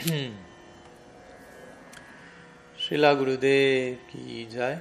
Srila 0.00 0.40
Gurudev 3.18 3.98
ki 4.08 4.48
jai, 4.50 4.80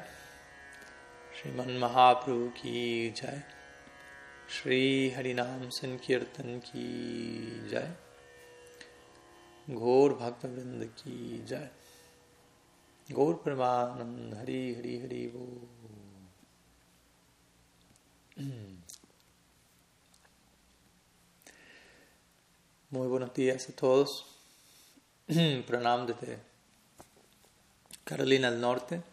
Sriman 1.35 1.77
Mahaprabhu 1.77 2.55
ki 2.55 3.11
jai, 3.13 3.43
Shri 4.47 5.13
Harinam 5.13 5.69
Sankirtan 5.73 6.61
ki 6.63 7.69
jai, 7.69 7.89
Gaur 9.67 10.11
Bhakta 10.13 10.47
Vrinda 10.47 10.87
ki 10.95 11.41
jai, 11.45 11.69
Gaur 13.13 13.39
Pramanand 13.43 14.37
Hari 14.37 14.75
Hari 14.75 14.99
Hari 15.01 15.27
Bo. 15.33 15.45
Muy 22.91 23.07
buenos 23.09 23.33
días 23.33 23.67
a 23.67 23.73
todos. 23.73 24.38
Pranam 25.67 26.07
desde 26.07 26.39
Carolina 28.03 28.49
del 28.49 28.59
Norte. 28.59 29.03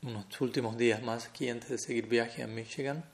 Unos 0.00 0.40
últimos 0.40 0.78
días 0.78 1.02
más 1.02 1.26
aquí 1.26 1.50
antes 1.50 1.68
de 1.68 1.76
seguir 1.76 2.06
viaje 2.06 2.42
a 2.42 2.46
Michigan. 2.46 3.04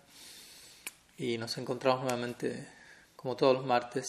Y 1.18 1.36
nos 1.38 1.59
encontramos 1.59 2.02
nuevamente, 2.02 2.68
como 3.16 3.34
todos 3.34 3.54
los 3.54 3.66
martes, 3.66 4.06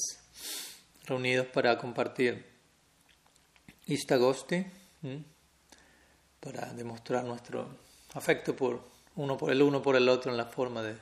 reunidos 1.05 1.47
para 1.47 1.79
compartir 1.79 2.45
Istagosti, 3.87 4.63
para 6.39 6.73
demostrar 6.73 7.23
nuestro 7.23 7.75
afecto 8.13 8.55
por 8.55 8.87
uno 9.15 9.35
por 9.35 9.51
el 9.51 9.63
uno 9.63 9.81
por 9.81 9.95
el 9.95 10.09
otro 10.09 10.29
en 10.29 10.37
la 10.37 10.45
forma 10.45 10.83
de 10.83 10.95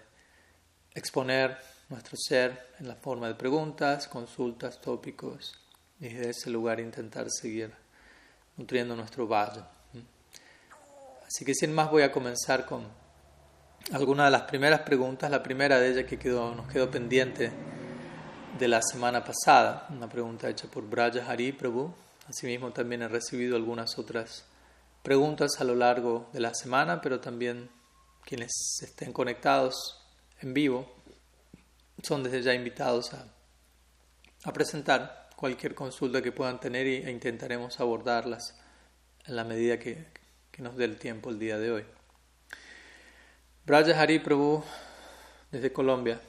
exponer 0.93 1.57
nuestro 1.89 2.15
ser 2.15 2.75
en 2.79 2.87
la 2.87 2.95
forma 2.95 3.27
de 3.27 3.35
preguntas, 3.35 4.07
consultas, 4.07 4.79
tópicos 4.79 5.59
y 6.03 6.09
desde 6.09 6.31
ese 6.31 6.49
lugar 6.49 6.81
intentar 6.81 7.27
seguir 7.31 7.71
nutriendo 8.57 8.93
nuestro 8.93 9.25
valle. 9.25 9.61
Así 11.25 11.45
que 11.45 11.55
sin 11.55 11.73
más 11.73 11.89
voy 11.89 12.03
a 12.03 12.11
comenzar 12.11 12.65
con 12.65 12.85
algunas 13.93 14.27
de 14.27 14.31
las 14.31 14.41
primeras 14.41 14.81
preguntas. 14.81 15.31
La 15.31 15.41
primera 15.41 15.79
de 15.79 15.91
ellas 15.91 16.05
que 16.05 16.19
quedó, 16.19 16.53
nos 16.53 16.67
quedó 16.67 16.91
pendiente 16.91 17.53
de 18.59 18.67
la 18.67 18.81
semana 18.81 19.23
pasada, 19.23 19.87
una 19.91 20.09
pregunta 20.09 20.49
hecha 20.49 20.67
por 20.67 20.83
Braja 20.83 21.25
Hari 21.25 21.53
Prabhu. 21.53 21.93
Asimismo 22.27 22.71
también 22.73 23.03
he 23.03 23.07
recibido 23.07 23.55
algunas 23.55 23.97
otras 23.97 24.43
preguntas 25.03 25.51
a 25.59 25.63
lo 25.63 25.73
largo 25.73 26.29
de 26.33 26.41
la 26.41 26.53
semana, 26.53 26.99
pero 26.99 27.21
también 27.21 27.69
quienes 28.25 28.51
estén 28.81 29.13
conectados 29.13 30.01
en 30.41 30.53
vivo 30.53 30.85
son 32.01 32.23
desde 32.23 32.41
ya 32.41 32.53
invitados 32.53 33.13
a, 33.13 33.25
a 34.43 34.51
presentar 34.51 35.22
cualquier 35.35 35.75
consulta 35.75 36.21
que 36.21 36.31
puedan 36.31 36.59
tener 36.59 36.87
e 36.87 37.11
intentaremos 37.11 37.79
abordarlas 37.79 38.57
en 39.25 39.35
la 39.35 39.43
medida 39.43 39.79
que, 39.79 40.05
nos 40.57 40.77
dé 40.77 40.85
el 40.85 40.97
tiempo 40.97 41.29
el 41.29 41.39
día 41.39 41.57
de 41.57 41.71
hoy. 41.71 41.85
Braja 43.65 43.99
Hari 43.99 44.19
Prabhu 44.19 44.63
desde 45.51 45.71
Colombia 45.71 46.19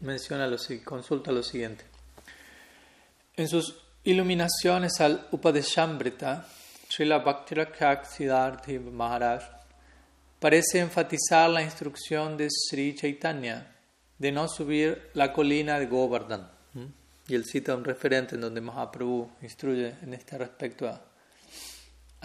menciona 0.00 0.46
lo, 0.46 0.56
consulta 0.84 1.32
lo 1.32 1.42
siguiente. 1.42 1.84
En 3.36 3.48
sus 3.48 3.82
iluminaciones 4.04 5.00
al 5.00 5.26
Upadeshambrita, 5.30 6.46
Srila 6.88 7.18
Bhaktirakyak 7.18 8.06
Siddharthi 8.06 8.78
Maharaj 8.78 9.42
parece 10.38 10.80
enfatizar 10.80 11.50
la 11.50 11.62
instrucción 11.62 12.36
de 12.36 12.48
Sri 12.50 12.94
Chaitanya 12.94 13.74
de 14.18 14.32
no 14.32 14.48
subir 14.48 15.10
la 15.14 15.32
colina 15.32 15.78
de 15.78 15.86
Govardhan. 15.86 16.50
Y 17.28 17.34
él 17.34 17.44
cita 17.44 17.74
un 17.74 17.84
referente 17.84 18.34
en 18.34 18.40
donde 18.40 18.60
Mahaprabhu 18.60 19.30
instruye 19.42 19.94
en 20.02 20.14
este 20.14 20.38
respecto 20.38 20.88
a, 20.88 21.00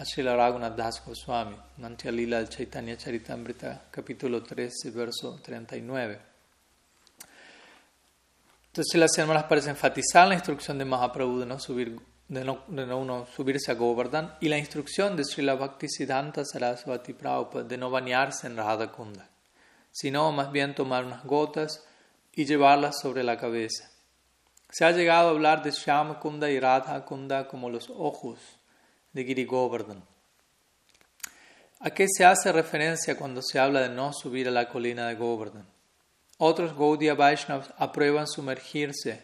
Srila 0.04 0.34
Raghunath 0.34 0.74
Das 0.74 1.04
Goswami, 1.04 1.56
Nantya 1.76 2.10
Lila 2.10 2.38
del 2.38 2.48
Chaitanya 2.48 2.96
Charitamrita, 2.96 3.88
capítulo 3.90 4.42
13, 4.42 4.90
verso 4.90 5.38
39. 5.40 6.20
Entonces 8.66 9.00
las 9.00 9.16
hermanas 9.18 9.44
parece 9.44 9.70
enfatizar 9.70 10.26
la 10.26 10.34
instrucción 10.34 10.78
de 10.78 10.84
Mahaprabhu 10.84 11.40
de 11.40 11.46
no, 11.46 11.60
subir, 11.60 12.00
de 12.26 12.44
no, 12.44 12.64
de 12.66 12.86
no 12.86 12.98
uno 12.98 13.26
subirse 13.26 13.70
a 13.70 13.74
Govardhan 13.74 14.36
y 14.40 14.48
la 14.48 14.58
instrucción 14.58 15.16
de 15.16 15.24
Srila 15.24 15.54
Bhakti 15.54 15.88
Siddhanta 15.88 16.44
Saraswati 16.44 17.12
Prabhupada 17.12 17.64
de 17.64 17.76
no 17.76 17.90
bañarse 17.90 18.48
en 18.48 18.56
Radha 18.56 18.90
Kunda 18.90 19.28
sino 19.92 20.32
más 20.32 20.50
bien 20.50 20.74
tomar 20.74 21.04
unas 21.04 21.24
gotas 21.24 21.84
y 22.32 22.46
llevarlas 22.46 22.98
sobre 23.00 23.22
la 23.22 23.36
cabeza. 23.36 23.91
Se 24.72 24.86
ha 24.86 24.90
llegado 24.90 25.28
a 25.28 25.30
hablar 25.30 25.62
de 25.62 25.70
Shyama 25.70 26.18
Kunda 26.18 26.50
y 26.50 26.58
Radha 26.58 27.04
Kunda 27.04 27.46
como 27.46 27.68
los 27.68 27.90
ojos 27.90 28.38
de 29.12 29.24
Giri 29.24 29.44
Govardhan. 29.44 30.02
¿A 31.80 31.90
qué 31.90 32.06
se 32.08 32.24
hace 32.24 32.50
referencia 32.52 33.16
cuando 33.16 33.42
se 33.42 33.58
habla 33.58 33.80
de 33.80 33.90
no 33.90 34.14
subir 34.14 34.48
a 34.48 34.50
la 34.50 34.68
colina 34.68 35.08
de 35.08 35.14
Govardhan? 35.14 35.66
Otros 36.38 36.74
Gaudiya 36.74 37.14
Vaishnavas 37.14 37.70
aprueban 37.76 38.26
sumergirse 38.26 39.22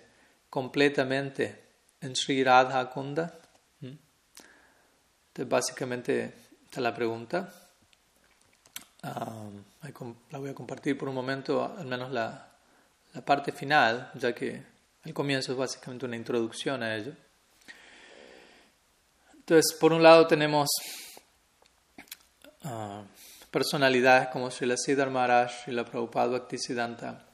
completamente 0.51 1.65
en 2.03 2.15
Sri 2.15 2.45
Radha 2.45 2.91
Kunda. 2.91 3.35
¿Mm? 3.81 3.87
Entonces, 3.87 5.49
básicamente, 5.49 6.25
esta 6.65 6.81
es 6.81 6.83
la 6.83 6.95
pregunta. 6.95 7.53
La 9.03 10.39
voy 10.39 10.51
a 10.51 10.55
compartir 10.55 10.99
por 10.99 11.09
un 11.09 11.15
momento, 11.15 11.75
al 11.79 11.87
menos 11.87 12.11
la, 12.11 12.49
parte 13.25 13.53
final, 13.53 14.11
ya 14.15 14.35
que 14.35 14.63
el 15.09 15.15
comienzo 15.15 15.53
es 15.53 15.59
básicamente 15.59 16.05
una 16.05 16.17
introducción 16.17 16.83
a 16.83 16.95
ello. 16.95 17.15
Entonces, 19.33 19.75
por 19.81 19.95
un 19.95 20.03
lado 20.03 20.27
tenemos 20.27 20.69
uh, 22.65 23.03
personalidades 23.51 24.29
como 24.29 24.51
Srila 24.51 24.77
Siddhar 24.77 25.09
Maharaj 25.09 25.67
y 25.69 25.71
la 25.71 25.87
Prabhupada 25.87 26.29
Bhaktisiddhanta, 26.29 27.25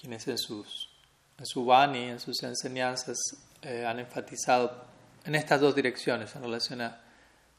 quienes 0.00 0.28
en, 0.28 0.38
sus, 0.38 0.88
en 1.36 1.46
su 1.46 1.64
Vani, 1.64 2.10
en 2.10 2.20
sus 2.20 2.40
enseñanzas, 2.44 3.18
eh, 3.62 3.84
han 3.84 3.98
enfatizado 3.98 4.84
en 5.24 5.34
estas 5.34 5.60
dos 5.60 5.74
direcciones 5.74 6.34
en 6.36 6.42
relación 6.42 6.80
a 6.80 7.00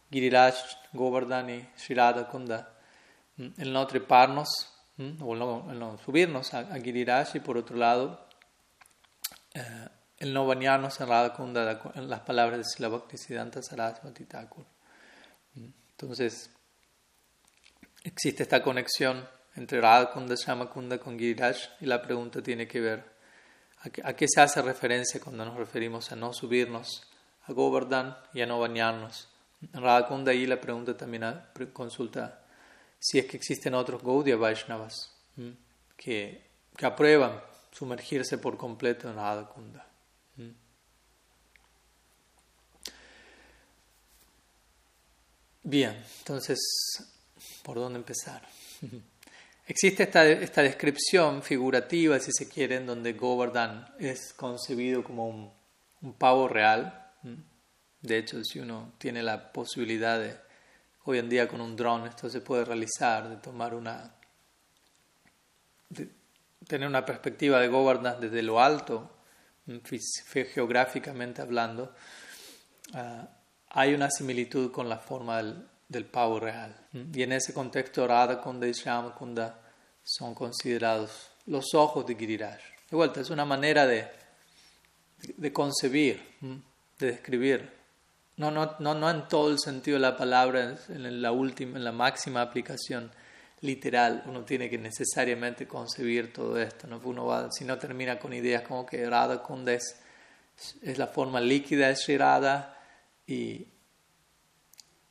Giriraj, 0.09 0.55
Govardhan 0.93 1.49
y 1.49 1.69
Shirada 1.77 2.29
Kunda 2.29 2.69
el 3.37 3.73
no 3.73 3.85
treparnos 3.85 4.47
o 5.19 5.33
el 5.33 5.39
no, 5.79 5.97
subirnos 6.05 6.53
a, 6.53 6.59
a, 6.59 6.79
Giriraj 6.79 7.35
y 7.35 7.39
por 7.41 7.57
otro 7.57 7.75
lado 7.75 8.30
eh, 9.53 9.87
el 10.17 10.33
no 10.33 10.45
bañarnos 10.45 10.99
en 11.01 11.07
Radha 11.07 11.33
Kunda 11.33 11.81
en 11.95 12.09
las 12.09 12.21
palabras 12.21 12.59
de 12.59 12.63
Sila 12.63 12.89
Bhaktisiddhanta 12.89 13.61
Saraswati 13.61 14.25
Thakur. 14.25 14.65
Entonces 15.55 16.49
existe 18.03 18.43
esta 18.43 18.61
conexión 18.61 19.27
entre 19.55 19.81
Radha 19.81 20.11
Kunda, 20.11 20.35
Kunda 20.69 20.97
con 20.99 21.17
Giriraj 21.17 21.57
y 21.79 21.85
la 21.85 22.01
pregunta 22.01 22.41
tiene 22.41 22.67
que 22.67 22.79
ver 22.79 23.11
a 24.03 24.13
qué, 24.13 24.27
se 24.27 24.41
hace 24.41 24.61
referencia 24.61 25.19
cuando 25.19 25.43
nos 25.43 25.57
referimos 25.57 26.11
a 26.11 26.15
no 26.15 26.33
subirnos 26.33 27.07
a 27.43 27.53
Govardhan 27.53 28.15
y 28.33 28.41
a 28.41 28.45
no 28.45 28.59
bañarnos. 28.59 29.27
En 29.73 29.81
Radha 29.81 30.07
Kunda 30.07 30.33
y 30.33 30.45
la 30.45 30.61
pregunta 30.61 30.95
también 30.95 31.23
consulta 31.73 32.43
si 32.99 33.17
es 33.17 33.25
que 33.25 33.37
existen 33.37 33.73
otros 33.73 34.03
Gaudiya 34.03 34.35
Vaishnavas 34.35 35.15
que, 35.97 36.47
que, 36.75 36.85
aprueban 36.85 37.41
sumergirse 37.71 38.37
por 38.37 38.57
completo 38.57 39.09
en 39.09 39.15
Radha 39.15 39.47
Kunda. 39.47 39.87
Bien, 45.63 46.03
entonces, 46.19 46.59
¿por 47.63 47.77
dónde 47.77 47.99
empezar? 47.99 48.41
Existe 49.67 50.03
esta, 50.03 50.25
esta, 50.27 50.63
descripción 50.63 51.43
figurativa, 51.43 52.19
si 52.19 52.31
se 52.31 52.49
quiere, 52.49 52.77
en 52.77 52.87
donde 52.87 53.13
Govardhan 53.13 53.87
es 53.99 54.33
concebido 54.33 55.03
como 55.03 55.27
un, 55.29 55.51
un 56.01 56.13
pavo 56.13 56.47
real. 56.47 57.11
De 58.01 58.17
hecho, 58.17 58.43
si 58.43 58.59
uno 58.59 58.93
tiene 58.97 59.21
la 59.21 59.53
posibilidad 59.53 60.19
de 60.19 60.35
Hoy 61.03 61.17
en 61.17 61.29
día 61.29 61.47
con 61.47 61.61
un 61.61 61.75
dron 61.75 62.05
esto 62.05 62.29
se 62.29 62.41
puede 62.41 62.63
realizar, 62.63 63.27
de 63.27 63.37
tomar 63.37 63.73
una, 63.73 64.13
tener 66.71 66.87
una 66.87 67.05
perspectiva 67.05 67.59
de 67.59 67.67
governance 67.67 68.21
desde 68.21 68.41
lo 68.41 68.61
alto, 68.61 69.11
geográficamente 70.53 71.41
hablando. 71.41 71.93
Ah, 72.93 73.27
hay 73.71 73.93
una 73.93 74.09
similitud 74.09 74.71
con 74.71 74.87
la 74.87 74.97
forma 74.97 75.37
del, 75.37 75.67
del 75.89 76.05
pavo 76.05 76.39
real. 76.39 76.73
Y 77.13 77.23
en 77.23 77.33
ese 77.33 77.53
contexto 77.53 78.07
Radha 78.07 78.39
Kunda 78.39 78.67
y 78.67 78.71
Shyama 78.71 79.13
Kunda 79.13 79.59
son 80.01 80.33
considerados 80.33 81.31
los 81.45 81.73
ojos 81.73 82.05
de 82.05 82.15
Giriraj. 82.15 82.61
De 82.89 82.95
vuelta, 82.95 83.19
es 83.19 83.29
una 83.29 83.43
manera 83.43 83.85
de, 83.85 84.07
de 85.35 85.51
concebir, 85.51 86.21
de 86.99 87.05
describir 87.05 87.81
no, 88.37 88.49
no, 88.49 88.77
no, 88.79 88.95
no 88.95 89.09
en 89.09 89.27
todo 89.27 89.51
el 89.51 89.59
sentido 89.59 89.97
de 89.97 90.01
la 90.01 90.15
palabra, 90.15 90.77
en 90.87 91.21
la 91.21 91.33
última, 91.33 91.77
en 91.77 91.83
la 91.83 91.91
máxima 91.91 92.41
aplicación 92.41 93.11
literal. 93.61 94.23
Uno 94.27 94.43
tiene 94.43 94.69
que 94.69 94.77
necesariamente 94.77 95.67
concebir 95.67 96.33
todo 96.33 96.59
esto. 96.59 96.87
¿no? 96.87 96.99
Uno 97.03 97.25
va, 97.25 97.51
si 97.51 97.65
no 97.65 97.77
termina 97.77 98.19
con 98.19 98.33
ideas 98.33 98.63
como 98.63 98.85
que 98.85 99.09
Radha 99.09 99.41
Kunda 99.41 99.73
es 99.73 100.01
es 100.81 100.97
la 100.97 101.07
forma 101.07 101.39
líquida 101.39 101.87
de 101.87 101.95
Sri 101.95 102.17
Radha 102.17 102.77
y, 103.25 103.67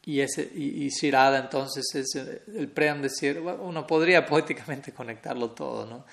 y, 0.05 0.21
ese, 0.21 0.49
y, 0.55 0.87
y 0.87 0.91
entonces 1.03 1.85
es 1.95 2.15
el, 2.15 2.69
Prem 2.69 3.03
de 3.03 3.09
Sri 3.09 3.31
Uno 3.31 3.87
podría 3.87 4.27
poéticamente 4.27 4.93
conectarlo 4.93 5.51
todo, 5.51 5.87
¿no? 5.87 6.05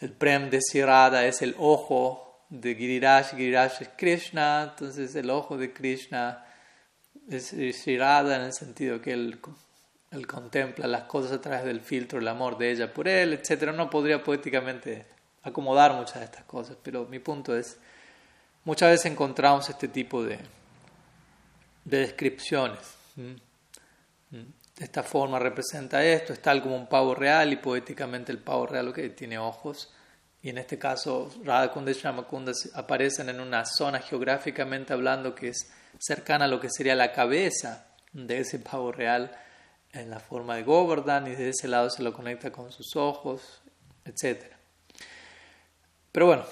El 0.00 0.12
Prem 0.12 0.48
de 0.48 0.60
Sri 0.60 0.82
Radha 0.82 1.26
es 1.26 1.42
el 1.42 1.54
ojo 1.58 2.44
de 2.50 2.74
Giriraj, 2.74 3.36
Giriraj 3.36 3.82
es 3.82 3.90
Krishna, 3.96 4.70
entonces 4.70 5.14
el 5.16 5.28
ojo 5.28 5.56
de 5.56 5.72
Krishna 5.72 6.44
es 7.28 7.48
Sri 7.48 7.98
Radha 7.98 8.36
en 8.36 8.42
el 8.42 8.52
sentido 8.52 9.00
que 9.02 9.12
él, 9.12 9.40
él 10.10 10.26
contempla 10.26 10.86
las 10.86 11.02
cosas 11.02 11.32
a 11.32 11.40
través 11.40 11.64
del 11.64 11.80
filtro, 11.80 12.18
el 12.18 12.28
amor 12.28 12.56
de 12.56 12.70
ella 12.70 12.92
por 12.92 13.08
él, 13.08 13.34
etc. 13.34 13.72
No 13.74 13.90
podría 13.90 14.22
poéticamente 14.22 15.06
acomodar 15.42 15.92
muchas 15.94 16.20
de 16.20 16.24
estas 16.24 16.44
cosas, 16.44 16.76
pero 16.82 17.06
mi 17.06 17.18
punto 17.18 17.56
es, 17.56 17.78
muchas 18.64 18.90
veces 18.90 19.06
encontramos 19.12 19.68
este 19.68 19.88
tipo 19.88 20.22
de, 20.24 20.38
de 21.84 21.98
descripciones. 21.98 22.78
De 24.30 24.84
esta 24.84 25.02
forma 25.02 25.38
representa 25.38 26.04
esto, 26.04 26.32
es 26.32 26.40
tal 26.40 26.62
como 26.62 26.76
un 26.76 26.86
pavo 26.86 27.14
real 27.14 27.52
y 27.52 27.56
poéticamente 27.56 28.32
el 28.32 28.38
pavo 28.38 28.66
real 28.66 28.92
que 28.92 29.10
tiene 29.10 29.38
ojos. 29.38 29.92
Y 30.40 30.50
en 30.50 30.58
este 30.58 30.78
caso, 30.78 31.34
Radhakunda 31.44 31.90
y 31.90 31.94
Shamakunda 31.94 32.52
aparecen 32.74 33.28
en 33.28 33.40
una 33.40 33.64
zona 33.64 33.98
geográficamente 33.98 34.92
hablando 34.92 35.34
que 35.34 35.48
es 35.48 35.70
cercana 35.98 36.44
a 36.44 36.48
lo 36.48 36.60
que 36.60 36.70
sería 36.70 36.94
la 36.94 37.12
cabeza 37.12 37.88
de 38.12 38.38
ese 38.38 38.60
pavo 38.60 38.92
real 38.92 39.36
en 39.92 40.10
la 40.10 40.20
forma 40.20 40.56
de 40.56 40.62
Govardhan 40.62 41.26
y 41.26 41.34
de 41.34 41.50
ese 41.50 41.68
lado 41.68 41.90
se 41.90 42.02
lo 42.02 42.12
conecta 42.12 42.50
con 42.52 42.72
sus 42.72 42.96
ojos, 42.96 43.60
etc. 44.04 44.44
Pero 46.12 46.26
bueno, 46.26 46.44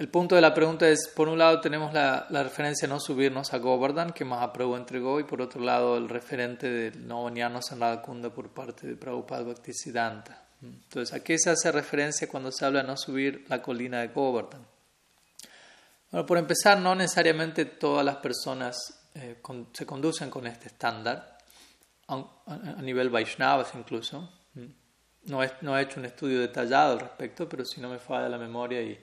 el 0.00 0.08
punto 0.08 0.34
de 0.34 0.40
la 0.40 0.54
pregunta 0.54 0.88
es, 0.88 1.08
por 1.08 1.28
un 1.28 1.38
lado 1.38 1.60
tenemos 1.60 1.92
la, 1.92 2.26
referencia 2.30 2.86
a 2.86 2.88
no 2.88 2.98
subirnos 3.00 3.52
a 3.52 3.58
Govardhan, 3.58 4.12
que 4.12 4.24
Mahaprabhu 4.24 4.76
entregó, 4.76 5.20
y 5.20 5.24
por 5.24 5.42
otro 5.42 5.60
lado 5.60 5.98
el 5.98 6.08
referente 6.08 6.70
de 6.70 6.98
no 6.98 7.24
bañarnos 7.24 7.70
en 7.70 7.80
Radhakunda 7.80 8.30
por 8.30 8.48
parte 8.48 8.86
de 8.86 8.96
Prabhupada 8.96 9.42
Bhaktisiddhanta. 9.42 10.42
Entonces, 10.62 11.14
¿a 11.14 11.22
qué 11.22 11.38
se 11.38 11.50
hace 11.50 11.70
referencia 11.70 12.28
cuando 12.28 12.50
se 12.50 12.64
habla 12.64 12.80
de 12.80 12.88
no 12.88 12.96
subir 12.96 13.44
la 13.48 13.60
colina 13.60 14.00
de 14.00 14.08
Govardhan? 14.08 14.66
Bueno, 16.10 16.26
por 16.26 16.38
empezar, 16.38 16.78
no 16.78 16.94
necesariamente 16.94 17.66
todas 17.66 18.04
las 18.04 18.16
personas 18.16 19.02
eh, 19.14 19.36
se 19.74 19.84
conducen 19.84 20.30
con 20.30 20.46
este 20.46 20.68
estándar, 20.68 21.29
a, 22.10 22.82
nivel 22.82 23.10
Vaishnavas 23.10 23.74
incluso. 23.74 24.30
No 25.24 25.44
he, 25.44 25.50
no 25.60 25.76
he 25.76 25.82
hecho 25.82 26.00
un 26.00 26.06
estudio 26.06 26.40
detallado 26.40 26.94
al 26.94 27.00
respecto, 27.00 27.48
pero 27.48 27.64
si 27.64 27.80
no 27.80 27.90
me 27.90 27.98
falla 27.98 28.28
la 28.28 28.38
memoria 28.38 28.80
y 28.80 28.98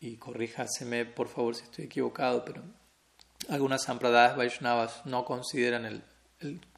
y 0.00 0.16
corríjaseme 0.16 1.04
por 1.04 1.28
favor 1.28 1.54
si 1.54 1.64
estoy 1.64 1.84
equivocado, 1.84 2.44
pero 2.44 2.62
algunas 3.48 3.82
sampradayas 3.82 4.36
Vaishnavas 4.36 5.04
no 5.04 5.24
consideran 5.24 5.84
el, 5.84 6.02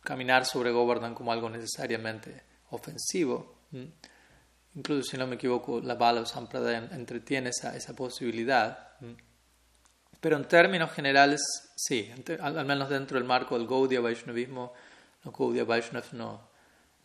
caminar 0.03 0.45
sobre 0.45 0.73
Govardhan 0.73 1.15
como 1.15 1.33
algo 1.33 1.49
necesariamente 1.49 2.43
ofensivo. 2.71 3.61
Incluso 4.75 5.11
si 5.11 5.17
no 5.17 5.27
me 5.29 5.37
equivoco, 5.37 5.81
la 5.81 5.95
Bala 5.95 6.27
Sampradaya 6.27 6.89
entretiene 6.93 7.51
esa, 7.51 7.77
esa 7.77 7.95
posibilidad. 7.95 8.97
Pero 10.21 10.37
en 10.37 10.45
términos 10.47 10.91
generales, 10.93 11.41
sí, 11.77 12.11
al, 12.41 12.65
menos 12.65 12.89
dentro 12.89 13.19
del 13.19 13.27
marco 13.27 13.57
del 13.57 13.69
Gaudiya 13.69 14.01
Vaishnavismo, 14.01 14.73
los 15.25 15.35
Gaudiya 15.35 15.65
Vaishnavas 15.65 16.13
no, 16.13 16.41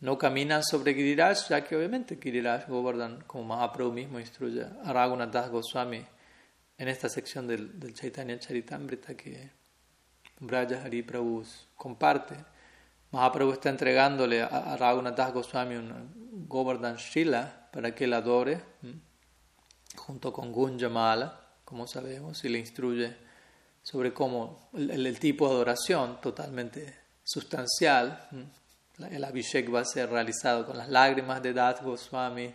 no 0.00 0.18
caminan 0.18 0.62
sobre 0.62 0.94
Giriraj, 0.94 1.48
ya 1.48 1.64
que 1.64 1.76
obviamente 1.76 2.18
Giriraj 2.20 2.68
Govardhan, 2.68 3.24
como 3.26 3.44
Mahaprabhu 3.44 3.92
mismo 3.92 4.20
instruye 4.20 4.64
a 4.84 4.92
Raghunath 4.92 5.50
Goswami 5.50 6.04
en 6.76 6.88
esta 6.88 7.08
sección 7.08 7.46
del, 7.46 7.78
del 7.78 7.94
Chaitanya 7.94 8.38
Charitamrita 8.38 9.16
que 9.16 9.50
Braja 10.40 10.82
Hari 10.84 11.02
Prabhu 11.02 11.44
comparte. 11.76 12.36
Mahaprabhu 13.10 13.52
está 13.52 13.70
entregándole 13.70 14.42
a, 14.42 14.46
a 14.46 14.76
Raghunath 14.76 15.32
Goswami 15.32 15.76
un 15.76 16.46
Govardhan 16.48 16.96
Shila 16.96 17.68
para 17.72 17.94
que 17.94 18.04
él 18.04 18.12
adore, 18.14 18.60
junto 19.96 20.32
con 20.32 20.52
Gunjamala, 20.52 21.40
como 21.64 21.86
sabemos, 21.86 22.44
y 22.44 22.48
le 22.48 22.58
instruye 22.58 23.16
sobre 23.82 24.12
cómo 24.12 24.70
el 24.74 25.18
tipo 25.18 25.48
de 25.48 25.54
adoración 25.54 26.20
totalmente 26.20 26.94
sustancial 27.28 28.28
el 29.10 29.22
Abhishek 29.22 29.72
va 29.72 29.80
a 29.80 29.84
ser 29.84 30.10
realizado 30.10 30.66
con 30.66 30.76
las 30.76 30.88
lágrimas 30.88 31.42
de 31.42 31.52
Dat 31.52 31.82
Goswami, 31.82 32.52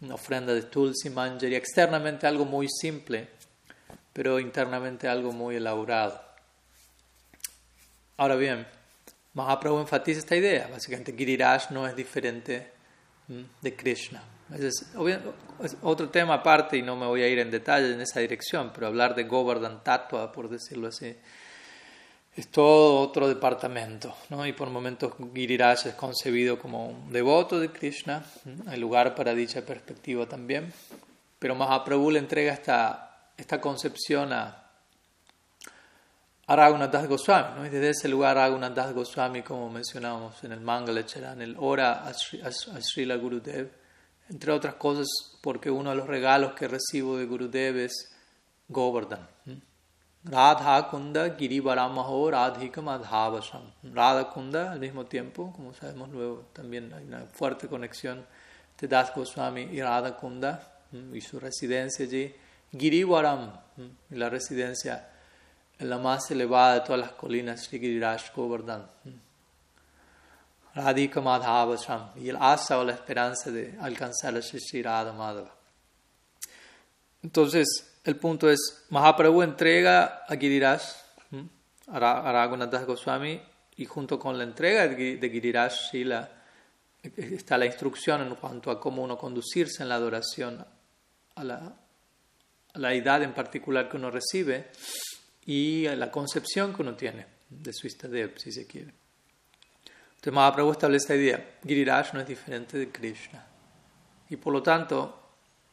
una 0.00 0.14
ofrenda 0.14 0.54
de 0.54 0.62
Tulsi 0.62 1.10
Manjari, 1.10 1.54
externamente 1.54 2.26
algo 2.26 2.44
muy 2.44 2.68
simple, 2.68 3.28
pero 4.12 4.38
internamente 4.38 5.08
algo 5.08 5.32
muy 5.32 5.56
elaborado. 5.56 6.20
Ahora 8.16 8.36
bien, 8.36 8.66
Mahaprabhu 9.34 9.80
enfatiza 9.80 10.20
esta 10.20 10.36
idea. 10.36 10.68
Básicamente, 10.68 11.12
Giriraj 11.12 11.70
no 11.70 11.86
es 11.86 11.94
diferente 11.94 12.72
de 13.60 13.76
Krishna. 13.76 14.22
Es, 14.54 14.64
es, 14.64 15.76
otro 15.82 16.08
tema 16.08 16.34
aparte 16.34 16.76
y 16.76 16.82
no 16.82 16.96
me 16.96 17.06
voy 17.06 17.22
a 17.22 17.28
ir 17.28 17.38
en 17.38 17.50
detalle 17.50 17.92
en 17.92 18.00
esa 18.00 18.20
dirección, 18.20 18.72
pero 18.72 18.86
hablar 18.86 19.14
de 19.14 19.24
Govardhan 19.24 19.84
Tattva, 19.84 20.32
por 20.32 20.48
decirlo 20.48 20.88
así, 20.88 21.16
es 22.36 22.48
todo 22.48 23.00
otro 23.00 23.28
departamento, 23.28 24.14
¿no? 24.28 24.46
Y 24.46 24.52
por 24.52 24.70
momentos 24.70 25.14
Giriraj 25.34 25.86
es 25.86 25.94
concebido 25.94 26.58
como 26.58 26.88
un 26.88 27.12
devoto 27.12 27.58
de 27.58 27.70
Krishna, 27.70 28.24
hay 28.66 28.78
lugar 28.78 29.14
para 29.14 29.34
dicha 29.34 29.64
perspectiva 29.66 30.26
también, 30.26 30.72
pero 31.38 31.54
Mahaprabhu 31.54 32.10
le 32.10 32.20
entrega 32.20 32.52
esta, 32.52 33.30
esta 33.36 33.60
concepción 33.60 34.32
a, 34.32 34.70
a 36.46 36.56
Raghunath 36.56 37.06
Goswami, 37.06 37.48
¿no? 37.56 37.66
Y 37.66 37.68
desde 37.68 37.90
ese 37.90 38.08
lugar 38.08 38.36
Raghunath 38.36 38.92
Goswami, 38.92 39.42
como 39.42 39.68
mencionábamos 39.68 40.42
en 40.44 40.52
el 40.52 40.60
Mangalacharan, 40.60 41.42
el 41.42 41.56
ora 41.58 42.06
a, 42.06 42.12
Srila 42.12 43.16
Gurudev, 43.16 43.70
entre 44.28 44.52
otras 44.52 44.74
cosas 44.74 45.08
porque 45.40 45.70
uno 45.70 45.90
de 45.90 45.96
los 45.96 46.06
regalos 46.06 46.52
que 46.52 46.68
recibo 46.68 47.16
de 47.16 47.26
Gurudev 47.26 47.76
es 47.78 48.12
Govardhan. 48.68 49.28
Kunda 50.24 51.36
Girivaramaho 51.36 52.30
Radhika 52.30 52.82
Madhavasam. 52.82 53.62
Radha 53.94 54.30
Kunda, 54.30 54.72
al 54.72 54.78
mismo 54.78 55.06
tiempo, 55.06 55.52
como 55.52 55.72
sabemos 55.72 56.10
luego, 56.10 56.44
también 56.52 56.92
hay 56.92 57.04
una 57.04 57.24
fuerte 57.26 57.68
conexión 57.68 58.26
de 58.78 58.88
Das 58.88 59.14
Goswami 59.14 59.62
y 59.62 59.80
Radha 59.80 60.16
Kunda 60.16 60.62
y 61.12 61.20
su 61.20 61.40
residencia 61.40 62.04
allí. 62.04 62.34
Girivaram, 62.72 63.50
y 64.10 64.14
la 64.14 64.28
residencia 64.28 65.08
en 65.78 65.88
la 65.88 65.98
más 65.98 66.30
elevada 66.30 66.74
de 66.74 66.80
todas 66.82 67.00
las 67.00 67.12
colinas, 67.12 67.64
Sri 67.64 67.80
Giriraj 67.80 68.34
Govardhan. 68.34 68.86
Radhika 70.74 71.20
Madhavasam 71.20 72.10
y 72.16 72.28
el 72.28 72.36
asa 72.36 72.78
o 72.78 72.84
la 72.84 72.92
esperanza 72.92 73.50
de 73.50 73.76
alcanzar 73.80 74.36
a 74.36 74.42
Sri 74.42 74.82
Radha 74.82 75.12
Madhava. 75.12 75.52
Entonces, 77.22 77.89
el 78.10 78.16
punto 78.16 78.50
es, 78.50 78.84
Mahaprabhu 78.90 79.42
entrega 79.42 80.24
a 80.28 80.36
Giriraj, 80.36 80.82
a 81.86 81.98
Raghunath 82.32 82.84
Goswami, 82.84 83.40
y 83.76 83.84
junto 83.86 84.18
con 84.18 84.36
la 84.36 84.44
entrega 84.44 84.86
de 84.88 85.30
Giriraj 85.30 85.72
Shila 85.92 86.28
está 87.02 87.56
la 87.56 87.66
instrucción 87.66 88.20
en 88.20 88.34
cuanto 88.34 88.70
a 88.70 88.78
cómo 88.78 89.02
uno 89.02 89.16
conducirse 89.16 89.82
en 89.82 89.88
la 89.88 89.94
adoración 89.94 90.64
a 91.36 91.44
la, 91.44 91.74
a 92.74 92.78
la 92.78 92.88
deidad 92.90 93.22
en 93.22 93.32
particular 93.32 93.88
que 93.88 93.96
uno 93.96 94.10
recibe 94.10 94.68
y 95.46 95.86
a 95.86 95.96
la 95.96 96.10
concepción 96.10 96.74
que 96.74 96.82
uno 96.82 96.94
tiene 96.94 97.26
de 97.48 97.72
su 97.72 97.86
Istadev, 97.86 98.38
si 98.38 98.52
se 98.52 98.66
quiere. 98.66 98.92
Entonces 100.10 100.32
Mahaprabhu 100.32 100.72
establece 100.72 101.04
esta 101.04 101.14
idea, 101.16 101.58
Giriraj 101.66 102.12
no 102.12 102.20
es 102.20 102.26
diferente 102.26 102.76
de 102.76 102.90
Krishna. 102.90 103.46
Y 104.28 104.36
por 104.36 104.52
lo 104.52 104.62
tanto, 104.62 105.19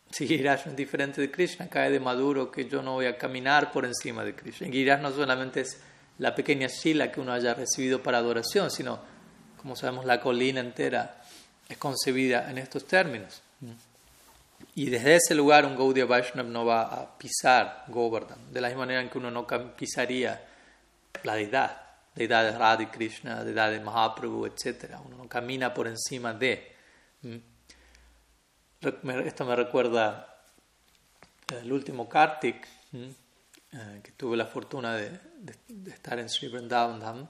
si 0.09 0.27
Giriraj 0.27 0.67
es 0.67 0.75
diferente 0.75 1.21
de 1.21 1.29
Krishna, 1.29 1.67
cae 1.67 1.91
de 1.91 1.99
maduro 1.99 2.51
que 2.51 2.67
yo 2.67 2.81
no 2.81 2.93
voy 2.93 3.05
a 3.05 3.17
caminar 3.17 3.71
por 3.71 3.85
encima 3.85 4.23
de 4.23 4.35
Krishna. 4.35 4.67
Giriraj 4.67 5.01
no 5.01 5.11
solamente 5.11 5.61
es 5.61 5.79
la 6.19 6.33
pequeña 6.33 6.67
shila 6.67 7.11
que 7.11 7.19
uno 7.19 7.33
haya 7.33 7.53
recibido 7.53 8.01
para 8.01 8.17
adoración, 8.17 8.71
sino, 8.71 8.99
como 9.57 9.75
sabemos, 9.75 10.05
la 10.05 10.19
colina 10.19 10.59
entera 10.59 11.21
es 11.67 11.77
concebida 11.77 12.49
en 12.49 12.57
estos 12.57 12.85
términos. 12.85 13.41
Y 14.75 14.89
desde 14.89 15.15
ese 15.15 15.35
lugar 15.35 15.65
un 15.65 15.75
Gaudiya 15.75 16.05
Vaishnava 16.05 16.49
no 16.49 16.65
va 16.65 16.83
a 16.83 17.17
pisar 17.17 17.85
Govardhan, 17.87 18.51
de 18.51 18.61
la 18.61 18.67
misma 18.69 18.83
manera 18.85 19.01
en 19.01 19.09
que 19.09 19.17
uno 19.17 19.31
no 19.31 19.45
pisaría 19.75 20.39
la 21.23 21.35
deidad, 21.35 21.81
deidad 22.15 22.43
de 22.43 22.57
Radha 22.57 22.89
Krishna, 22.91 23.43
deidad 23.43 23.71
de 23.71 23.79
Mahaprabhu, 23.79 24.45
etc. 24.45 24.95
Uno 25.05 25.17
no 25.17 25.27
camina 25.27 25.73
por 25.73 25.87
encima 25.87 26.33
de. 26.33 26.75
Esto 28.79 29.45
me 29.45 29.55
recuerda 29.55 30.37
el 31.47 31.71
último 31.71 32.07
Kartik, 32.07 32.67
eh, 32.93 34.01
que 34.03 34.11
tuve 34.11 34.37
la 34.37 34.45
fortuna 34.45 34.95
de, 34.95 35.19
estar 35.87 36.19
en 36.19 36.29
Sri 36.29 36.47
Vrindavan 36.47 37.27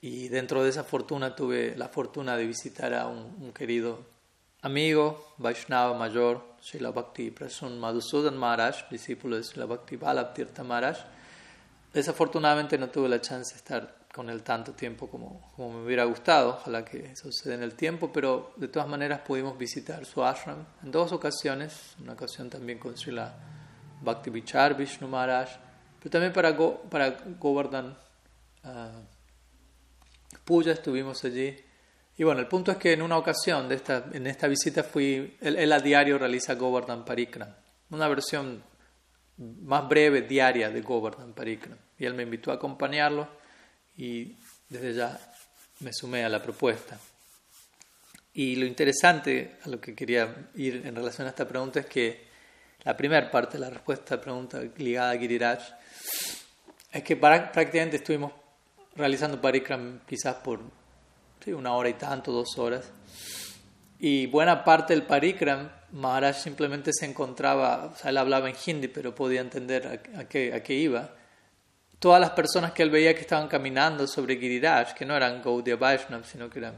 y 0.00 0.28
dentro 0.28 0.62
de 0.62 0.70
esa 0.70 0.84
fortuna 0.84 1.34
tuve 1.34 1.74
la 1.76 1.88
fortuna 1.88 2.36
de 2.36 2.46
visitar 2.46 2.92
a 2.92 3.06
un, 3.06 3.52
querido 3.52 4.04
amigo 4.62 5.34
Vaishnava 5.38 5.96
mayor, 5.96 6.44
Srila 6.60 6.90
Bhakti 6.90 7.30
Prasun 7.30 7.80
Madhusudan 7.80 8.36
Maharaj, 8.36 8.90
discípulo 8.90 9.36
de 9.36 9.44
Srila 9.44 9.66
Bhakti 9.66 9.96
Balabtirtha 9.96 10.64
Maharaj. 10.64 10.98
Desafortunadamente 11.94 12.76
no 12.76 12.90
tuve 12.90 13.08
la 13.08 13.20
chance 13.20 13.54
de 13.54 13.58
estar 13.58 13.96
con 14.18 14.30
él 14.30 14.42
tanto 14.42 14.72
tiempo 14.72 15.06
como, 15.06 15.48
como 15.54 15.78
me 15.78 15.86
hubiera 15.86 16.02
gustado, 16.02 16.58
ojalá 16.60 16.84
que 16.84 17.14
suceda 17.14 17.54
en 17.54 17.62
el 17.62 17.74
tiempo, 17.74 18.10
pero 18.12 18.52
de 18.56 18.66
todas 18.66 18.88
maneras 18.88 19.20
pudimos 19.20 19.56
visitar 19.56 20.04
su 20.04 20.24
ashram 20.24 20.66
en 20.82 20.90
dos 20.90 21.12
ocasiones, 21.12 21.94
una 22.02 22.14
ocasión 22.14 22.50
también 22.50 22.80
con 22.80 22.98
Srila 22.98 23.32
Bhakti 24.02 24.30
Vichar 24.30 24.76
Vishnu 24.76 25.06
Maharaj, 25.06 25.50
pero 26.00 26.10
también 26.10 26.32
para, 26.32 26.50
Go, 26.50 26.82
para 26.90 27.10
Govardhan 27.38 27.96
uh, 28.64 28.68
Puya 30.44 30.72
estuvimos 30.72 31.22
allí. 31.24 31.56
Y 32.16 32.24
bueno, 32.24 32.40
el 32.40 32.48
punto 32.48 32.72
es 32.72 32.76
que 32.76 32.94
en 32.94 33.02
una 33.02 33.18
ocasión 33.18 33.68
de 33.68 33.76
esta, 33.76 34.06
en 34.12 34.26
esta 34.26 34.48
visita 34.48 34.82
fui, 34.82 35.36
él, 35.40 35.72
a 35.72 35.78
diario 35.78 36.18
realiza 36.18 36.56
Govardhan 36.56 37.04
Parikram, 37.04 37.54
una 37.90 38.08
versión 38.08 38.64
más 39.36 39.88
breve 39.88 40.22
diaria 40.22 40.70
de 40.70 40.80
Govardhan 40.80 41.34
Parikram. 41.34 41.78
Y 41.96 42.04
él 42.04 42.14
me 42.14 42.24
invitó 42.24 42.50
a 42.50 42.54
acompañarlo 42.54 43.37
y 43.98 44.32
desde 44.68 44.94
ya 44.94 45.18
me 45.80 45.92
sumé 45.92 46.24
a 46.24 46.28
la 46.28 46.40
propuesta. 46.40 46.98
Y 48.32 48.56
lo 48.56 48.64
interesante 48.64 49.56
a 49.64 49.68
lo 49.68 49.80
que 49.80 49.94
quería 49.94 50.48
ir 50.54 50.82
en 50.86 50.94
relación 50.94 51.26
a 51.26 51.30
esta 51.30 51.46
pregunta 51.46 51.80
es 51.80 51.86
que 51.86 52.28
la 52.84 52.96
primera 52.96 53.30
parte 53.30 53.58
de 53.58 53.64
la 53.64 53.70
respuesta 53.70 54.14
a 54.14 54.16
la 54.18 54.22
pregunta 54.22 54.62
ligada 54.76 55.10
a 55.10 55.18
Giriraj 55.18 55.58
es 56.92 57.02
que 57.02 57.16
prácticamente 57.16 57.96
estuvimos 57.96 58.32
realizando 58.94 59.40
parikram 59.40 60.00
quizás 60.06 60.36
por 60.36 60.60
una 61.46 61.72
hora 61.74 61.88
y 61.88 61.94
tanto, 61.94 62.30
dos 62.30 62.58
horas. 62.58 62.90
Y 63.98 64.26
buena 64.26 64.64
parte 64.64 64.94
del 64.94 65.04
parikram, 65.04 65.70
Maharaj 65.92 66.36
simplemente 66.36 66.92
se 66.92 67.06
encontraba, 67.06 67.86
o 67.86 67.96
sea, 67.96 68.10
él 68.10 68.18
hablaba 68.18 68.50
en 68.50 68.56
hindi, 68.66 68.86
pero 68.86 69.14
podía 69.14 69.40
entender 69.40 70.04
a, 70.14 70.28
qué, 70.28 70.52
a 70.52 70.62
qué 70.62 70.74
iba 70.74 71.17
todas 71.98 72.20
las 72.20 72.30
personas 72.30 72.72
que 72.72 72.82
él 72.82 72.90
veía 72.90 73.14
que 73.14 73.22
estaban 73.22 73.48
caminando 73.48 74.06
sobre 74.06 74.36
Giriraj, 74.36 74.94
que 74.94 75.04
no 75.04 75.16
eran 75.16 75.42
Gaudiya 75.42 75.76
Vaishnav, 75.76 76.24
sino 76.24 76.48
que 76.48 76.60
eran 76.60 76.74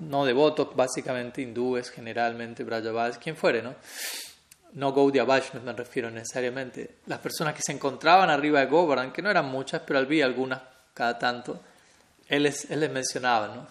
no 0.00 0.24
devotos, 0.24 0.74
básicamente 0.76 1.42
hindúes, 1.42 1.90
generalmente 1.90 2.62
Brajavas, 2.64 3.18
quien 3.18 3.36
fuere, 3.36 3.62
¿no? 3.62 3.74
No 4.74 4.92
Gaudiya 4.92 5.24
Vaishnav 5.24 5.62
me 5.62 5.72
refiero 5.72 6.10
necesariamente. 6.10 6.96
Las 7.06 7.18
personas 7.18 7.54
que 7.54 7.62
se 7.62 7.72
encontraban 7.72 8.30
arriba 8.30 8.60
de 8.60 8.66
Govardhan, 8.66 9.12
que 9.12 9.22
no 9.22 9.30
eran 9.30 9.46
muchas, 9.46 9.82
pero 9.86 10.04
vi 10.06 10.22
algunas 10.22 10.60
cada 10.92 11.18
tanto, 11.18 11.60
él 12.28 12.44
les, 12.44 12.70
él 12.70 12.80
les 12.80 12.90
mencionaba, 12.90 13.48
¿no? 13.48 13.66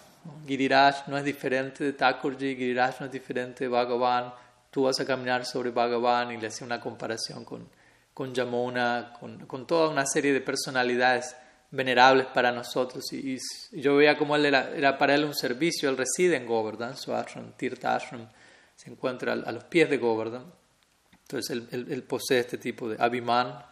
Giriraj 0.48 1.08
no 1.08 1.18
es 1.18 1.24
diferente 1.24 1.84
de 1.84 1.94
Thakurji, 1.94 2.56
Giriraj 2.56 3.00
no 3.00 3.06
es 3.06 3.12
diferente 3.12 3.66
de 3.66 3.68
Bhagavan, 3.68 4.34
tú 4.72 4.84
vas 4.84 5.00
a 5.00 5.06
caminar 5.06 5.46
sobre 5.46 5.70
Bhagavan 5.70 6.32
y 6.32 6.38
le 6.38 6.48
hacía 6.48 6.66
una 6.66 6.80
comparación 6.80 7.46
con 7.46 7.68
con 8.16 8.34
Yamuna, 8.34 9.12
con, 9.20 9.46
con, 9.46 9.68
toda 9.68 9.90
una 9.90 10.06
serie 10.06 10.32
de 10.32 10.40
personalidades 10.40 11.36
venerables 11.70 12.28
para 12.28 12.50
nosotros. 12.54 13.12
Y, 13.12 13.38
yo 13.74 13.98
veía 13.98 14.18
como 14.18 14.38
él 14.38 14.46
era, 14.46 14.74
era, 14.74 14.98
para 14.98 15.16
él 15.16 15.26
un 15.26 15.36
servicio, 15.36 15.90
él 15.90 15.98
reside 15.98 16.38
en 16.38 16.46
Govardhan, 16.46 16.96
su 16.96 17.14
ashram, 17.14 17.52
Tirtha 17.58 18.00
se 18.00 18.90
encuentra 18.90 19.34
a, 19.34 19.52
los 19.52 19.66
pies 19.66 19.90
de 19.90 19.98
Govardhan. 19.98 20.46
Entonces 21.24 21.58
él, 21.72 21.88
él, 21.90 22.04
posee 22.04 22.40
este 22.40 22.58
tipo 22.58 22.88
de 22.88 22.96
abhiman 22.98 23.66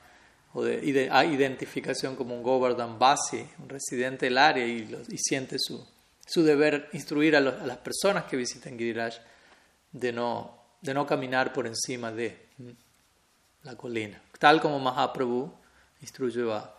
o 0.54 0.62
de, 0.62 0.82
de 0.82 1.10
identificación 1.32 2.18
como 2.18 2.36
un 2.36 2.44
Govardhan 2.44 3.00
Basi, 3.00 3.48
un 3.60 3.70
residente 3.70 4.26
del 4.26 4.38
área 4.38 4.68
y, 4.68 4.94
y 5.08 5.18
siente 5.20 5.56
su, 5.58 5.88
su 6.28 6.44
deber 6.44 6.90
instruir 6.92 7.38
a, 7.38 7.40
a, 7.40 7.42
las 7.42 7.78
personas 7.78 8.26
que 8.26 8.36
visiten 8.36 8.78
Giriraj 8.78 9.20
de 9.94 10.12
no, 10.12 10.66
de 10.82 10.94
no 10.94 11.08
caminar 11.08 11.54
por 11.54 11.66
encima 11.66 12.12
de 12.12 12.43
la 13.64 13.76
colina 13.76 14.22
tal 14.44 14.60
como 14.60 14.78
Mahaprabhu 14.78 15.50
instruyó 16.02 16.54
a 16.54 16.70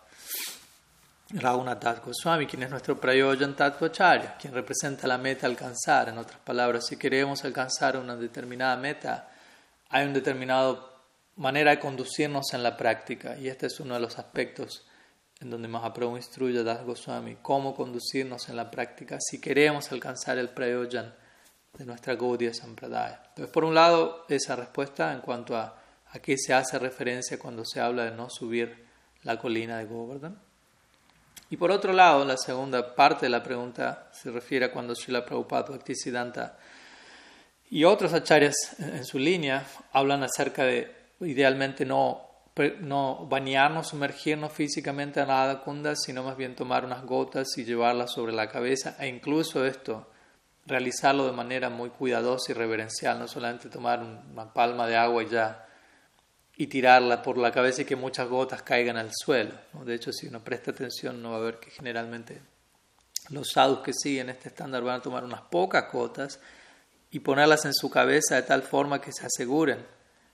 Raghunath 1.31 2.05
Goswami, 2.05 2.45
quien 2.45 2.61
es 2.61 2.69
nuestro 2.69 2.95
Prayojan 3.01 3.55
Tattvacharya, 3.55 4.37
quien 4.37 4.53
representa 4.53 5.07
la 5.07 5.17
meta 5.17 5.47
a 5.47 5.49
alcanzar. 5.49 6.09
En 6.09 6.19
otras 6.19 6.39
palabras, 6.41 6.85
si 6.85 6.95
queremos 6.95 7.43
alcanzar 7.43 7.97
una 7.97 8.15
determinada 8.15 8.77
meta, 8.77 9.31
hay 9.89 10.03
una 10.03 10.13
determinada 10.13 10.79
manera 11.37 11.71
de 11.71 11.79
conducirnos 11.79 12.53
en 12.53 12.61
la 12.61 12.77
práctica, 12.77 13.35
y 13.35 13.47
este 13.47 13.65
es 13.65 13.79
uno 13.79 13.95
de 13.95 14.01
los 14.01 14.19
aspectos 14.19 14.85
en 15.39 15.49
donde 15.49 15.67
Mahaprabhu 15.67 16.17
instruye 16.17 16.59
a 16.59 16.63
Das 16.63 16.85
Goswami, 16.85 17.37
cómo 17.41 17.73
conducirnos 17.73 18.47
en 18.49 18.57
la 18.57 18.69
práctica 18.69 19.17
si 19.19 19.41
queremos 19.41 19.91
alcanzar 19.91 20.37
el 20.37 20.49
Prayojan 20.49 21.15
de 21.73 21.83
nuestra 21.83 22.13
Gaudiya 22.13 22.53
Sampradaya. 22.53 23.23
Entonces, 23.29 23.51
por 23.51 23.65
un 23.65 23.73
lado, 23.73 24.27
esa 24.29 24.55
respuesta 24.55 25.11
en 25.11 25.21
cuanto 25.21 25.57
a 25.57 25.81
¿A 26.15 26.19
qué 26.19 26.37
se 26.37 26.53
hace 26.53 26.79
referencia 26.79 27.37
cuando 27.37 27.65
se 27.65 27.81
habla 27.81 28.05
de 28.05 28.11
no 28.11 28.29
subir 28.29 28.85
la 29.23 29.37
colina 29.37 29.79
de 29.79 29.85
Govardhan? 29.85 30.39
Y 31.49 31.57
por 31.57 31.71
otro 31.71 31.91
lado, 31.91 32.23
la 32.23 32.37
segunda 32.37 32.95
parte 32.95 33.25
de 33.25 33.29
la 33.29 33.43
pregunta 33.43 34.07
se 34.13 34.31
refiere 34.31 34.65
a 34.65 34.71
cuando 34.71 34.95
Srila 34.95 35.25
Prabhupada 35.25 35.71
Bhaktisiddhanta 35.71 36.57
y 37.69 37.83
otros 37.83 38.13
acharyas 38.13 38.55
en 38.79 39.03
su 39.03 39.19
línea 39.19 39.67
hablan 39.91 40.23
acerca 40.23 40.63
de 40.63 40.89
idealmente 41.19 41.85
no, 41.85 42.29
no 42.79 43.27
bañarnos, 43.27 43.89
sumergirnos 43.89 44.53
físicamente 44.53 45.19
en 45.19 45.27
la 45.27 45.61
Kunda, 45.65 45.97
sino 45.97 46.23
más 46.23 46.37
bien 46.37 46.55
tomar 46.55 46.85
unas 46.85 47.03
gotas 47.03 47.57
y 47.57 47.65
llevarlas 47.65 48.13
sobre 48.13 48.31
la 48.31 48.47
cabeza 48.47 48.95
e 48.99 49.07
incluso 49.09 49.65
esto 49.65 50.07
realizarlo 50.65 51.25
de 51.25 51.33
manera 51.33 51.69
muy 51.69 51.89
cuidadosa 51.89 52.53
y 52.53 52.55
reverencial, 52.55 53.19
no 53.19 53.27
solamente 53.27 53.67
tomar 53.67 53.99
una 54.01 54.53
palma 54.53 54.87
de 54.87 54.95
agua 54.95 55.21
y 55.21 55.27
ya 55.27 55.64
y 56.57 56.67
tirarla 56.67 57.21
por 57.21 57.37
la 57.37 57.51
cabeza 57.51 57.81
y 57.81 57.85
que 57.85 57.95
muchas 57.95 58.29
gotas 58.29 58.61
caigan 58.61 58.97
al 58.97 59.11
suelo. 59.13 59.53
De 59.83 59.93
hecho, 59.93 60.11
si 60.13 60.27
uno 60.27 60.43
presta 60.43 60.71
atención, 60.71 61.21
no 61.21 61.31
va 61.31 61.37
a 61.37 61.41
ver 61.41 61.59
que 61.59 61.69
generalmente 61.69 62.41
los 63.29 63.49
sadhus 63.51 63.79
que 63.79 63.93
siguen 63.93 64.29
este 64.29 64.49
estándar 64.49 64.83
van 64.83 64.99
a 64.99 65.01
tomar 65.01 65.23
unas 65.23 65.41
pocas 65.41 65.91
gotas 65.91 66.39
y 67.11 67.19
ponerlas 67.19 67.65
en 67.65 67.73
su 67.73 67.89
cabeza 67.89 68.35
de 68.35 68.43
tal 68.43 68.61
forma 68.63 69.01
que 69.01 69.11
se 69.11 69.25
aseguren 69.25 69.85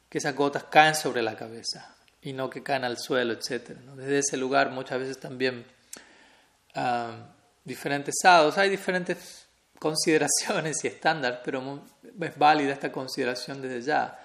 que 0.10 0.18
esas 0.18 0.36
gotas 0.36 0.66
caen 0.66 0.94
sobre 0.94 1.22
la 1.22 1.36
cabeza 1.36 1.96
y 2.22 2.34
no 2.34 2.50
que 2.50 2.62
caen 2.62 2.84
al 2.84 2.98
suelo, 2.98 3.34
etc. 3.34 3.70
Desde 3.96 4.20
ese 4.20 4.38
lugar 4.38 4.70
muchas 4.70 5.00
veces 5.00 5.20
también 5.20 5.66
uh, 6.76 7.14
diferentes 7.64 8.16
sadhus, 8.22 8.58
hay 8.58 8.70
diferentes 8.70 9.48
consideraciones 9.80 10.84
y 10.84 10.88
estándares, 10.88 11.40
pero 11.44 11.84
es 12.20 12.38
válida 12.38 12.74
esta 12.74 12.92
consideración 12.92 13.62
desde 13.62 13.82
ya 13.82 14.21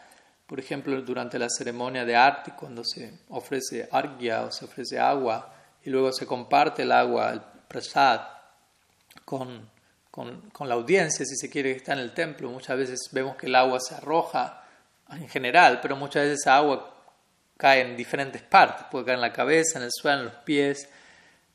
por 0.47 0.61
ejemplo, 0.61 1.00
durante 1.03 1.38
la 1.38 1.49
ceremonia 1.50 2.05
de 2.05 2.15
arte, 2.15 2.53
cuando 2.59 2.85
se 2.85 3.21
ofrece 3.31 3.88
argya 3.91 4.43
o 4.43 4.53
se 4.53 4.65
ofrece 4.65 4.99
agua 4.99 5.53
y 5.83 5.91
luego 5.91 6.12
se 6.12 6.26
comparte 6.26 6.83
el 6.83 6.93
agua, 6.93 7.33
el 7.33 7.41
prasad, 7.67 8.21
con, 9.25 9.69
con, 10.11 10.50
con, 10.50 10.69
la 10.69 10.75
audiencia, 10.75 11.25
si 11.25 11.37
se 11.37 11.50
quiere, 11.50 11.73
que 11.73 11.79
está 11.79 11.95
en 11.95 11.99
el 11.99 12.15
templo, 12.15 12.49
muchas 12.49 12.79
veces 12.79 13.09
vemos 13.11 13.37
que 13.37 13.47
el 13.47 13.57
agua 13.57 13.81
se 13.81 13.97
arroja 13.97 14.62
en 15.11 15.29
general, 15.29 15.81
pero 15.83 15.97
muchas 15.97 16.25
veces 16.25 16.41
esa 16.41 16.57
agua 16.57 16.95
cae 17.57 17.81
en 17.81 17.97
diferentes 17.97 18.43
partes, 18.43 18.87
puede 18.91 19.07
caer 19.07 19.17
en 19.17 19.23
la 19.23 19.33
cabeza, 19.33 19.79
en 19.79 19.85
el 19.85 19.91
suelo, 19.93 20.21
en 20.21 20.25
los 20.26 20.35
pies, 20.45 20.88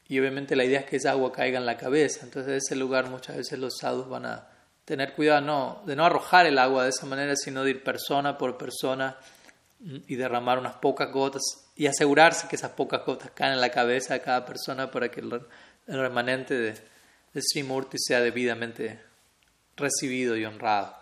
y 0.10 0.19
obviamente 0.19 0.57
la 0.57 0.65
idea 0.65 0.81
es 0.81 0.86
que 0.86 0.98
esa 0.98 1.12
agua 1.12 1.31
caiga 1.31 1.57
en 1.57 1.65
la 1.65 1.77
cabeza, 1.77 2.21
entonces 2.24 2.51
en 2.51 2.57
ese 2.57 2.75
lugar 2.75 3.10
muchas 3.10 3.38
veces 3.38 3.57
los 3.57 3.77
sadhus 3.77 4.10
van 4.10 4.25
a 4.25 4.50
tener 4.91 5.13
cuidado 5.13 5.39
no, 5.39 5.83
de 5.86 5.95
no 5.95 6.05
arrojar 6.05 6.48
el 6.48 6.60
agua 6.60 6.83
de 6.83 6.89
esa 6.89 7.05
manera, 7.05 7.33
sino 7.38 7.63
de 7.63 7.69
ir 7.69 7.81
persona 7.81 8.38
por 8.38 8.57
persona 8.57 9.15
y 9.79 10.15
derramar 10.17 10.60
unas 10.60 10.74
pocas 10.74 11.10
gotas 11.13 11.41
y 11.77 11.88
asegurarse 11.88 12.50
que 12.50 12.57
esas 12.57 12.71
pocas 12.71 13.05
gotas 13.05 13.31
caen 13.31 13.53
en 13.53 13.62
la 13.62 13.71
cabeza 13.71 14.15
de 14.15 14.19
cada 14.19 14.43
persona 14.43 14.91
para 14.91 15.10
que 15.10 15.21
el, 15.21 15.48
remanente 15.88 16.55
de, 16.55 16.74
de 17.33 17.41
Srimurti 17.41 17.95
sea 18.00 18.19
debidamente 18.19 19.00
recibido 19.77 20.36
y 20.36 20.43
honrado. 20.43 20.93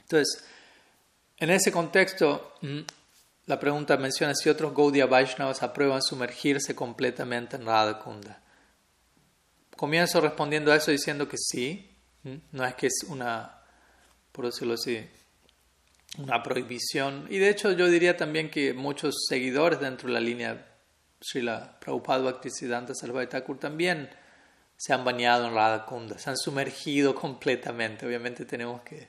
Entonces, 0.00 0.44
en 1.36 1.50
ese 1.50 1.70
contexto, 1.70 2.54
la 3.46 3.60
pregunta 3.60 3.96
menciona 3.96 4.34
si 4.34 4.48
otros 4.48 4.74
Gaudiya 4.74 5.06
Vaishnavas 5.06 5.62
aprueban 5.62 6.02
sumergirse 6.02 6.74
completamente 6.74 7.54
en 7.54 7.64
Radha 7.64 8.00
Kunda. 8.00 8.40
Comienzo 9.76 10.20
respondiendo 10.20 10.72
a 10.72 10.76
eso 10.76 10.90
diciendo 10.90 11.28
que 11.28 11.36
sí. 11.38 11.91
No 12.24 12.64
es 12.64 12.74
que 12.74 12.86
es 12.86 13.04
una, 13.08 13.58
por 14.30 14.46
decirlo 14.46 14.74
así, 14.74 15.04
una 16.18 16.42
prohibición. 16.42 17.26
Y 17.30 17.38
de 17.38 17.48
hecho 17.48 17.72
yo 17.72 17.88
diría 17.88 18.16
también 18.16 18.50
que 18.50 18.74
muchos 18.74 19.26
seguidores 19.28 19.80
dentro 19.80 20.08
de 20.08 20.14
la 20.14 20.20
línea 20.20 20.66
Srila 21.20 21.78
Prabhupada 21.80 22.22
Bhaktisiddhanta 22.22 22.94
Sarvai 22.94 23.28
Thakur 23.28 23.58
también 23.58 24.10
se 24.76 24.92
han 24.92 25.04
bañado 25.04 25.46
en 25.46 25.54
Radha 25.54 25.84
Kunda, 25.84 26.18
se 26.18 26.30
han 26.30 26.36
sumergido 26.36 27.14
completamente. 27.14 28.06
Obviamente 28.06 28.44
tenemos 28.44 28.82
que, 28.82 29.08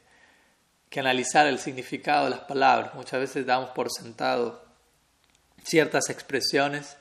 que 0.90 1.00
analizar 1.00 1.48
el 1.48 1.60
significado 1.60 2.26
de 2.26 2.32
las 2.32 2.42
palabras. 2.42 2.94
Muchas 2.94 3.20
veces 3.20 3.46
damos 3.46 3.72
por 3.72 3.92
sentado 3.92 4.64
ciertas 5.64 6.10
expresiones 6.10 6.98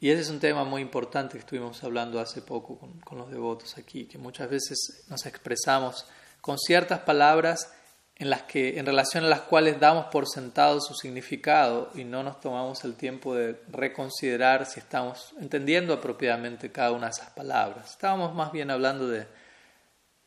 y 0.00 0.10
ese 0.10 0.22
es 0.22 0.30
un 0.30 0.38
tema 0.38 0.64
muy 0.64 0.80
importante 0.80 1.34
que 1.34 1.40
estuvimos 1.40 1.82
hablando 1.82 2.20
hace 2.20 2.40
poco 2.40 2.78
con, 3.04 3.18
los 3.18 3.30
devotos 3.30 3.76
aquí, 3.78 4.06
que 4.06 4.18
muchas 4.18 4.48
veces 4.48 5.04
nos 5.08 5.26
expresamos 5.26 6.06
con 6.40 6.56
ciertas 6.58 7.00
palabras 7.00 7.72
en 8.14 8.30
las 8.30 8.42
que 8.42 8.78
en 8.78 8.86
relación 8.86 9.24
a 9.24 9.28
las 9.28 9.42
cuales 9.42 9.78
damos 9.80 10.06
por 10.06 10.28
sentado 10.28 10.80
su 10.80 10.94
significado 10.94 11.90
y 11.94 12.04
no 12.04 12.22
nos 12.22 12.40
tomamos 12.40 12.84
el 12.84 12.94
tiempo 12.94 13.34
de 13.34 13.60
reconsiderar 13.70 14.66
si 14.66 14.80
estamos 14.80 15.34
entendiendo 15.40 15.94
apropiadamente 15.94 16.70
cada 16.70 16.92
una 16.92 17.06
de 17.06 17.12
esas 17.12 17.30
palabras. 17.30 17.90
Estábamos 17.90 18.34
más 18.34 18.52
bien 18.52 18.70
hablando 18.70 19.08
de, 19.08 19.26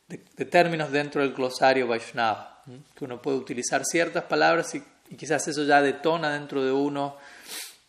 de, 0.08 0.44
términos 0.44 0.90
dentro 0.90 1.22
del 1.22 1.32
glosario 1.32 1.86
Vaishnava, 1.86 2.62
que 2.94 3.04
uno 3.04 3.20
puede 3.20 3.38
utilizar 3.38 3.84
ciertas 3.84 4.24
palabras 4.24 4.74
y, 4.74 4.82
y, 5.10 5.16
quizás 5.16 5.46
eso 5.48 5.64
ya 5.64 5.82
detona 5.82 6.32
dentro 6.32 6.64
de 6.64 6.72
uno 6.72 7.16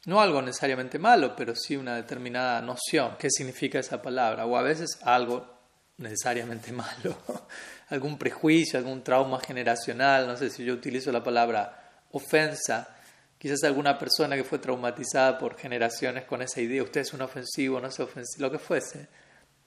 no 0.06 0.22
algo 0.22 0.42
necesariamente 0.42 1.00
malo, 1.00 1.36
pero 1.36 1.56
sí 1.56 1.76
una 1.76 1.96
determinada 1.96 2.62
noción, 2.62 3.16
qué 3.18 3.30
significa 3.30 3.80
esa 3.80 4.02
palabra, 4.02 4.46
o 4.46 4.58
a 4.58 4.62
veces 4.62 5.00
algo 5.04 5.46
necesariamente 5.98 6.72
malo. 6.74 7.18
Algún 7.90 8.18
prejuicio, 8.18 8.80
algún 8.80 9.04
trauma 9.04 9.40
generacional, 9.40 10.26
no 10.28 10.36
sé 10.36 10.50
si 10.50 10.64
yo 10.66 10.74
utilizo 10.74 11.12
la 11.12 11.24
palabra 11.24 12.04
ofensa, 12.12 12.96
quizás 13.38 13.64
alguna 13.64 14.00
persona 14.00 14.36
que 14.36 14.44
fue 14.44 14.60
traumatizada 14.60 15.38
por 15.38 15.58
generaciones 15.58 16.26
con 16.26 16.42
esa 16.42 16.62
idea, 16.62 16.82
usted 16.82 17.02
es 17.02 17.14
un 17.14 17.22
ofensivo, 17.22 17.80
no 17.80 17.88
es 17.88 18.00
ofensivo, 18.00 18.48
lo 18.48 18.52
que 18.52 18.60
fuese, 18.60 19.08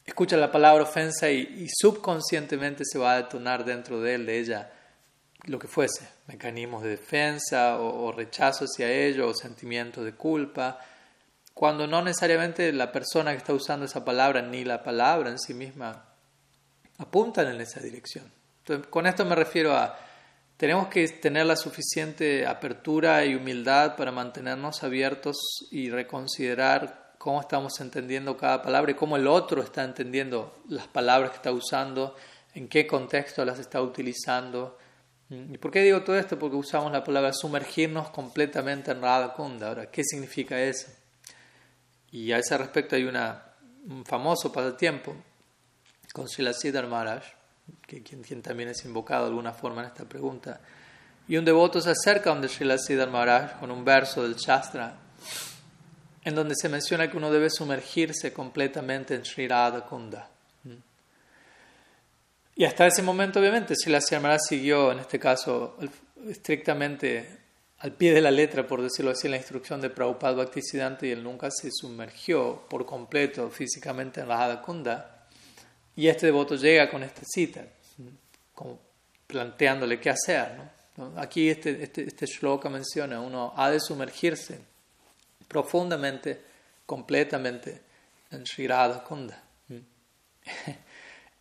escucha 0.05 0.37
la 0.37 0.51
palabra 0.51 0.85
ofensa 0.85 1.29
y, 1.29 1.69
subconscientemente 1.69 2.85
se 2.85 2.99
va 2.99 3.13
a 3.13 3.17
detonar 3.17 3.65
dentro 3.65 4.01
de 4.01 4.15
él, 4.15 4.27
de 4.27 4.39
ella, 4.39 4.73
lo 5.45 5.59
que 5.59 5.69
fuese, 5.69 6.09
mecanismos 6.27 6.83
de 6.83 6.91
defensa 6.91 7.79
o, 7.79 8.07
o 8.07 8.13
rechazo 8.13 8.65
hacia 8.65 8.91
ello 8.91 9.29
o 9.29 9.35
sentimientos 9.35 10.05
de 10.05 10.15
culpa, 10.15 10.79
cuando 11.55 11.87
no 11.87 12.03
necesariamente 12.03 12.73
la 12.73 12.93
persona 12.93 13.33
que 13.33 13.39
está 13.39 13.55
usando 13.55 13.87
esa 13.87 14.05
palabra 14.05 14.43
ni 14.43 14.65
la 14.65 14.83
palabra 14.83 15.31
en 15.31 15.39
sí 15.39 15.55
misma 15.55 16.05
apuntan 16.99 17.49
en 17.49 17.61
esa 17.61 17.81
dirección. 17.81 18.31
Con 18.91 19.07
esto 19.07 19.25
me 19.25 19.35
refiero 19.35 19.75
a, 19.75 19.99
tenemos 20.57 20.89
que 20.89 21.07
tener 21.09 21.47
la 21.47 21.57
suficiente 21.57 22.47
apertura 22.47 23.25
y 23.25 23.35
humildad 23.35 23.95
para 23.97 24.11
mantenernos 24.11 24.83
abiertos 24.83 25.37
y 25.71 25.91
reconsiderar 25.91 27.15
cómo 27.19 27.41
estamos 27.41 27.81
entendiendo 27.81 28.37
cada 28.37 28.63
palabra 28.63 28.93
y 28.93 28.95
cómo 28.95 29.17
el 29.17 29.27
otro 29.27 29.63
está 29.63 29.85
entendiendo 29.85 30.63
las 30.69 30.87
palabras 30.89 31.31
que 31.31 31.37
está 31.37 31.53
usando, 31.53 32.17
en 32.55 32.69
qué 32.69 32.87
contexto 32.87 33.45
las 33.45 33.59
está 33.59 33.83
utilizando. 33.83 34.79
¿Y 35.29 35.59
por 35.59 35.73
qué 35.73 35.83
digo 35.83 36.03
todo 36.03 36.17
esto? 36.17 36.39
Porque 36.39 36.57
usamos 36.57 36.93
la 36.93 37.03
palabra 37.03 37.33
sumergirnos 37.33 38.11
completamente 38.11 38.93
en 38.93 39.03
Radha 39.03 39.33
Kunda. 39.33 39.69
Ahora, 39.69 39.91
¿qué 39.91 40.05
significa 40.05 40.61
eso? 40.61 40.89
Y 42.13 42.31
a 42.31 42.39
ese 42.39 42.57
respecto 42.57 42.95
hay 42.95 43.05
una, 43.05 43.43
un 43.89 44.05
famoso 44.05 44.53
pasatiempo 44.53 45.17
con 46.13 46.29
Srila 46.29 46.53
Siddhar 46.53 46.87
Maharaj, 46.87 47.25
que, 47.87 48.03
quien, 48.03 48.41
también 48.41 48.69
es 48.69 48.85
invocado 48.85 49.25
de 49.25 49.31
alguna 49.31 49.53
forma 49.53 49.83
en 49.83 49.89
esta 49.89 50.05
pregunta. 50.05 50.61
Y 51.27 51.37
un 51.37 51.45
devoto 51.45 51.81
se 51.81 51.91
acerca 51.91 52.31
donde 52.31 52.49
Srila 52.49 52.79
Siddhar 52.79 53.11
Maharaj 53.11 53.59
con 53.59 53.73
un 53.73 53.85
verso 53.85 54.23
del 54.23 54.37
Shastra, 54.37 54.97
en 56.23 56.35
donde 56.35 56.55
se 56.57 56.69
menciona 56.69 57.11
que 57.11 57.17
uno 57.17 57.33
debe 57.33 57.51
sumergirse 57.51 58.33
completamente 58.33 59.17
en 59.17 59.25
Sri 59.25 59.49
Radha 59.49 59.85
Kunda. 59.85 60.31
Y 62.59 62.65
hasta 62.65 62.87
ese 62.87 63.03
momento, 63.03 63.39
obviamente, 63.39 63.75
Srila 63.77 64.01
Siddhar 64.01 64.23
Maharaj 64.23 64.41
siguió, 64.49 64.91
en 64.91 65.01
este 65.01 65.21
caso, 65.21 65.77
estrictamente 66.27 67.29
al 67.81 67.93
pie 67.93 68.15
de 68.15 68.23
la 68.23 68.31
letra, 68.31 68.67
por 68.67 68.81
decirlo 68.81 69.11
así, 69.11 69.29
la 69.29 69.37
instrucción 69.37 69.83
de 69.83 69.91
Prabhupada 69.91 70.37
Bhaktisiddhanta 70.37 71.07
y 71.07 71.11
él 71.11 71.23
nunca 71.23 71.51
se 71.51 71.69
sumergió 71.71 72.67
por 72.71 72.87
completo 72.87 73.51
físicamente 73.51 74.23
en 74.23 74.29
la 74.29 74.39
Radha 74.39 74.63
Kunda. 74.63 75.27
Y 75.95 76.09
este 76.09 76.27
devoto 76.27 76.57
llega 76.57 76.91
con 76.91 77.03
esta 77.03 77.21
cita, 77.27 77.63
como 78.55 78.81
planteándole 79.27 80.01
qué 80.01 80.09
hacer. 80.09 80.53
¿no? 80.97 81.13
Aquí 81.19 81.51
este, 81.51 81.83
este, 81.83 82.05
este 82.05 82.25
shloka 82.25 82.71
menciona, 82.71 83.21
uno 83.21 83.53
ha 83.55 83.71
de 83.71 83.81
sumergirse 83.81 84.59
profundamente, 85.47 86.41
completamente 86.87 87.83
en 88.31 88.47
Sri 88.47 88.67
Radha 88.67 89.05
Kunda. 89.05 89.43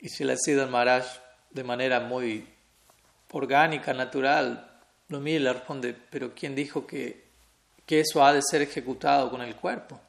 Y 0.06 0.10
Srila 0.10 0.36
Siddhar 0.38 0.70
Maharaj, 0.70 1.06
de 1.50 1.63
manera 1.63 2.00
muy 2.00 2.48
orgánica, 3.32 3.94
natural, 3.94 4.80
lo 5.10 5.20
mira 5.20 5.39
y 5.39 5.44
le 5.44 5.54
responde, 5.54 5.96
pero 6.10 6.34
¿quién 6.36 6.56
dijo 6.56 6.86
que, 6.86 7.26
que 7.86 8.02
eso 8.02 8.24
ha 8.24 8.32
de 8.32 8.41
ser 8.41 8.62
ejecutado 8.62 9.30
con 9.30 9.41
el 9.41 9.56
cuerpo? 9.56 10.00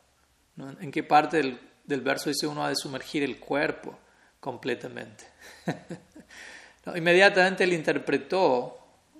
¿En 0.81 0.91
qué 0.91 1.03
parte 1.03 1.39
del, 1.39 1.59
del 1.85 2.03
verso 2.03 2.29
dice 2.29 2.47
uno 2.47 2.65
ha 2.65 2.69
de 2.69 2.77
sumergir 2.77 3.23
el 3.23 3.39
cuerpo? 3.39 3.99
completamente. 4.47 5.25
inmediatamente 6.95 7.65
él 7.65 7.73
interpretó, 7.73 8.79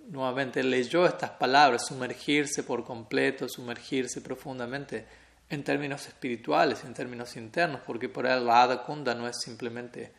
nuevamente 0.09 0.63
leyó 0.63 1.05
estas 1.05 1.31
palabras, 1.31 1.87
sumergirse 1.87 2.63
por 2.63 2.85
completo, 2.85 3.49
sumergirse 3.49 4.21
profundamente, 4.21 5.05
en 5.49 5.65
términos 5.65 6.07
espirituales, 6.07 6.85
en 6.85 6.95
términos 6.95 7.35
internos, 7.37 7.81
porque 7.85 8.09
por 8.09 8.25
ahí 8.25 8.41
la 8.45 8.63
Adha 8.63 8.85
Kunda 8.85 9.17
no 9.17 9.27
es 9.27 9.37
simplemente 9.41 10.13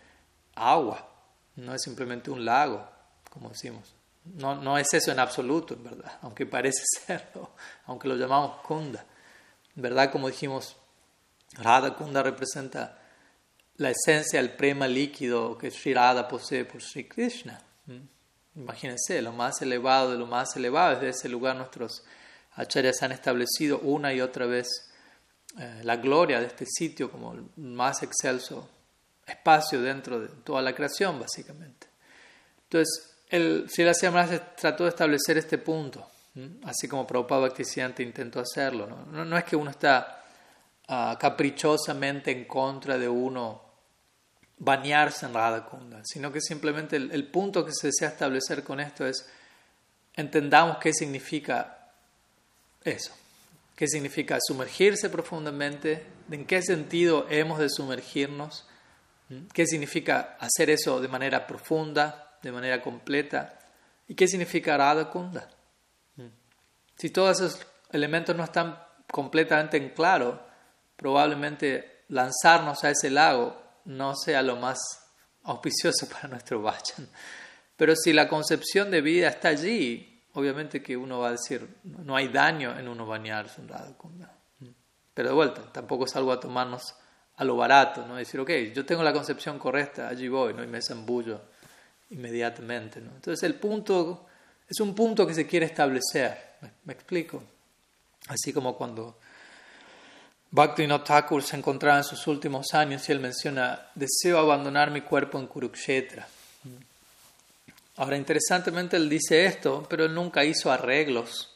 agua, 0.57 1.07
no 1.55 1.73
es 1.73 1.81
simplemente 1.81 2.31
un 2.31 2.43
lago, 2.43 2.87
como 3.29 3.49
decimos. 3.49 3.93
No, 4.35 4.55
no 4.55 4.77
es 4.77 4.93
eso 4.93 5.11
en 5.11 5.19
absoluto, 5.19 5.73
en 5.73 5.83
verdad, 5.83 6.17
aunque 6.21 6.45
parece 6.45 6.83
serlo, 7.05 7.51
aunque 7.85 8.07
lo 8.07 8.15
llamamos 8.15 8.61
Kunda. 8.61 9.05
Verdad, 9.75 10.11
como 10.11 10.27
dijimos, 10.27 10.75
Radha 11.53 11.95
Kunda 11.95 12.23
representa 12.23 12.99
la 13.77 13.91
esencia 13.91 14.41
del 14.41 14.53
prema 14.53 14.87
líquido 14.87 15.57
que 15.57 15.69
Sri 15.69 15.93
Radha 15.93 16.27
posee 16.27 16.65
por 16.65 16.81
Sri 16.81 17.07
Krishna. 17.07 17.61
¿Mm? 17.85 18.59
Imagínense, 18.59 19.21
lo 19.21 19.31
más 19.31 19.61
elevado 19.61 20.11
de 20.11 20.17
lo 20.17 20.25
más 20.25 20.55
elevado, 20.55 20.95
desde 20.95 21.09
ese 21.09 21.29
lugar 21.29 21.55
nuestros 21.55 22.03
acharyas 22.55 23.03
han 23.03 23.11
establecido 23.11 23.79
una 23.79 24.13
y 24.13 24.21
otra 24.21 24.47
vez 24.47 24.67
eh, 25.59 25.81
la 25.83 25.97
gloria 25.97 26.39
de 26.39 26.47
este 26.47 26.65
sitio 26.65 27.11
como 27.11 27.33
el 27.33 27.45
más 27.55 28.01
excelso 28.01 28.67
espacio 29.27 29.81
dentro 29.81 30.19
de 30.19 30.29
toda 30.43 30.61
la 30.61 30.73
creación, 30.73 31.19
básicamente. 31.19 31.87
Entonces, 32.63 33.17
el 33.29 33.69
Sri 33.69 33.93
se 33.93 34.39
trató 34.55 34.83
de 34.83 34.89
establecer 34.89 35.37
este 35.37 35.57
punto, 35.57 36.09
así 36.63 36.87
como 36.87 37.05
Prabhupada 37.05 37.41
Bhaktisiddhanta 37.41 38.01
intentó 38.01 38.39
hacerlo. 38.39 38.87
¿no? 38.87 39.25
No, 39.25 39.37
es 39.37 39.43
que 39.43 39.55
uno 39.55 39.69
está 39.71 40.23
ah, 40.87 41.17
caprichosamente 41.19 42.31
en 42.31 42.45
contra 42.45 42.97
de 42.97 43.09
uno 43.09 43.67
bañarse 44.59 45.25
en 45.25 45.33
Radha 45.33 45.65
Kunda, 45.65 46.01
sino 46.03 46.31
que 46.31 46.41
simplemente 46.41 46.95
el, 46.95 47.27
punto 47.27 47.65
que 47.65 47.71
se 47.73 47.87
desea 47.87 48.09
establecer 48.09 48.63
con 48.63 48.79
esto 48.79 49.05
es 49.05 49.27
entendamos 50.15 50.77
qué 50.77 50.93
significa 50.93 51.91
eso, 52.83 53.13
qué 53.75 53.87
significa 53.87 54.39
sumergirse 54.41 55.09
profundamente, 55.09 56.03
en 56.31 56.45
qué 56.45 56.61
sentido 56.63 57.27
hemos 57.29 57.59
de 57.59 57.69
sumergirnos, 57.69 58.66
qué 59.53 59.65
significa 59.65 60.37
hacer 60.39 60.69
eso 60.69 60.99
de 61.01 61.07
manera 61.07 61.45
profunda, 61.45 62.37
de 62.41 62.51
manera 62.51 62.81
completa, 62.81 63.59
y 64.07 64.15
qué 64.15 64.27
significa 64.27 64.77
Radha 64.77 65.09
Kunda. 65.09 65.49
Si 66.95 67.09
todos 67.09 67.39
esos 67.41 67.65
elementos 67.91 68.35
no 68.35 68.43
están 68.43 68.79
completamente 69.11 69.77
en 69.77 69.89
claro, 69.89 70.41
probablemente 70.95 72.03
lanzarnos 72.09 72.83
a 72.83 72.89
ese 72.89 73.09
lago 73.09 73.61
no 73.85 74.15
sea 74.15 74.41
lo 74.41 74.55
más 74.55 74.79
auspicioso 75.43 76.07
para 76.11 76.27
nuestro 76.27 76.61
vayan. 76.61 77.07
Pero 77.75 77.95
si 77.95 78.13
la 78.13 78.27
concepción 78.27 78.89
de 78.89 79.01
vida 79.01 79.27
está 79.27 79.49
allí, 79.49 80.23
obviamente 80.33 80.81
que 80.81 80.97
uno 80.97 81.19
va 81.19 81.29
a 81.29 81.31
decir, 81.31 81.77
no 81.83 82.15
hay 82.15 82.29
daño 82.29 82.77
en 82.77 82.87
uno 82.87 83.05
bañarse 83.05 83.61
en 83.61 83.67
Radha 83.67 83.95
Kunda. 83.97 84.33
Pero 85.13 85.29
de 85.29 85.35
vuelta, 85.35 85.61
tampoco 85.71 86.05
es 86.05 86.15
algo 86.15 86.31
a 86.31 86.39
tomarnos 86.39 86.95
a 87.37 87.43
lo 87.43 87.55
barato, 87.55 88.05
¿no? 88.05 88.15
Decir, 88.15 88.39
ok, 88.39 88.49
yo 88.73 88.85
tengo 88.85 89.03
la 89.03 89.13
concepción 89.13 89.57
correcta, 89.59 90.07
allí 90.09 90.27
voy, 90.27 90.53
¿no? 90.53 90.63
Y 90.63 90.67
me 90.67 90.81
zambullo 90.81 91.41
inmediatamente, 92.09 92.99
¿no? 92.99 93.11
Entonces 93.15 93.43
el 93.43 93.55
punto, 93.55 94.25
es 94.67 94.79
un 94.79 94.93
punto 94.93 95.25
que 95.25 95.33
se 95.33 95.45
quiere 95.45 95.67
establecer, 95.67 96.55
me 96.83 96.93
explico? 96.93 97.43
Así 98.27 98.51
como 98.51 98.75
cuando 98.75 99.17
Bhaktivinoda 100.49 101.03
Thakur 101.03 101.43
se 101.43 101.57
encontraba 101.57 101.97
en 101.97 102.03
sus 102.03 102.25
últimos 102.27 102.73
años 102.73 103.07
y 103.07 103.11
él 103.11 103.19
menciona, 103.19 103.87
deseo 103.93 104.39
abandonar 104.39 104.91
mi 104.91 105.01
cuerpo 105.01 105.39
en 105.39 105.47
Kurukshetra. 105.47 106.27
Ahora, 107.97 108.15
interesantemente, 108.15 108.95
él 108.95 109.09
dice 109.09 109.45
esto, 109.45 109.85
pero 109.89 110.05
él 110.05 110.13
nunca 110.13 110.43
hizo 110.43 110.71
arreglos 110.71 111.53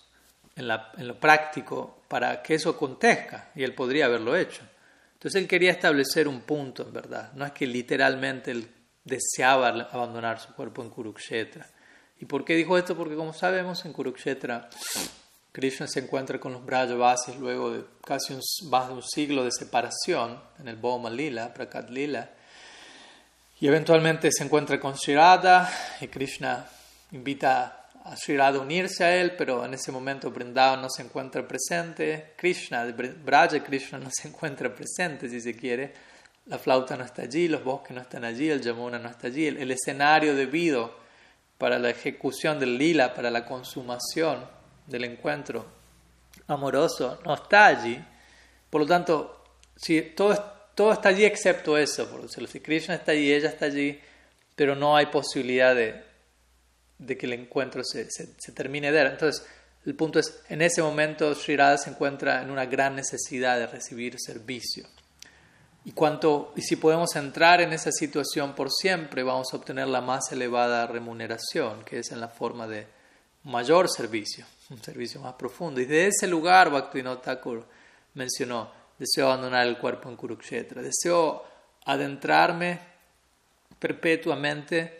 en, 0.56 0.68
lo 0.68 1.20
práctico 1.20 2.02
para 2.08 2.42
que 2.42 2.56
eso 2.56 2.72
acontezca, 2.72 3.50
y 3.56 3.64
él 3.64 3.74
podría 3.74 4.06
haberlo 4.06 4.36
hecho. 4.36 4.62
Entonces 5.22 5.40
él 5.40 5.48
quería 5.48 5.70
establecer 5.70 6.28
un 6.28 6.42
punto, 6.42 6.82
en 6.82 6.94
verdad. 6.94 7.32
No 7.34 7.46
es 7.46 7.52
que 7.52 7.68
literalmente 7.68 8.50
él 8.50 8.68
deseaba 9.04 9.68
abandonar 9.68 10.40
su 10.40 10.52
cuerpo 10.56 10.82
en 10.82 10.90
Kurukshetra. 10.90 11.70
¿Y 12.20 12.26
por 12.26 12.44
qué 12.44 12.56
dijo 12.56 12.76
esto? 12.76 12.98
Porque 12.98 13.14
como 13.14 13.32
sabemos, 13.32 13.86
en 13.86 13.94
Kurukshetra 13.94 14.68
Krishna 15.52 15.86
se 15.86 16.00
encuentra 16.00 16.40
con 16.40 16.54
los 16.54 16.66
Brajavasis 16.66 17.36
luego 17.36 17.72
de 17.72 17.86
casi 18.04 18.34
un, 18.34 18.42
más 18.72 18.88
de 18.88 18.96
un 18.96 19.04
siglo 19.04 19.44
de 19.44 19.52
separación 19.52 20.42
en 20.58 20.68
el 20.68 20.78
Bhoma 20.78 21.12
Lila, 21.12 21.54
Prakat 21.54 21.92
Lila. 21.92 22.32
Y 23.60 23.68
eventualmente 23.68 24.32
se 24.32 24.44
encuentra 24.44 24.80
con 24.80 24.98
Sri 24.98 25.14
Radha 25.14 25.72
y 26.02 26.08
Krishna 26.08 26.68
invita 27.12 27.81
a 28.04 28.16
Sri 28.16 28.36
Radha 28.36 28.60
unirse 28.60 29.04
a 29.04 29.16
él, 29.16 29.36
pero 29.38 29.64
en 29.64 29.74
ese 29.74 29.92
momento 29.92 30.32
Vrindavan 30.32 30.82
no 30.82 30.90
se 30.90 31.04
encuentra 31.04 31.48
presente, 31.48 32.34
Krishna, 32.36 32.86
Braja 32.86 33.64
Krishna 33.64 34.00
no 34.00 34.10
se 34.12 34.28
encuentra 34.28 34.74
presente 34.74 35.30
si 35.30 35.40
se 35.40 35.56
quiere, 35.56 35.94
la 36.48 36.58
flauta 36.58 36.98
no 36.98 37.04
está 37.04 37.22
allí, 37.24 37.48
los 37.48 37.64
bosques 37.64 37.96
no 37.96 38.02
están 38.02 38.26
allí, 38.26 38.50
el 38.50 38.62
Yamuna 38.62 38.98
no 38.98 39.10
está 39.10 39.28
allí, 39.28 39.46
el, 39.48 39.70
escenario 39.72 40.36
debido 40.36 40.96
para 41.58 41.78
la 41.78 41.92
ejecución 41.92 42.60
del 42.60 42.78
lila, 42.78 43.14
para 43.14 43.30
la 43.30 43.46
consumación 43.46 44.46
del 44.88 45.06
encuentro 45.06 45.66
amoroso, 46.48 47.20
no 47.24 47.36
está 47.36 47.68
allí. 47.68 48.04
Por 48.70 48.82
lo 48.82 48.88
tanto, 48.88 49.44
si 49.76 50.02
todo, 50.02 50.36
todo 50.74 50.92
está 50.92 51.10
allí 51.10 51.24
excepto 51.24 51.78
eso, 51.78 52.10
por 52.10 52.28
si 52.30 52.60
Krishna 52.60 52.96
está 52.96 53.12
allí, 53.12 53.32
ella 53.32 53.50
está 53.50 53.66
allí, 53.66 54.00
pero 54.56 54.76
no 54.76 54.98
hay 54.98 55.06
posibilidad 55.06 55.76
de, 55.76 56.04
de 57.02 57.18
que 57.18 57.26
el 57.26 57.34
encuentro 57.34 57.84
se, 57.84 58.10
se, 58.10 58.52
termine 58.52 58.92
de 58.92 59.02
él. 59.02 59.08
Entonces, 59.08 59.46
el 59.86 59.96
punto 59.96 60.20
es, 60.20 60.42
en 60.50 60.62
ese 60.62 60.82
momento 60.82 61.34
Sri 61.34 61.58
Radha 61.58 61.78
se 61.78 61.90
encuentra 61.90 62.42
en 62.42 62.52
una 62.52 62.66
gran 62.66 62.96
necesidad 62.96 63.58
de 63.58 63.68
recibir 63.68 64.20
servicio. 64.20 64.86
Y, 65.84 65.94
cuanto, 65.94 66.54
y 66.56 66.62
si 66.62 66.76
podemos 66.76 67.16
entrar 67.16 67.60
en 67.60 67.74
esa 67.74 67.92
situación 67.92 68.54
por 68.54 68.72
siempre, 68.72 69.24
vamos 69.24 69.48
a 69.52 69.58
obtener 69.58 69.88
la 69.88 70.02
más 70.02 70.32
elevada 70.32 70.86
remuneración, 70.86 71.84
que 71.84 72.00
es 72.00 72.12
en 72.12 72.22
la 72.22 72.28
forma 72.28 72.68
de 72.68 72.86
mayor 73.46 73.90
servicio, 73.90 74.46
un 74.70 74.84
servicio 74.84 75.20
más 75.22 75.34
profundo. 75.34 75.82
Y 75.82 75.86
de 75.86 76.06
ese 76.06 76.28
lugar, 76.28 76.70
Bhaktivinoda 76.70 77.20
Thakur 77.20 77.66
mencionó, 78.14 78.72
deseo 79.00 79.26
abandonar 79.26 79.66
el 79.66 79.80
cuerpo 79.80 80.08
en 80.08 80.18
Kurukshetra, 80.18 80.84
deseo 80.84 81.44
adentrarme 81.86 82.80
perpetuamente 83.80 85.00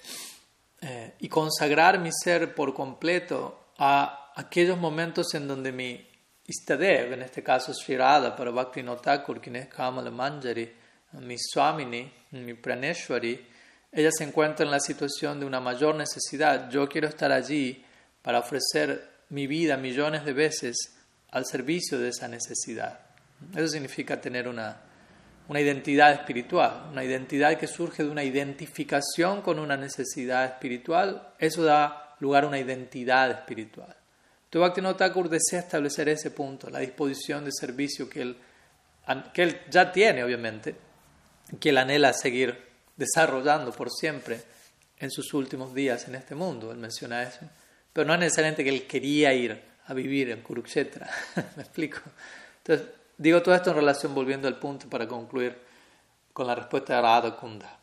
eh, 0.82 1.14
y 1.20 1.30
consagrar 1.30 2.00
mi 2.00 2.10
ser 2.12 2.56
por 2.56 2.74
completo 2.74 3.74
a 3.78 4.32
aquellos 4.36 4.78
momentos 4.78 5.34
en 5.36 5.48
donde 5.48 5.72
mi 5.72 6.08
Istadev, 6.48 7.14
en 7.14 7.22
este 7.22 7.44
caso 7.44 7.74
Sri 7.74 7.96
Radha, 7.96 8.36
para 8.36 8.52
Bhakti 8.52 8.82
Notakur, 8.82 9.40
quien 9.40 9.58
es 9.58 9.68
Kamala 9.68 10.10
Manjari, 10.10 10.74
mi 11.14 11.38
Swamini, 11.38 12.12
mi 12.32 12.54
Praneshwari, 12.56 13.48
ella 13.92 14.10
se 14.12 14.24
encuentra 14.24 14.66
en 14.66 14.72
la 14.72 14.80
situación 14.80 15.40
de 15.40 15.46
una 15.46 15.60
mayor 15.60 15.96
necesidad. 15.96 16.70
Yo 16.70 16.88
quiero 16.90 17.08
estar 17.08 17.32
allí 17.32 17.86
para 18.22 18.40
ofrecer 18.40 19.10
mi 19.30 19.48
vida 19.48 19.78
millones 19.78 20.26
de 20.26 20.34
veces 20.34 20.76
al 21.32 21.46
servicio 21.46 22.00
de 22.00 22.10
esa 22.10 22.28
necesidad. 22.28 23.00
Eso 23.56 23.68
significa 23.68 24.20
tener 24.20 24.48
una, 24.48 24.82
una 25.48 25.60
identidad 25.60 26.14
espiritual, 26.14 26.90
una 26.92 27.04
identidad 27.04 27.58
que 27.58 27.68
surge 27.68 28.04
de 28.04 28.10
una 28.10 28.24
identificación 28.24 29.42
con 29.42 29.60
una 29.60 29.76
necesidad 29.76 30.46
espiritual, 30.46 31.34
eso 31.40 31.64
da 31.64 32.16
lugar 32.20 32.46
a 32.46 32.48
una 32.48 32.60
identidad 32.60 33.32
espiritual. 33.32 33.96
Bhaktivinoda 34.54 34.98
Thakur 34.98 35.30
desea 35.30 35.60
establecer 35.60 36.10
ese 36.10 36.32
punto, 36.32 36.70
la 36.70 36.80
disposición 36.80 37.46
de 37.46 37.52
servicio 37.52 38.10
que 38.10 38.22
él, 38.22 38.38
que 39.34 39.44
él 39.44 39.62
ya 39.70 39.92
tiene, 39.92 40.24
obviamente, 40.24 40.76
que 41.60 41.70
él 41.70 41.78
anhela 41.78 42.14
seguir 42.14 42.58
desarrollando 42.98 43.72
por 43.72 43.90
siempre 43.90 44.42
en 45.00 45.10
sus 45.10 45.34
últimos 45.34 45.74
días 45.74 46.08
en 46.08 46.16
este 46.16 46.36
mundo. 46.36 46.72
Él 46.72 46.78
menciona 46.78 47.24
eso. 47.24 47.40
Pero 47.94 48.06
no 48.08 48.14
es 48.14 48.20
necesariamente 48.20 48.64
que 48.64 48.70
él 48.70 48.88
quería 48.88 49.34
ir 49.34 49.62
a 49.86 49.94
vivir 49.94 50.30
en 50.30 50.42
Kurukshetra. 50.42 51.10
¿Me 51.56 51.64
explico? 51.64 52.00
Entonces, 52.58 52.88
Digo 53.22 53.44
todo 53.44 53.54
esto 53.54 53.70
en 53.70 53.76
relación, 53.76 54.16
volviendo 54.16 54.48
al 54.48 54.58
punto 54.58 54.90
para 54.90 55.08
concluir 55.08 55.56
con 56.34 56.48
la 56.48 56.56
respuesta 56.56 56.96
de 56.96 57.02
Radha 57.04 57.36
Kunda. 57.36 57.78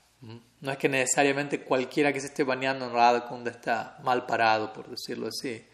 No 0.61 0.73
es 0.73 0.77
que 0.77 0.89
necesariamente 0.89 1.63
cualquiera 1.63 2.13
que 2.13 2.21
se 2.21 2.27
esté 2.27 2.43
bañando 2.43 2.87
en 2.87 2.93
Radha 2.93 3.25
Kunda 3.25 3.53
está 3.53 3.99
mal 4.03 4.27
parado, 4.27 4.73
por 4.73 4.89
decirlo 4.89 5.29
así, 5.29 5.65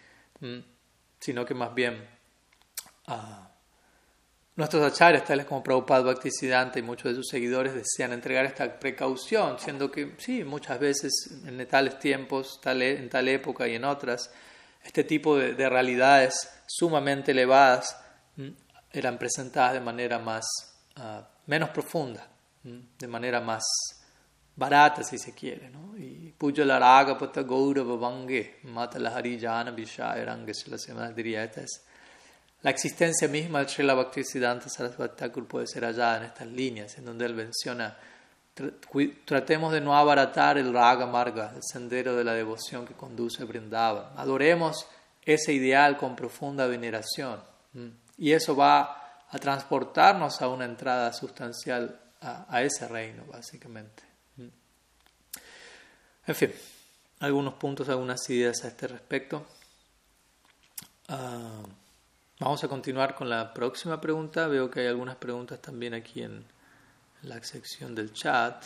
sino 1.18 1.46
que 1.46 1.54
más 1.54 1.74
bien 1.74 2.06
uh, 3.08 3.14
nuestros 4.54 4.82
acharyas, 4.82 5.24
tales 5.24 5.46
como 5.46 5.62
Prabhupada 5.62 6.02
Bhaktisiddhanta 6.02 6.78
y 6.78 6.82
muchos 6.82 7.12
de 7.12 7.16
sus 7.16 7.28
seguidores, 7.28 7.72
desean 7.72 8.12
entregar 8.12 8.44
esta 8.44 8.78
precaución, 8.78 9.58
siendo 9.58 9.90
que 9.90 10.14
sí, 10.18 10.44
muchas 10.44 10.78
veces 10.78 11.40
en 11.46 11.66
tales 11.66 11.98
tiempos, 11.98 12.60
e, 12.66 12.98
en 12.98 13.08
tal 13.08 13.28
época 13.28 13.66
y 13.66 13.76
en 13.76 13.86
otras, 13.86 14.30
este 14.82 15.04
tipo 15.04 15.38
de 15.38 15.70
realidades 15.70 16.50
sumamente 16.66 17.30
elevadas 17.30 18.03
eran 18.94 19.18
presentadas 19.18 19.74
de 19.74 19.80
manera 19.80 20.18
más, 20.18 20.44
uh, 20.96 21.22
menos 21.46 21.70
profunda, 21.70 22.26
de 22.62 23.08
manera 23.08 23.40
más 23.40 23.64
barata, 24.56 25.02
si 25.02 25.18
se 25.18 25.34
quiere. 25.34 25.68
¿no? 25.68 25.96
Y 25.98 26.32
Puja 26.38 26.64
la 26.64 26.78
raga 26.78 27.18
pata 27.18 27.42
gaurava 27.42 27.96
vange, 27.96 28.60
mata 28.64 28.98
la 28.98 29.10
harijana 29.10 29.70
vishaya 29.70 30.24
ranga, 30.24 30.52
se 30.54 30.94
la 30.94 31.10
diría, 31.10 31.44
esta 31.44 31.62
es 31.62 31.84
la 32.62 32.70
existencia 32.70 33.28
misma 33.28 33.58
del 33.58 33.68
Srila 33.68 33.92
Bhaktisiddhanta 33.92 34.70
Sarasvati 34.70 35.16
Thakur 35.16 35.46
puede 35.46 35.66
ser 35.66 35.84
hallada 35.84 36.16
en 36.16 36.22
estas 36.24 36.46
líneas, 36.46 36.96
en 36.96 37.04
donde 37.04 37.26
él 37.26 37.34
menciona 37.34 37.94
tratemos 39.24 39.72
de 39.72 39.80
no 39.80 39.96
abaratar 39.96 40.58
el 40.58 40.72
raga 40.72 41.06
marga, 41.06 41.52
el 41.54 41.62
sendero 41.62 42.14
de 42.16 42.24
la 42.24 42.32
devoción 42.32 42.86
que 42.86 42.94
conduce 42.94 43.42
a 43.42 43.46
Vrindavan. 43.46 44.12
Adoremos 44.16 44.86
ese 45.24 45.52
ideal 45.52 45.96
con 45.96 46.14
profunda 46.14 46.66
veneración. 46.66 47.42
Y 48.16 48.32
eso 48.32 48.54
va 48.54 49.24
a 49.28 49.38
transportarnos 49.38 50.40
a 50.42 50.48
una 50.48 50.64
entrada 50.64 51.12
sustancial 51.12 52.00
a, 52.20 52.62
ese 52.62 52.88
reino, 52.88 53.24
básicamente. 53.26 54.02
Mm. 54.36 54.48
En 56.26 56.34
fin, 56.34 56.52
algunos 57.20 57.54
puntos, 57.54 57.88
algunas 57.88 58.28
ideas 58.30 58.64
a 58.64 58.68
este 58.68 58.86
respecto. 58.86 59.46
Ah, 61.08 61.62
vamos 62.38 62.64
a 62.64 62.68
continuar 62.68 63.14
con 63.14 63.28
la 63.28 63.52
próxima 63.52 64.00
pregunta. 64.00 64.46
Veo 64.46 64.70
que 64.70 64.80
hay 64.80 64.86
algunas 64.86 65.16
preguntas 65.16 65.60
también 65.60 65.94
aquí 65.94 66.22
en 66.22 66.44
la 67.22 67.42
sección 67.42 67.94
del 67.94 68.12
chat. 68.12 68.64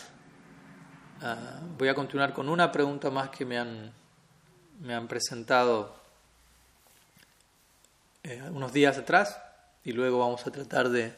Ah, 1.23 1.61
voy 1.77 1.89
a 1.89 1.95
continuar 1.95 2.33
con 2.33 2.49
una 2.49 2.71
pregunta 2.71 3.11
más 3.11 3.31
que 3.31 3.45
me 3.45 3.59
han, 3.59 3.93
me 4.81 4.95
han 4.95 5.09
presentado 5.09 5.98
eh, 8.29 8.43
unos 8.51 8.75
días 8.75 8.99
atrás 8.99 9.41
y 9.83 9.93
luego 9.93 10.19
vamos 10.19 10.47
a 10.47 10.51
tratar 10.51 10.91
de 10.91 11.15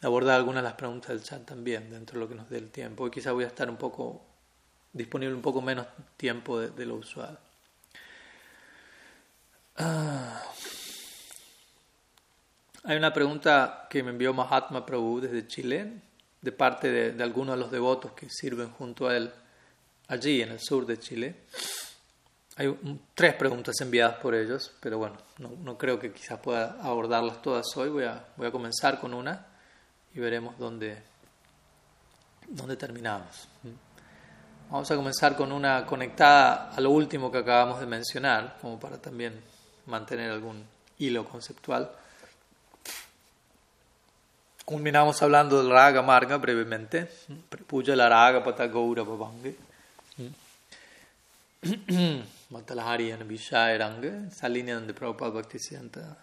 abordar 0.00 0.36
algunas 0.36 0.62
de 0.62 0.68
las 0.70 0.78
preguntas 0.78 1.10
del 1.10 1.22
chat 1.22 1.44
también 1.44 1.90
dentro 1.90 2.14
de 2.14 2.20
lo 2.20 2.28
que 2.28 2.34
nos 2.34 2.48
dé 2.48 2.56
el 2.56 2.70
tiempo. 2.70 3.04
Hoy 3.04 3.10
quizá 3.10 3.32
voy 3.32 3.44
a 3.44 3.48
estar 3.48 3.68
un 3.68 3.76
poco 3.76 4.24
disponible 4.94 5.34
un 5.34 5.42
poco 5.42 5.60
menos 5.60 5.86
tiempo 6.16 6.58
de, 6.58 6.86
lo 6.86 6.94
usual. 6.94 7.38
Ah. 9.76 10.42
Hay 12.84 12.96
una 12.96 13.12
pregunta 13.12 13.86
que 13.90 14.02
me 14.02 14.12
envió 14.12 14.32
Mahatma 14.32 14.86
Prabhu 14.86 15.20
desde 15.20 15.46
Chile, 15.46 16.00
de 16.40 16.52
parte 16.52 16.90
de, 16.90 17.12
de 17.12 17.22
algunos 17.22 17.56
de 17.56 17.60
los 17.60 17.70
devotos 17.70 18.12
que 18.12 18.30
sirven 18.30 18.70
junto 18.70 19.06
a 19.06 19.18
él 19.18 19.30
allí 20.06 20.40
en 20.40 20.52
el 20.52 20.60
sur 20.60 20.86
de 20.86 20.98
Chile. 20.98 21.36
Hay 22.58 22.76
tres 23.14 23.34
preguntas 23.34 23.76
enviadas 23.80 24.16
por 24.16 24.34
ellos, 24.34 24.72
pero 24.80 24.98
bueno, 24.98 25.16
no, 25.38 25.78
creo 25.78 26.00
que 26.00 26.12
quizás 26.12 26.40
pueda 26.40 26.76
abordarlas 26.82 27.40
todas 27.40 27.64
hoy. 27.76 27.88
Voy 27.88 28.02
a, 28.02 28.24
voy 28.36 28.48
a 28.48 28.50
comenzar 28.50 28.98
con 28.98 29.14
una 29.14 29.46
y 30.12 30.18
veremos 30.18 30.58
dónde, 30.58 31.00
dónde 32.48 32.76
terminamos. 32.76 33.46
Vamos 34.70 34.90
a 34.90 34.96
comenzar 34.96 35.36
con 35.36 35.52
una 35.52 35.86
conectada 35.86 36.70
a 36.70 36.80
lo 36.80 36.90
último 36.90 37.30
que 37.30 37.38
acabamos 37.38 37.78
de 37.78 37.86
mencionar, 37.86 38.58
como 38.60 38.80
para 38.80 39.00
también 39.00 39.40
mantener 39.86 40.32
algún 40.32 40.64
hilo 40.98 41.24
conceptual. 41.24 41.88
Culminamos 44.64 45.22
hablando 45.22 45.62
del 45.62 45.70
raga 45.70 46.02
marga 46.02 46.38
brevemente. 46.38 47.08
Puja 47.68 47.94
la 47.94 48.08
raga 48.08 48.42
pata 48.42 48.66
gaura 48.66 49.04
Matalahari 52.50 53.10
en 53.10 53.28
Ranga, 53.50 54.28
esa 54.28 54.48
línea 54.48 54.76
donde 54.76 54.94
Prabhupada 54.94 55.32
Bhaktisiddhanta 55.32 56.16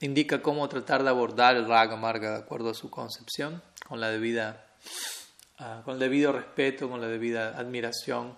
indica 0.00 0.42
cómo 0.42 0.68
tratar 0.68 1.04
de 1.04 1.10
abordar 1.10 1.56
el 1.56 1.68
Raga 1.68 1.96
Marga 1.96 2.32
de 2.32 2.38
acuerdo 2.38 2.70
a 2.70 2.74
su 2.74 2.90
concepción, 2.90 3.62
con 3.86 4.00
la 4.00 4.10
debida, 4.10 4.66
uh, 5.60 5.82
con 5.84 5.94
el 5.94 6.00
debido 6.00 6.32
respeto, 6.32 6.90
con 6.90 7.00
la 7.00 7.06
debida 7.06 7.56
admiración. 7.56 8.36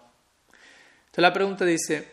Entonces 1.07 1.23
la 1.23 1.33
pregunta 1.33 1.65
dice, 1.65 2.07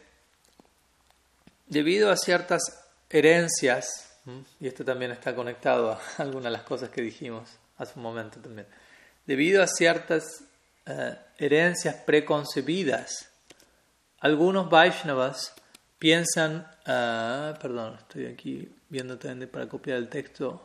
debido 1.68 2.10
a 2.10 2.16
ciertas 2.16 2.62
herencias, 3.10 4.18
y 4.62 4.68
esto 4.68 4.86
también 4.86 5.12
está 5.12 5.36
conectado 5.36 5.92
a 5.92 6.02
algunas 6.20 6.46
de 6.46 6.52
las 6.52 6.64
cosas 6.64 6.90
que 6.90 7.02
dijimos 7.02 7.50
hace 7.78 7.94
un 7.98 8.04
momento 8.04 8.40
también, 8.40 8.68
debido 9.26 9.62
a 9.62 9.68
ciertas 9.68 10.24
uh, 10.88 11.14
herencias 11.38 11.96
preconcebidas, 12.06 13.33
algunos 14.24 14.70
Vaishnavas 14.70 15.54
piensan, 16.00 16.66
ah, 16.86 17.56
perdón, 17.62 17.96
estoy 17.96 18.26
aquí 18.28 18.74
viendo 18.88 19.20
también 19.20 19.52
para 19.52 19.68
copiar 19.68 19.98
el 19.98 20.08
texto 20.08 20.64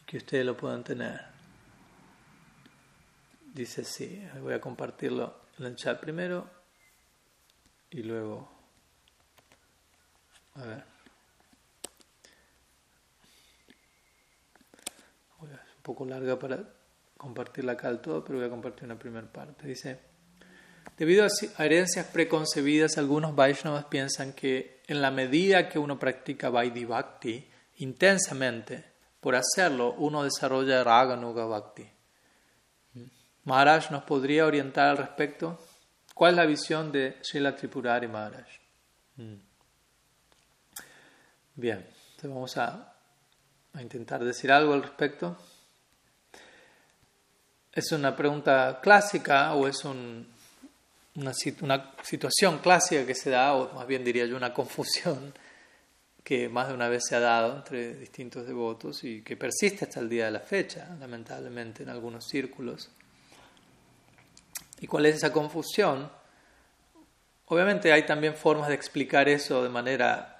y 0.00 0.04
que 0.06 0.16
ustedes 0.16 0.46
lo 0.46 0.56
puedan 0.56 0.82
tener. 0.82 1.20
Dice 3.52 3.82
así, 3.82 4.26
voy 4.40 4.54
a 4.54 4.62
compartirlo 4.62 5.42
en 5.58 5.66
el 5.66 5.76
chat 5.76 6.00
primero 6.00 6.50
y 7.90 8.02
luego. 8.02 8.50
A 10.54 10.62
ver. 10.64 10.84
Es 15.42 15.76
un 15.76 15.82
poco 15.82 16.06
larga 16.06 16.38
para 16.38 16.64
compartirla 17.18 17.72
acá 17.72 17.88
al 17.88 18.00
todo, 18.00 18.24
pero 18.24 18.38
voy 18.38 18.46
a 18.46 18.50
compartir 18.50 18.84
una 18.84 18.98
primera 18.98 19.30
parte. 19.30 19.66
Dice. 19.66 20.13
Debido 20.96 21.26
a 21.26 21.64
herencias 21.64 22.06
preconcebidas, 22.06 22.98
algunos 22.98 23.34
Vaishnavas 23.34 23.86
piensan 23.86 24.32
que 24.32 24.80
en 24.86 25.02
la 25.02 25.10
medida 25.10 25.68
que 25.68 25.78
uno 25.78 25.98
practica 25.98 26.50
Vaidhi 26.50 26.84
Bhakti 26.84 27.50
intensamente, 27.78 28.84
por 29.20 29.34
hacerlo 29.34 29.94
uno 29.98 30.22
desarrolla 30.22 30.84
Raga 30.84 31.16
Nuga 31.16 31.46
Bhakti. 31.46 31.90
Maharaj 33.44 33.90
nos 33.90 34.04
podría 34.04 34.46
orientar 34.46 34.88
al 34.88 34.96
respecto. 34.96 35.58
¿Cuál 36.14 36.32
es 36.32 36.36
la 36.36 36.46
visión 36.46 36.92
de 36.92 37.18
Srila 37.22 37.56
Tripurari 37.56 38.06
Maharaj? 38.06 38.46
Mm. 39.16 39.34
Bien, 41.56 41.86
vamos 42.22 42.56
a 42.56 42.94
intentar 43.80 44.24
decir 44.24 44.52
algo 44.52 44.72
al 44.72 44.82
respecto. 44.82 45.36
¿Es 47.72 47.90
una 47.90 48.14
pregunta 48.14 48.78
clásica 48.80 49.52
o 49.54 49.66
es 49.66 49.84
un, 49.84 50.33
una, 51.16 51.32
una, 51.60 51.92
situación 52.02 52.58
clásica 52.58 53.06
que 53.06 53.14
se 53.14 53.30
da, 53.30 53.54
o 53.54 53.72
más 53.74 53.86
bien 53.86 54.04
diría 54.04 54.26
yo 54.26 54.36
una 54.36 54.52
confusión 54.52 55.32
que 56.24 56.48
más 56.48 56.68
de 56.68 56.74
una 56.74 56.88
vez 56.88 57.04
se 57.06 57.14
ha 57.14 57.20
dado 57.20 57.56
entre 57.56 57.94
distintos 57.94 58.46
devotos 58.46 59.04
y 59.04 59.22
que 59.22 59.36
persiste 59.36 59.84
hasta 59.84 60.00
el 60.00 60.08
día 60.08 60.26
de 60.26 60.30
la 60.32 60.40
fecha, 60.40 60.88
lamentablemente, 60.98 61.82
en 61.82 61.90
algunos 61.90 62.26
círculos. 62.26 62.90
¿Y 64.80 64.86
cuál 64.86 65.06
es 65.06 65.16
esa 65.16 65.32
confusión? 65.32 66.10
Obviamente 67.46 67.92
hay 67.92 68.06
también 68.06 68.34
formas 68.34 68.68
de 68.68 68.74
explicar 68.74 69.28
eso 69.28 69.62
de 69.62 69.68
manera 69.68 70.30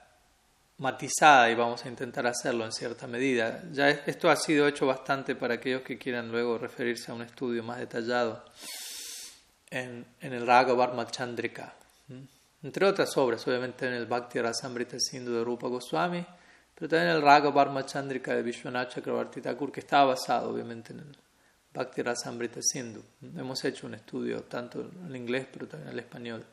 matizada 0.78 1.50
y 1.50 1.54
vamos 1.54 1.84
a 1.84 1.88
intentar 1.88 2.26
hacerlo 2.26 2.64
en 2.64 2.72
cierta 2.72 3.06
medida. 3.06 3.62
Ya 3.72 3.90
esto 3.90 4.30
ha 4.30 4.36
sido 4.36 4.66
hecho 4.66 4.86
bastante 4.86 5.36
para 5.36 5.54
aquellos 5.54 5.82
que 5.82 5.98
quieran 5.98 6.32
luego 6.32 6.58
referirse 6.58 7.12
a 7.12 7.14
un 7.14 7.22
estudio 7.22 7.62
más 7.62 7.78
detallado 7.78 8.42
en, 9.74 10.06
en 10.20 10.32
el 10.32 10.46
Raga 10.46 10.72
Varma 10.72 11.06
Chandrika. 11.06 11.74
Entre 12.62 12.86
otras 12.86 13.14
obras, 13.16 13.46
obviamente 13.46 13.86
en 13.86 13.94
el 13.94 14.06
Bhakti 14.06 14.40
Rasamrita 14.40 14.98
Sindhu 14.98 15.32
de 15.32 15.44
Rupa 15.44 15.66
Goswami, 15.68 16.24
pero 16.74 16.88
también 16.88 17.10
en 17.10 17.16
el 17.16 17.22
Raga 17.22 17.50
Varma 17.50 17.84
Chandrika 17.84 18.34
de 18.34 18.42
Vishwanath 18.42 18.94
Chakravarti 18.94 19.40
Thakur, 19.40 19.70
que 19.70 19.80
está 19.80 20.04
basado 20.04 20.50
obviamente 20.50 20.92
en 20.92 21.00
el 21.00 21.16
Bhakti 21.74 22.02
Rasamrita 22.02 22.60
Sindhu. 22.62 23.02
Hemos 23.36 23.64
hecho 23.64 23.86
un 23.86 23.94
estudio 23.94 24.44
tanto 24.44 24.90
en 25.06 25.14
inglés, 25.14 25.48
pero 25.52 25.66
también 25.66 25.88
en 25.88 25.94
el 25.94 26.00
español, 26.04 26.46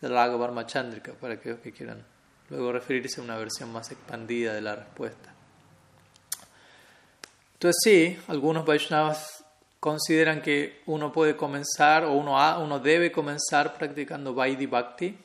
del 0.00 0.12
Raga 0.12 0.36
Varma 0.36 0.66
Chandrika, 0.66 1.12
para 1.12 1.34
aquellos 1.34 1.60
que 1.60 1.72
quieran 1.72 2.04
luego 2.48 2.72
referirse 2.72 3.20
a 3.20 3.24
una 3.24 3.36
versión 3.36 3.70
más 3.70 3.90
expandida 3.90 4.54
de 4.54 4.62
la 4.62 4.76
respuesta. 4.76 5.32
Entonces 7.52 7.76
sí, 7.82 8.18
algunos 8.28 8.64
Vaishnavas 8.64 9.45
consideran 9.86 10.42
que 10.42 10.82
uno 10.86 11.12
puede 11.12 11.36
comenzar 11.36 12.02
o 12.02 12.14
uno, 12.14 12.34
uno 12.60 12.80
debe 12.80 13.12
comenzar 13.12 13.72
practicando 13.78 14.34
Vaidhi 14.34 14.66
Bhakti 14.66 15.16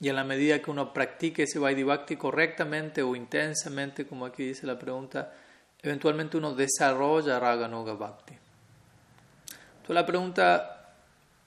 y 0.00 0.08
en 0.08 0.16
la 0.16 0.24
medida 0.24 0.60
que 0.60 0.72
uno 0.72 0.92
practique 0.92 1.44
ese 1.44 1.60
Vaidhi 1.60 1.84
Bhakti 1.84 2.16
correctamente 2.16 3.00
o 3.00 3.14
intensamente, 3.14 4.04
como 4.04 4.26
aquí 4.26 4.42
dice 4.42 4.66
la 4.66 4.76
pregunta, 4.76 5.32
eventualmente 5.80 6.36
uno 6.36 6.52
desarrolla 6.52 7.38
Raga 7.38 7.68
Nuga 7.68 7.92
Bhakti. 7.92 8.34
Entonces 8.34 9.94
la 9.94 10.04
pregunta 10.04 10.92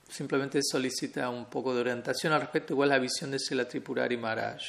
simplemente 0.07 0.61
solicita 0.63 1.27
un 1.29 1.47
poco 1.47 1.75
de 1.75 1.81
orientación 1.81 2.31
al 2.31 2.39
respecto, 2.39 2.71
igual 2.71 2.87
la 2.87 2.99
visión 2.99 3.31
de 3.31 3.39
Sela 3.39 3.67
Tripurari 3.67 4.15
Maharaj. 4.15 4.61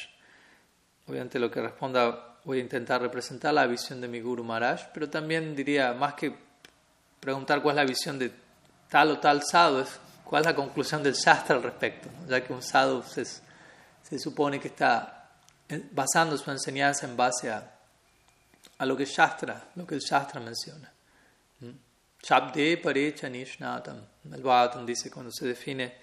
Obviamente 1.07 1.39
lo 1.39 1.49
que 1.49 1.61
responda 1.61 2.35
voy 2.43 2.57
a 2.57 2.61
intentar 2.63 3.01
representar 3.01 3.53
la 3.53 3.65
visión 3.65 4.01
de 4.01 4.09
mi 4.09 4.19
Guru 4.19 4.43
Maharaj, 4.43 4.89
pero 4.93 5.09
también 5.09 5.55
diría, 5.55 5.93
más 5.93 6.15
que 6.15 6.50
preguntar 7.21 7.61
cuál 7.61 7.77
es 7.77 7.83
la 7.83 7.87
visión 7.87 8.19
de 8.19 8.31
tal 8.89 9.11
o 9.11 9.19
tal 9.19 9.43
sadhu, 9.43 9.79
es 9.79 9.99
cuál 10.25 10.41
es 10.41 10.47
la 10.47 10.55
conclusión 10.55 11.01
del 11.01 11.13
Shastra 11.13 11.55
al 11.55 11.63
respecto, 11.63 12.09
ya 12.27 12.43
que 12.43 12.51
un 12.51 12.63
sadhu 12.63 13.03
se, 13.03 13.23
se, 13.25 14.19
supone 14.19 14.59
que 14.59 14.67
está 14.67 15.29
basando 15.91 16.37
su 16.37 16.49
enseñanza 16.51 17.05
en 17.05 17.15
base 17.15 17.49
a, 17.51 17.71
lo 18.79 18.97
que 18.97 19.05
Shastra, 19.05 19.69
lo 19.75 19.85
que 19.85 19.95
el 19.95 20.01
Shastra 20.01 20.41
menciona. 20.41 20.91
Shabde 22.23 22.77
parecha 22.77 23.29
nishnatam. 23.29 23.99
El 24.31 24.41
Bhagavatam 24.41 24.85
dice 24.85 25.09
cuando 25.09 25.31
se 25.31 25.47
define 25.47 25.95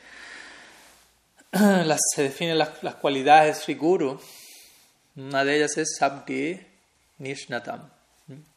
las, 1.52 2.00
se 2.14 2.22
definen 2.22 2.58
las, 2.58 2.82
las, 2.82 2.96
cualidades 2.96 3.56
de 3.56 3.62
Sri 3.62 3.74
Guru, 3.74 4.20
una 5.16 5.44
de 5.44 5.56
ellas 5.56 5.76
es 5.76 5.96
Sabde 5.96 6.66
Nishnatam, 7.18 7.88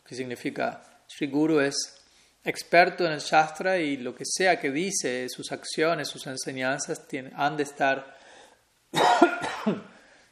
que 0.06 0.16
significa 0.16 0.84
Sri 1.08 1.28
Guru 1.28 1.60
es 1.60 2.01
experto 2.44 3.06
en 3.06 3.14
el 3.14 3.20
Shastra 3.20 3.78
y 3.78 3.98
lo 3.98 4.16
que 4.16 4.26
sea 4.26 4.60
que 4.60 4.72
dice, 4.72 5.28
sus 5.30 5.52
acciones, 5.52 6.08
sus 6.08 6.26
enseñanzas, 6.28 7.06
han 7.36 7.58
de 7.58 7.64
estar 7.64 8.18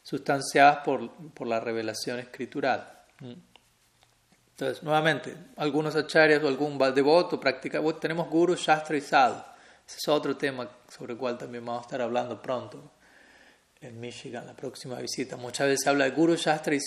sustanciadas 0.04 0.78
por, 0.84 1.34
por, 1.34 1.48
la 1.48 1.60
revelación 1.60 2.20
escritural. 2.20 3.04
Entonces, 4.52 4.84
nuevamente, 4.84 5.36
algunos 5.58 5.96
acharyas 5.96 6.44
o 6.44 6.48
algún 6.48 6.78
devoto 6.94 7.40
practica, 7.40 7.82
tenemos 8.00 8.30
Guru, 8.30 8.56
Shastra 8.56 8.98
y. 9.02 9.46
Ese 9.88 9.98
es 9.98 10.08
otro 10.08 10.36
tema 10.36 10.70
sobre 10.88 11.14
el 11.14 11.20
cual 11.20 11.38
también 11.38 11.66
vamos 11.66 11.82
a 11.82 11.86
estar 11.86 12.02
hablando 12.02 12.42
pronto 12.42 12.92
en 13.82 14.00
Michigan, 14.00 14.46
la 14.46 14.56
próxima 14.56 15.00
visita. 15.00 15.38
Muchas 15.38 15.68
veces 15.68 15.82
se 15.84 15.90
habla 15.90 16.06
de 16.06 16.12
Guru, 16.12 16.36
Shastra 16.36 16.76
y 16.76 16.80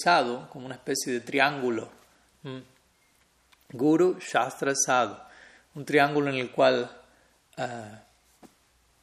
como 0.51 0.67
una 0.67 0.75
especie 0.75 1.13
de 1.13 1.21
triángulo. 1.21 1.91
Guru, 3.73 4.19
Shastra, 4.19 4.73
Sadhu, 4.75 5.17
un 5.75 5.85
triángulo 5.85 6.31
en 6.31 6.37
el 6.37 6.51
cual 6.51 6.91
uh, 7.59 7.63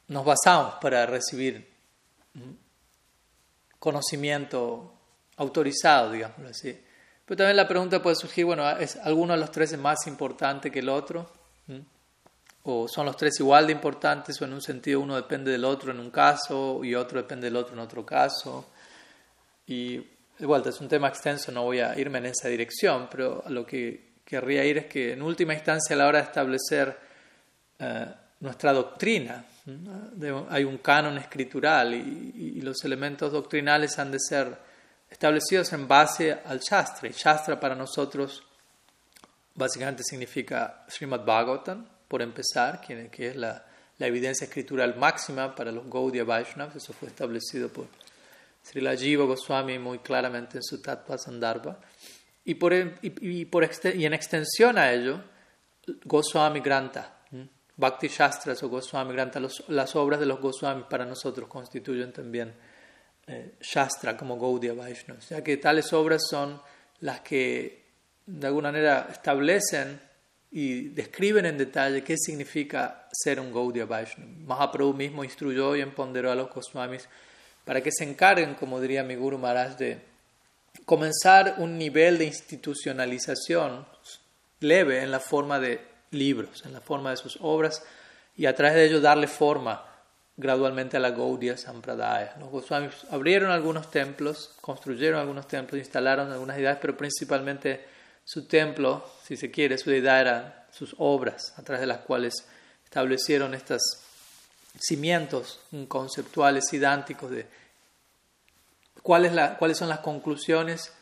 nos 0.08 0.24
basamos 0.24 0.74
para 0.80 1.06
recibir 1.06 1.68
conocimiento 3.78 4.92
autorizado, 5.36 6.12
digamos 6.12 6.50
así. 6.50 6.78
Pero 7.24 7.38
también 7.38 7.56
la 7.56 7.68
pregunta 7.68 8.02
puede 8.02 8.16
surgir, 8.16 8.44
bueno, 8.44 8.68
¿es 8.78 8.96
alguno 8.96 9.34
de 9.34 9.40
los 9.40 9.50
tres 9.50 9.76
más 9.78 10.06
importante 10.06 10.70
que 10.70 10.80
el 10.80 10.88
otro? 10.88 11.30
¿O 12.64 12.88
son 12.88 13.06
los 13.06 13.16
tres 13.16 13.40
igual 13.40 13.66
de 13.66 13.72
importantes 13.72 14.40
o 14.40 14.44
en 14.44 14.52
un 14.52 14.60
sentido 14.60 15.00
uno 15.00 15.16
depende 15.16 15.50
del 15.50 15.64
otro 15.64 15.92
en 15.92 16.00
un 16.00 16.10
caso 16.10 16.84
y 16.84 16.94
otro 16.94 17.22
depende 17.22 17.46
del 17.46 17.56
otro 17.56 17.72
en 17.74 17.80
otro 17.80 18.04
caso? 18.04 18.66
Y 19.66 20.04
igual 20.40 20.62
es 20.66 20.80
un 20.80 20.88
tema 20.88 21.08
extenso, 21.08 21.52
no 21.52 21.62
voy 21.62 21.80
a 21.80 21.98
irme 21.98 22.18
en 22.18 22.26
esa 22.26 22.48
dirección, 22.48 23.08
pero 23.10 23.42
lo 23.48 23.64
que 23.64 24.09
querría 24.30 24.64
ir 24.64 24.78
es 24.78 24.86
que 24.86 25.12
en 25.12 25.22
última 25.22 25.54
instancia 25.54 25.96
a 25.96 25.98
la 25.98 26.06
hora 26.06 26.18
de 26.20 26.24
establecer 26.26 26.96
eh, 27.80 28.06
nuestra 28.38 28.72
doctrina, 28.72 29.44
hay 30.48 30.64
un 30.64 30.78
canon 30.78 31.18
escritural 31.18 31.94
y, 31.94 32.60
los 32.60 32.84
elementos 32.84 33.32
doctrinales 33.32 33.98
han 33.98 34.12
de 34.12 34.18
ser 34.20 34.56
establecidos 35.10 35.72
en 35.72 35.88
base 35.88 36.38
al 36.44 36.60
Shastra. 36.60 37.08
Y 37.08 37.12
Shastra 37.12 37.58
para 37.58 37.74
nosotros 37.74 38.44
básicamente 39.54 40.04
significa 40.04 40.84
Srimad 40.88 41.24
Bhagavatam, 41.24 41.84
por 42.06 42.22
empezar, 42.22 42.80
que, 42.80 43.10
es 43.28 43.36
la, 43.36 43.64
evidencia 43.98 44.44
escritural 44.44 44.96
máxima 44.96 45.54
para 45.54 45.72
los 45.72 45.90
Gaudiya 45.90 46.24
Vaishnavas, 46.24 46.76
eso 46.76 46.92
fue 46.92 47.08
establecido 47.08 47.68
por 47.68 47.88
Srila 48.64 48.96
Jiva 48.96 49.24
Goswami 49.24 49.78
muy 49.78 49.98
claramente 49.98 50.58
en 50.58 50.62
su 50.62 50.80
Tattva 50.80 51.18
Sandarbha. 51.18 51.78
Y, 52.50 52.56
por, 52.56 52.74
y, 52.74 53.44
por, 53.44 53.70
y 53.94 54.04
en 54.04 54.12
extensión 54.12 54.76
a 54.76 54.92
ello, 54.92 55.22
Goswami 56.04 56.58
Granta, 56.58 57.20
Bhakti 57.76 58.08
Shastras 58.08 58.60
o 58.64 58.68
Goswami 58.68 59.12
Granta, 59.12 59.40
las 59.68 59.94
obras 59.94 60.18
de 60.18 60.26
los 60.26 60.40
Goswami 60.40 60.82
para 60.90 61.04
nosotros 61.04 61.48
constituyen 61.48 62.12
también 62.12 62.52
eh, 63.28 63.54
Shastra 63.60 64.16
como 64.16 64.36
Gaudiya 64.36 64.74
Vaishnavas, 64.74 65.28
ya 65.28 65.44
que 65.44 65.58
tales 65.58 65.92
obras 65.92 66.22
son 66.28 66.60
las 67.02 67.20
que 67.20 67.84
de 68.26 68.46
alguna 68.48 68.72
manera 68.72 69.06
establecen 69.12 70.00
y 70.50 70.88
describen 70.88 71.46
en 71.46 71.56
detalle 71.56 72.02
qué 72.02 72.16
significa 72.18 73.06
ser 73.12 73.38
un 73.38 73.52
Gaudiya 73.52 73.86
Vaishnava. 73.86 74.32
Mahaprabhu 74.40 74.92
mismo 74.92 75.22
instruyó 75.22 75.76
y 75.76 75.82
empoderó 75.82 76.32
a 76.32 76.34
los 76.34 76.52
Goswamis 76.52 77.08
para 77.64 77.80
que 77.80 77.92
se 77.92 78.02
encarguen, 78.02 78.56
como 78.56 78.80
diría 78.80 79.04
mi 79.04 79.14
Guru 79.14 79.38
Maharaj, 79.38 79.76
de 79.76 80.09
comenzar 80.84 81.56
un 81.58 81.78
nivel 81.78 82.18
de 82.18 82.26
institucionalización 82.26 83.86
leve 84.60 85.02
en 85.02 85.10
la 85.10 85.20
forma 85.20 85.58
de 85.58 85.80
libros, 86.10 86.64
en 86.64 86.72
la 86.72 86.80
forma 86.80 87.10
de 87.10 87.16
sus 87.16 87.38
obras 87.40 87.82
y 88.36 88.46
a 88.46 88.54
través 88.54 88.74
de 88.74 88.86
ello 88.86 89.00
darle 89.00 89.26
forma 89.26 89.84
gradualmente 90.36 90.96
a 90.96 91.00
la 91.00 91.10
Gaudiya 91.10 91.56
Sampradaya. 91.56 92.34
Los 92.38 92.50
Goswamis 92.50 93.06
abrieron 93.10 93.50
algunos 93.50 93.90
templos, 93.90 94.54
construyeron 94.60 95.20
algunos 95.20 95.46
templos, 95.46 95.78
instalaron 95.78 96.32
algunas 96.32 96.58
ideas, 96.58 96.78
pero 96.80 96.96
principalmente 96.96 97.84
su 98.24 98.46
templo, 98.46 99.04
si 99.22 99.36
se 99.36 99.50
quiere, 99.50 99.76
su 99.76 99.90
deidad 99.90 100.20
eran 100.20 100.54
sus 100.72 100.94
obras, 100.98 101.52
a 101.56 101.62
través 101.62 101.80
de 101.80 101.86
las 101.86 101.98
cuales 101.98 102.46
establecieron 102.84 103.54
estas 103.54 103.82
cimientos 104.78 105.60
conceptuales 105.88 106.72
idánticos 106.72 107.30
de 107.30 107.46
cuáles 109.02 109.76
son 109.76 109.88
las 109.88 110.00
conclusiones 110.00 110.92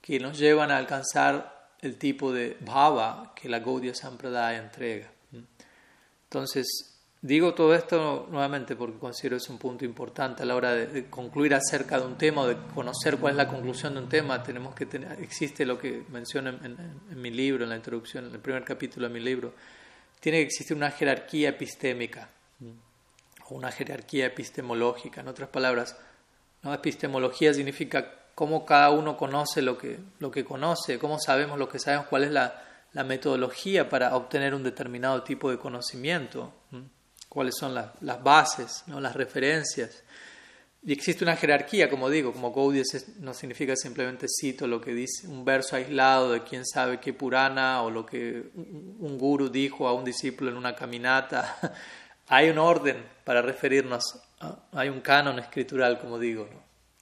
que 0.00 0.18
nos 0.20 0.38
llevan 0.38 0.70
a 0.70 0.76
alcanzar 0.76 1.70
el 1.80 1.98
tipo 1.98 2.32
de 2.32 2.56
bhava 2.60 3.32
que 3.34 3.48
la 3.48 3.60
Gaudiya 3.60 3.94
Sampradaya 3.94 4.58
entrega. 4.58 5.10
Entonces, 6.24 6.94
Digo 7.24 7.54
todo 7.54 7.74
esto 7.74 8.28
nuevamente 8.30 8.76
porque 8.76 8.98
considero 8.98 9.36
es 9.36 9.48
un 9.48 9.56
punto 9.56 9.86
importante 9.86 10.42
a 10.42 10.44
la 10.44 10.54
hora 10.54 10.74
de, 10.74 11.06
concluir 11.08 11.54
acerca 11.54 11.98
de 11.98 12.04
un 12.04 12.18
tema 12.18 12.42
o 12.42 12.46
de 12.46 12.58
conocer 12.74 13.16
cuál 13.16 13.30
es 13.30 13.36
la 13.38 13.48
conclusión 13.48 13.94
de 13.94 14.00
un 14.00 14.10
tema. 14.10 14.42
Tenemos 14.42 14.74
que 14.74 14.84
tener, 14.84 15.18
existe 15.22 15.64
lo 15.64 15.78
que 15.78 16.04
menciono 16.10 16.50
en, 16.50 17.22
mi 17.22 17.30
libro, 17.30 17.64
en 17.64 17.70
la 17.70 17.76
introducción, 17.76 18.26
en 18.26 18.34
el 18.34 18.40
primer 18.40 18.62
capítulo 18.62 19.08
de 19.08 19.14
mi 19.14 19.20
libro. 19.20 19.54
Tiene 20.20 20.40
que 20.40 20.44
existir 20.44 20.76
una 20.76 20.90
jerarquía 20.90 21.48
epistémica 21.48 22.28
o 23.48 23.54
una 23.54 23.72
jerarquía 23.72 24.26
epistemológica. 24.26 25.22
En 25.22 25.28
otras 25.28 25.48
palabras, 25.48 25.96
epistemología 26.72 27.52
significa 27.52 28.10
cómo 28.34 28.64
cada 28.64 28.90
uno 28.90 29.16
conoce 29.16 29.60
lo 29.60 29.76
que, 29.76 29.98
lo 30.18 30.30
que 30.30 30.44
conoce, 30.44 30.98
cómo 30.98 31.18
sabemos 31.18 31.58
lo 31.58 31.68
que 31.68 31.78
sabemos, 31.78 32.06
cuál 32.06 32.24
es 32.24 32.30
la, 32.30 32.62
la 32.92 33.04
metodología 33.04 33.88
para 33.88 34.16
obtener 34.16 34.54
un 34.54 34.62
determinado 34.62 35.22
tipo 35.22 35.50
de 35.50 35.58
conocimiento 35.58 36.52
cuáles 37.34 37.56
son 37.58 37.74
las 37.74 38.22
bases, 38.22 38.84
¿no? 38.86 39.00
las 39.00 39.14
referencias. 39.14 40.04
Y 40.86 40.92
existe 40.92 41.24
una 41.24 41.34
jerarquía, 41.34 41.90
como 41.90 42.08
digo, 42.08 42.32
como 42.32 42.52
Gaudiya 42.52 42.84
no 43.18 43.34
significa 43.34 43.74
simplemente 43.74 44.26
cito 44.28 44.66
lo 44.66 44.80
que 44.80 44.94
dice 44.94 45.26
un 45.26 45.44
verso 45.44 45.76
aislado 45.76 46.30
de 46.30 46.42
quién 46.44 46.64
sabe 46.64 47.00
qué 47.00 47.12
Purana 47.12 47.82
o 47.82 47.90
lo 47.90 48.06
que 48.06 48.50
un 48.54 49.18
guru 49.18 49.48
dijo 49.48 49.88
a 49.88 49.94
un 49.94 50.04
discípulo 50.04 50.50
en 50.50 50.56
una 50.56 50.76
caminata. 50.76 51.74
hay 52.28 52.50
un 52.50 52.58
orden 52.58 53.04
para 53.24 53.42
referirnos, 53.42 54.20
hay 54.72 54.88
un 54.88 55.00
canon 55.00 55.38
escritural, 55.38 55.98
como 55.98 56.18
digo, 56.18 56.48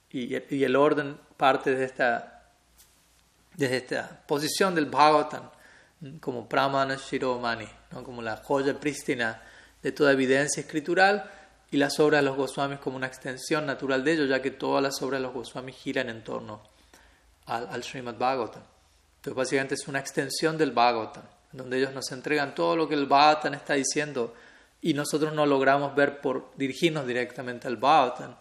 y, 0.09 0.35
el 0.35 0.75
orden 0.75 1.17
parte 1.37 1.75
de 1.75 1.85
esta, 1.85 2.43
desde 3.55 3.77
esta 3.77 4.21
posición 4.27 4.75
del 4.75 4.85
Bhagavatam 4.85 5.49
como 6.19 6.47
Pramana 6.47 6.95
Shiromani, 6.95 7.67
¿no? 7.91 8.03
como 8.03 8.21
la 8.21 8.37
joya 8.37 8.79
prístina 8.79 9.41
de 9.81 9.91
toda 9.91 10.11
evidencia 10.11 10.61
escritural 10.61 11.29
y 11.71 11.77
las 11.77 11.99
obras 11.99 12.21
de 12.21 12.25
los 12.27 12.37
Goswamis 12.37 12.79
como 12.79 12.97
una 12.97 13.07
extensión 13.07 13.65
natural 13.65 14.03
de 14.03 14.13
ello, 14.13 14.25
ya 14.25 14.41
que 14.41 14.51
todas 14.51 14.83
las 14.83 15.01
obras 15.01 15.19
de 15.19 15.23
los 15.23 15.33
Goswamis 15.33 15.75
giran 15.75 16.09
en 16.09 16.23
torno 16.23 16.61
al, 17.47 17.67
al 17.67 17.83
Srimad 17.83 18.15
Bhagavatam. 18.15 18.61
Entonces, 19.15 19.35
básicamente 19.35 19.75
es 19.75 19.87
una 19.87 19.99
extensión 19.99 20.57
del 20.57 20.71
Bhagavatam, 20.71 21.23
donde 21.51 21.77
ellos 21.77 21.93
nos 21.93 22.11
entregan 22.11 22.53
todo 22.53 22.75
lo 22.75 22.87
que 22.87 22.95
el 22.95 23.07
Bhagavatam 23.07 23.55
está 23.55 23.73
diciendo 23.73 24.33
y 24.83 24.93
nosotros 24.93 25.33
no 25.33 25.45
logramos 25.45 25.95
ver 25.95 26.19
por 26.19 26.51
dirigirnos 26.57 27.07
directamente 27.07 27.69
al 27.69 27.77
Bhagavatam. 27.77 28.35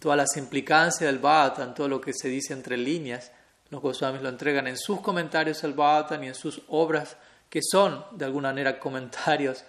Todas 0.00 0.18
las 0.18 0.36
implicancias 0.36 1.08
del 1.08 1.20
Bhagavatam, 1.20 1.72
todo 1.72 1.86
lo 1.86 2.00
que 2.00 2.12
se 2.12 2.28
dice 2.28 2.52
entre 2.52 2.76
líneas, 2.76 3.30
los 3.70 3.80
Goswamis 3.80 4.20
lo 4.20 4.28
entregan 4.28 4.66
en 4.66 4.76
sus 4.76 5.00
comentarios 5.00 5.62
al 5.62 5.72
Bhagavatam 5.72 6.24
y 6.24 6.26
en 6.28 6.34
sus 6.34 6.62
obras, 6.66 7.16
que 7.48 7.60
son 7.62 8.04
de 8.10 8.24
alguna 8.24 8.48
manera 8.48 8.78
comentarios 8.80 9.62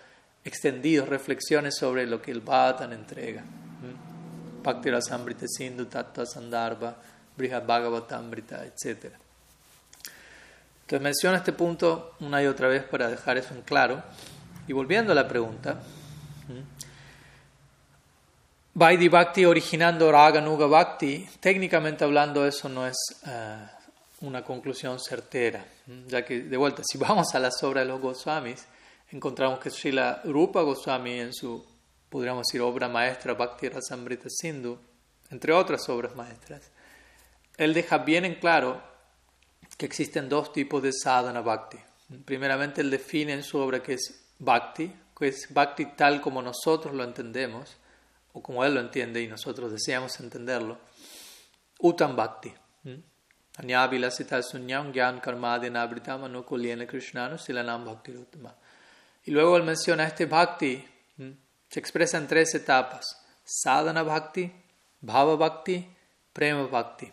extendidos, 0.44 1.08
reflexiones 1.08 1.76
sobre 1.78 2.08
lo 2.08 2.20
que 2.24 2.32
el 2.32 2.42
Bhagavatam 2.42 2.94
entrega. 2.94 3.44
Bhakti 4.64 4.90
Rasamrita 4.90 5.46
Sindhu, 5.48 5.86
Tattva 5.86 6.26
Sandarbha, 6.26 6.96
Brihad 7.38 7.68
Bhagavatamrita, 7.68 8.66
etc. 8.66 9.14
Entonces 10.82 11.02
menciono 11.02 11.38
este 11.38 11.54
punto 11.54 12.16
una 12.20 12.42
y 12.42 12.48
otra 12.48 12.68
vez 12.68 12.84
para 12.84 13.10
dejar 13.10 13.38
eso 13.38 13.54
en 13.54 13.62
claro. 13.62 14.02
Y 14.68 14.74
volviendo 14.74 15.12
a 15.12 15.16
la 15.16 15.28
pregunta, 15.28 15.80
Vaidhi 18.74 19.08
Bhakti 19.08 19.46
originando 19.46 20.12
Raga 20.12 20.42
Nuga 20.42 20.66
Bhakti, 20.66 21.28
técnicamente 21.40 22.04
hablando 22.04 22.46
eso 22.46 22.68
no 22.68 22.86
es 22.86 22.98
eh, 23.26 23.56
una 24.22 24.44
conclusión 24.44 25.00
certera, 25.00 25.66
ya 26.08 26.26
que 26.26 26.42
de 26.42 26.58
vuelta, 26.58 26.84
si 26.86 26.98
vamos 26.98 27.34
a 27.34 27.40
las 27.40 27.64
obras 27.64 27.86
de 27.86 27.92
los 27.92 28.02
Goswamis, 28.02 28.66
encontramos 29.12 29.60
que 29.60 29.70
Srila 29.70 30.22
Rupa 30.26 30.62
Goswami 30.62 31.20
en 31.20 31.34
su, 31.34 31.66
podríamos 32.10 32.48
decir, 32.48 32.62
obra 32.62 32.90
maestra 32.90 33.34
Bhakti 33.34 33.70
Rasamrita 33.70 34.30
Sindhu, 34.30 34.78
entre 35.32 35.54
otras 35.54 35.88
obras 35.88 36.16
maestras, 36.16 36.70
él 37.58 37.74
deja 37.74 38.00
bien 38.00 38.26
en 38.26 38.36
claro 38.36 38.82
que 39.78 39.86
existen 39.86 40.28
dos 40.28 40.52
tipos 40.52 40.84
de 40.84 40.92
sadhana 40.92 41.42
bhakti. 41.42 41.78
Primeramente, 42.26 42.82
él 42.82 42.92
define 42.92 43.34
en 43.34 43.44
su 43.44 43.58
obra 43.58 43.82
que 43.82 43.94
es 43.94 44.26
bhakti, 44.40 44.92
que 45.18 45.28
es 45.28 45.48
bhakti 45.54 45.86
tal 45.96 46.22
como 46.22 46.42
nosotros 46.42 46.94
lo 46.94 47.04
entendemos, 47.04 47.78
o 48.34 48.42
como 48.42 48.64
él 48.66 48.74
lo 48.74 48.82
entiende 48.82 49.22
y 49.22 49.28
nosotros 49.28 49.72
deseamos 49.72 50.20
entenderlo, 50.20 50.78
utam 51.80 52.16
bhakti. 52.16 52.54
Anyavilasita 53.58 54.44
sunyam 54.44 54.92
gyan 54.92 55.22
karmadhyana 55.22 55.84
anukulyena 55.84 56.86
krishnanu 56.86 57.38
silanam 57.38 57.86
bhakti 57.86 58.12
y 59.26 59.32
luego 59.32 59.58
él 59.58 59.64
menciona 59.64 60.06
este 60.06 60.26
bhakti, 60.26 60.86
se 61.70 61.80
expresa 61.80 62.18
en 62.18 62.28
tres 62.28 62.54
etapas, 62.54 63.26
sadhana 63.44 64.04
bhakti, 64.04 64.52
bhava 65.02 65.36
bhakti, 65.36 65.88
prema 66.32 66.68
bhakti. 66.68 67.12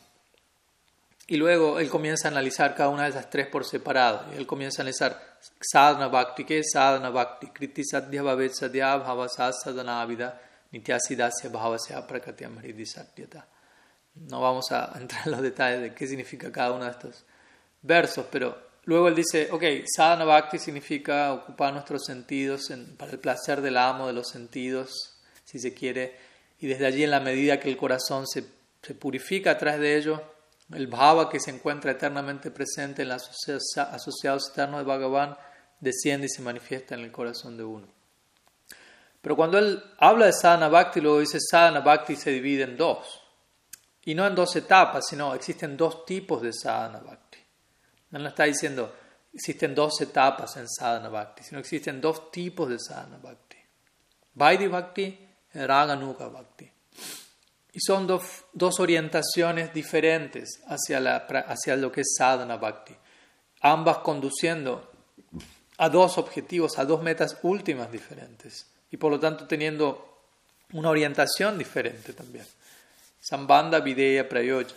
Y 1.32 1.38
luego 1.38 1.78
él 1.78 1.88
comienza 1.88 2.28
a 2.28 2.30
analizar 2.30 2.74
cada 2.74 2.90
una 2.90 3.04
de 3.04 3.08
esas 3.08 3.30
tres 3.30 3.46
por 3.46 3.64
separado. 3.64 4.26
Y 4.34 4.36
él 4.36 4.46
comienza 4.46 4.82
a 4.82 4.84
analizar 4.84 5.38
sadhana 5.62 6.08
bhakti, 6.08 6.44
¿qué 6.44 6.58
es 6.58 6.66
sadhana 6.70 7.08
bhakti? 7.08 7.46
Kriti 7.46 7.82
sadhya 7.82 8.22
bhavet 8.22 8.52
sadhya 8.52 8.98
bhava 8.98 9.26
sadhana 9.30 10.04
hridi 12.60 12.84
satyata. 12.84 13.46
No 14.14 14.42
vamos 14.42 14.72
a 14.72 14.92
entrar 15.00 15.22
en 15.24 15.30
los 15.30 15.40
detalles 15.40 15.80
de 15.80 15.94
qué 15.94 16.06
significa 16.06 16.52
cada 16.52 16.72
uno 16.72 16.84
de 16.84 16.90
estos 16.90 17.24
versos, 17.80 18.26
pero 18.30 18.70
Luego 18.84 19.08
él 19.08 19.14
dice, 19.14 19.48
ok, 19.50 19.64
sadhana 19.86 20.26
bhakti 20.26 20.58
significa 20.58 21.32
ocupar 21.32 21.72
nuestros 21.72 22.04
sentidos 22.04 22.70
para 22.98 23.12
el 23.12 23.20
placer 23.20 23.62
del 23.62 23.78
amo 23.78 24.08
de 24.08 24.12
los 24.12 24.28
sentidos, 24.28 25.18
si 25.44 25.58
se 25.60 25.72
quiere, 25.72 26.14
y 26.58 26.66
desde 26.66 26.84
allí 26.84 27.04
en 27.04 27.12
la 27.12 27.20
medida 27.20 27.58
que 27.58 27.70
el 27.70 27.76
corazón 27.78 28.26
se, 28.26 28.44
se 28.82 28.94
purifica 28.94 29.52
a 29.52 29.56
través 29.56 29.80
de 29.80 29.96
ello, 29.96 30.31
el 30.74 30.86
bhava 30.86 31.28
que 31.28 31.40
se 31.40 31.50
encuentra 31.50 31.92
eternamente 31.92 32.50
presente 32.50 33.02
en 33.02 33.08
los 33.08 33.28
asociados 33.76 34.46
externos 34.46 34.80
de 34.80 34.84
Bhagavan 34.84 35.36
desciende 35.80 36.26
y 36.26 36.28
se 36.28 36.42
manifiesta 36.42 36.94
en 36.94 37.00
el 37.00 37.12
corazón 37.12 37.56
de 37.56 37.64
uno. 37.64 37.88
Pero 39.20 39.36
cuando 39.36 39.58
él 39.58 39.82
habla 39.98 40.26
de 40.26 40.32
sadhana 40.32 40.68
bhakti, 40.68 41.00
luego 41.00 41.20
dice 41.20 41.38
sadhana 41.40 41.80
bhakti 41.80 42.16
se 42.16 42.30
divide 42.30 42.64
en 42.64 42.76
dos. 42.76 43.20
Y 44.04 44.14
no 44.14 44.26
en 44.26 44.34
dos 44.34 44.56
etapas, 44.56 45.06
sino 45.08 45.32
existen 45.34 45.76
dos 45.76 46.04
tipos 46.04 46.42
de 46.42 46.52
sadhana 46.52 46.98
bhakti. 46.98 47.38
No 48.10 48.28
está 48.28 48.44
diciendo 48.44 48.92
existen 49.32 49.74
dos 49.74 50.00
etapas 50.00 50.56
en 50.56 50.68
sadhana 50.68 51.08
bhakti, 51.08 51.42
sino 51.42 51.60
existen 51.60 52.00
dos 52.00 52.30
tipos 52.30 52.68
de 52.68 52.78
sadhana 52.78 53.18
bhakti. 53.18 53.56
Vaidhi 54.34 54.66
bhakti 54.66 55.28
y 55.54 55.58
raganuga 55.58 56.28
bhakti. 56.28 56.70
Y 57.72 57.80
son 57.80 58.06
dos, 58.06 58.22
dos 58.52 58.80
orientaciones 58.80 59.72
diferentes 59.72 60.62
hacia, 60.66 61.00
la, 61.00 61.16
hacia 61.16 61.76
lo 61.76 61.90
que 61.90 62.02
es 62.02 62.14
sadhana 62.16 62.56
bhakti, 62.56 62.94
ambas 63.62 63.98
conduciendo 63.98 64.90
a 65.78 65.88
dos 65.88 66.18
objetivos, 66.18 66.78
a 66.78 66.84
dos 66.84 67.02
metas 67.02 67.38
últimas 67.42 67.90
diferentes, 67.90 68.66
y 68.90 68.96
por 68.98 69.10
lo 69.10 69.18
tanto 69.18 69.46
teniendo 69.46 70.20
una 70.72 70.90
orientación 70.90 71.58
diferente 71.58 72.12
también. 72.12 72.46
Sambandha 73.20 73.80
Videya 73.80 74.28
Prayoja. 74.28 74.74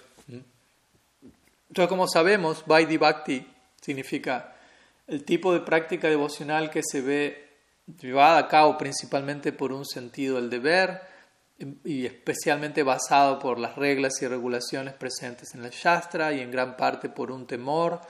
Entonces, 1.68 1.90
como 1.90 2.08
sabemos, 2.08 2.64
Vaidhi 2.66 2.98
Bhakti 2.98 3.46
significa 3.82 4.56
el 5.08 5.24
tipo 5.24 5.54
de 5.54 5.60
práctica 5.60 6.08
devocional 6.08 6.70
que 6.70 6.82
se 6.84 7.02
ve 7.02 7.50
llevada 8.02 8.38
a 8.38 8.48
cabo 8.48 8.78
principalmente 8.78 9.52
por 9.52 9.72
un 9.72 9.86
sentido 9.86 10.38
del 10.38 10.50
deber 10.50 11.02
y 11.58 12.06
especialmente 12.06 12.84
basado 12.84 13.40
por 13.40 13.60
las 13.60 13.76
reglas 13.76 14.22
y 14.22 14.28
regulaciones 14.28 14.94
presentes 14.94 15.56
en 15.56 15.64
el 15.64 15.72
Shastra 15.72 16.34
y 16.34 16.42
en 16.42 16.52
gran 16.52 16.76
parte 16.76 17.10
por 17.10 17.32
un 17.32 17.48
temor 17.48 18.02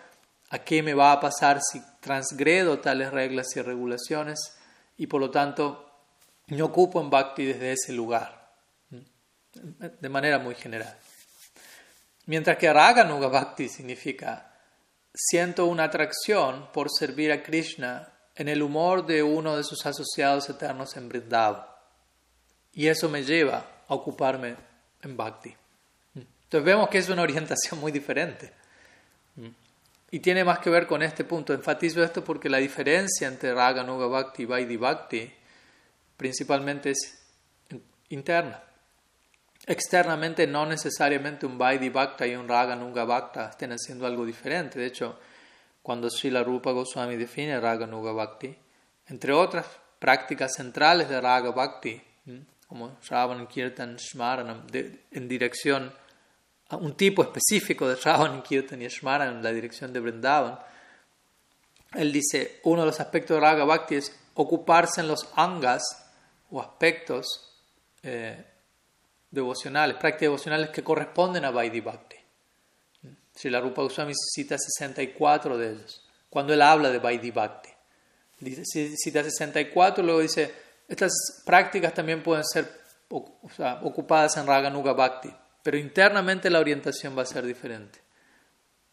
a 0.50 0.60
qué 0.60 0.82
me 0.82 0.93
va 0.93 1.12
a 1.12 1.20
pasar 1.20 1.60
si 1.62 1.82
transgredo 2.00 2.80
tales 2.80 3.12
reglas 3.12 3.48
y 3.56 3.62
regulaciones 3.62 4.58
y 4.98 5.08
por 5.08 5.22
lo 5.22 5.30
tanto 5.30 5.91
me 6.48 6.62
ocupo 6.62 7.02
en 7.02 7.10
Bhakti 7.10 7.46
desde 7.46 7.74
ese 7.74 7.93
lugar, 7.93 8.54
de 9.54 10.10
manera 10.10 10.39
muy 10.39 10.56
general. 10.56 10.96
Mientras 12.28 12.58
que 12.58 12.72
Raganuga 12.72 13.28
Bhakti 13.28 13.68
significa 13.68 14.54
siento 15.14 15.66
una 15.66 15.86
atracción 15.86 16.72
por 16.72 16.89
servir 16.91 17.32
a 17.32 17.41
Krishna 17.41 18.12
en 18.36 18.50
el 18.50 18.62
humor 18.62 19.06
de 19.06 19.24
uno 19.24 19.56
de 19.56 19.64
sus 19.64 19.86
asociados 19.86 20.50
eternos 20.50 20.98
en 20.98 21.10
Vrindavan. 21.10 21.75
Y 22.76 22.88
eso 22.88 23.10
me 23.10 23.24
lleva 23.24 23.66
a 23.88 23.94
ocuparme 23.94 24.56
en 25.02 25.18
Bhakti. 25.18 25.54
Entonces 26.16 26.64
vemos 26.64 26.90
que 26.90 27.00
es 27.00 27.10
una 27.10 27.22
orientación 27.24 27.80
muy 27.80 27.92
diferente. 27.92 28.52
Y 30.12 30.20
tiene 30.20 30.44
más 30.44 30.60
que 30.60 30.70
ver 30.70 30.86
con 30.88 31.02
este 31.02 31.24
punto. 31.24 31.54
Enfatizo 31.54 32.04
esto 32.04 32.24
porque 32.24 32.50
la 32.50 32.58
diferencia 32.58 33.28
entre 33.28 33.54
Raganuga 33.54 34.08
Bhakti 34.08 34.44
y 34.44 34.46
Vaidhi 34.46 34.78
Bhakti 34.78 35.34
principalmente 36.18 36.92
es 36.92 37.26
interna. 38.10 38.62
Externamente 39.68 40.46
no 40.46 40.66
necesariamente 40.66 41.46
un 41.46 41.58
Vaidhi 41.58 41.90
Bhakta 41.90 42.28
y 42.28 42.36
un 42.36 42.48
Raga 42.48 42.76
Nuga 42.76 43.04
Bhakta 43.04 43.50
estén 43.50 43.72
haciendo 43.72 44.06
algo 44.06 44.26
diferente. 44.26 44.80
De 44.80 44.86
hecho, 44.86 45.20
cuando 45.82 46.10
Srila 46.10 46.44
Rupa 46.44 46.72
Goswami 46.72 47.16
define 47.16 47.60
Raga 47.60 47.88
Nuga 47.88 48.12
Bhakti, 48.12 48.56
entre 49.08 49.34
otras 49.34 49.66
prácticas 49.98 50.54
centrales 50.54 51.10
de 51.10 51.20
Raga 51.20 51.52
Bhakti, 51.52 52.02
como 52.68 52.97
Shravan 53.01 53.47
Kirtan 53.47 53.97
Shmaranam, 53.97 54.68
en 55.11 55.28
dirección 55.28 55.93
a 56.70 56.78
un 56.78 56.95
tipo 56.95 57.24
específico 57.24 57.88
de 57.88 57.95
Shravan 57.95 58.41
Kirtan 58.41 58.82
y 58.82 58.88
Shmaranam 58.88 59.41
la 59.41 59.51
dirección 59.51 59.93
de 59.93 59.99
Vrindavan, 59.99 60.59
él 61.93 62.11
dice, 62.11 62.59
uno 62.63 62.82
de 62.82 62.88
los 62.88 62.99
aspectos 62.99 63.36
de 63.36 63.41
Raga 63.41 63.63
Bhakti 63.63 63.95
es 63.95 64.16
ocuparse 64.34 65.01
en 65.01 65.07
los 65.07 65.30
angas 65.36 65.84
o 66.51 66.61
aspectos 66.61 67.53
eh, 68.03 68.43
devocionales, 69.32 69.95
prácticas 69.97 70.22
devocionales 70.22 70.70
que 70.70 70.84
corresponden 70.84 71.45
a 71.45 71.51
Vaidhi 71.51 71.80
Bhakti. 71.80 72.18
Si 73.34 73.49
la 73.49 73.59
Rupa 73.59 73.82
Goswami 73.82 74.13
cita 74.16 74.57
64 74.57 75.57
de 75.57 75.72
ellos, 75.72 76.05
cuando 76.30 76.53
él 76.53 76.61
habla 76.61 76.89
de 76.89 76.99
Vaidhi 76.99 77.32
Bhakti. 77.32 77.70
Dice, 78.39 78.63
cita 78.97 79.24
64, 79.24 80.03
luego 80.03 80.20
dice, 80.20 80.53
estas 80.88 81.44
prácticas 81.46 81.94
también 81.94 82.22
pueden 82.22 82.44
ser 82.44 82.70
ocupadas 83.10 84.38
en 84.38 84.48
Raganuga 84.48 84.94
Bhakti, 84.94 85.30
pero 85.64 85.78
internamente 85.78 86.50
la 86.50 86.60
orientación 86.60 87.18
va 87.18 87.24
a 87.24 87.26
ser 87.26 87.46
diferente. 87.46 88.00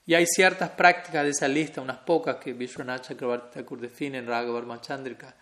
Y 0.05 0.15
hay 0.15 0.27
ciertas 0.27 0.71
prácticas 0.71 1.23
de 1.25 1.31
esa 1.31 1.47
lista, 1.47 1.81
unas 1.81 1.99
pocas 1.99 2.37
que 2.37 2.53
Vishwanath 2.53 3.09
Chakrabarti 3.09 3.59
Thakur 3.59 3.81
define 3.81 4.19
en 4.19 4.27
Raga 4.27 4.81
Chandrika, 4.81 5.35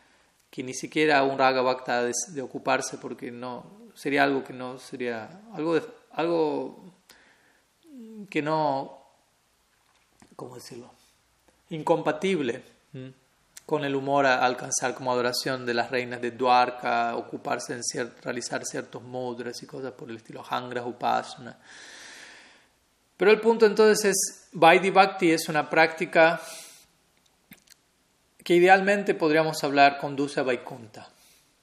que 0.50 0.62
ni 0.62 0.74
siquiera 0.74 1.22
un 1.22 1.38
Raga 1.38 1.62
Bhakta 1.62 2.04
de, 2.04 2.42
ocuparse 2.42 2.98
porque 2.98 3.30
no 3.30 3.88
sería 3.94 4.24
algo 4.24 4.44
que 4.44 4.52
no 4.52 4.78
sería 4.78 5.42
algo 5.54 5.80
algo 6.12 6.94
que 8.28 8.42
no 8.42 8.98
cómo 10.36 10.56
decirlo 10.56 10.90
incompatible 11.70 12.62
con 13.70 13.84
el 13.84 13.94
humor 13.94 14.26
a 14.26 14.44
alcanzar 14.44 14.94
como 14.94 15.12
adoración 15.12 15.64
de 15.64 15.74
las 15.74 15.92
reinas 15.92 16.20
de 16.20 16.32
Dwarka, 16.32 17.14
ocuparse 17.14 17.72
en 17.72 17.82
realizar 18.20 18.64
ciertos 18.64 19.00
mudras 19.00 19.62
y 19.62 19.66
cosas 19.66 19.92
por 19.92 20.10
el 20.10 20.16
estilo 20.16 20.42
Hangra 20.44 20.84
Upasana. 20.84 21.56
Pero 23.16 23.30
el 23.30 23.40
punto 23.40 23.66
entonces 23.66 24.06
es, 24.06 24.48
Vaidhi 24.54 24.90
Bhakti 24.90 25.30
es 25.30 25.48
una 25.48 25.70
práctica 25.70 26.40
que 28.42 28.54
idealmente 28.54 29.14
podríamos 29.14 29.62
hablar 29.62 29.98
conduce 29.98 30.40
a 30.40 30.42
Vaikunta. 30.42 31.08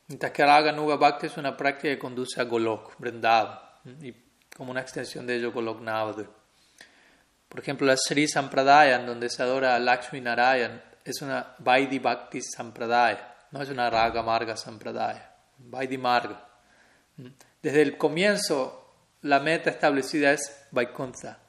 Mientras 0.08 0.32
que 0.32 0.46
Raga 0.46 0.72
Nuga 0.72 0.96
Bhakti 0.96 1.26
es 1.26 1.36
una 1.36 1.58
práctica 1.58 1.90
que 1.90 2.00
conduce 2.00 2.40
a 2.40 2.46
Golok, 2.46 2.98
Vrindavan, 3.00 3.60
y 4.02 4.14
como 4.56 4.72
una 4.72 4.80
extensión 4.80 5.28
de 5.28 5.36
ello 5.36 5.52
Golok 5.52 5.82
Navadu. 5.82 6.26
Por 7.50 7.60
ejemplo, 7.60 7.86
la 7.86 7.98
Sri 7.98 8.30
Sampradaya, 8.30 8.98
donde 9.00 9.30
se 9.30 9.44
adora 9.44 9.76
a 9.76 9.80
Lakshmi 9.80 10.22
Narayan, 10.22 10.87
es 11.10 11.22
una 11.22 11.56
Vaidhi 11.60 12.00
Bhakti 12.00 12.42
Sampradaya, 12.42 13.36
no 13.52 13.62
es 13.62 13.70
una 13.70 13.90
Raga 13.90 14.22
Marga 14.22 14.58
Sampradaya, 14.58 15.34
Vaidhi 15.58 15.98
Marga. 15.98 16.46
Desde 17.62 17.82
el 17.82 17.98
comienzo, 17.98 19.06
la 19.22 19.40
meta 19.40 19.70
establecida 19.70 20.34
es 20.34 20.68
Vaikuntha. 20.72 21.40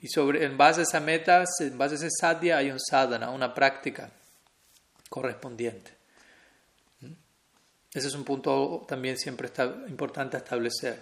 Y 0.00 0.08
sobre, 0.08 0.44
en 0.44 0.58
base 0.58 0.80
a 0.80 0.82
esa 0.82 1.00
meta, 1.00 1.44
en 1.60 1.78
base 1.78 1.94
a 1.94 1.98
ese 1.98 2.10
sadhya, 2.10 2.58
hay 2.58 2.70
un 2.70 2.80
sadhana, 2.80 3.30
una 3.30 3.54
práctica 3.54 4.10
correspondiente. 5.08 5.92
Ese 7.94 8.08
es 8.08 8.14
un 8.14 8.24
punto 8.24 8.84
también 8.88 9.16
siempre 9.16 9.46
está 9.46 9.64
importante 9.88 10.36
establecer. 10.36 11.00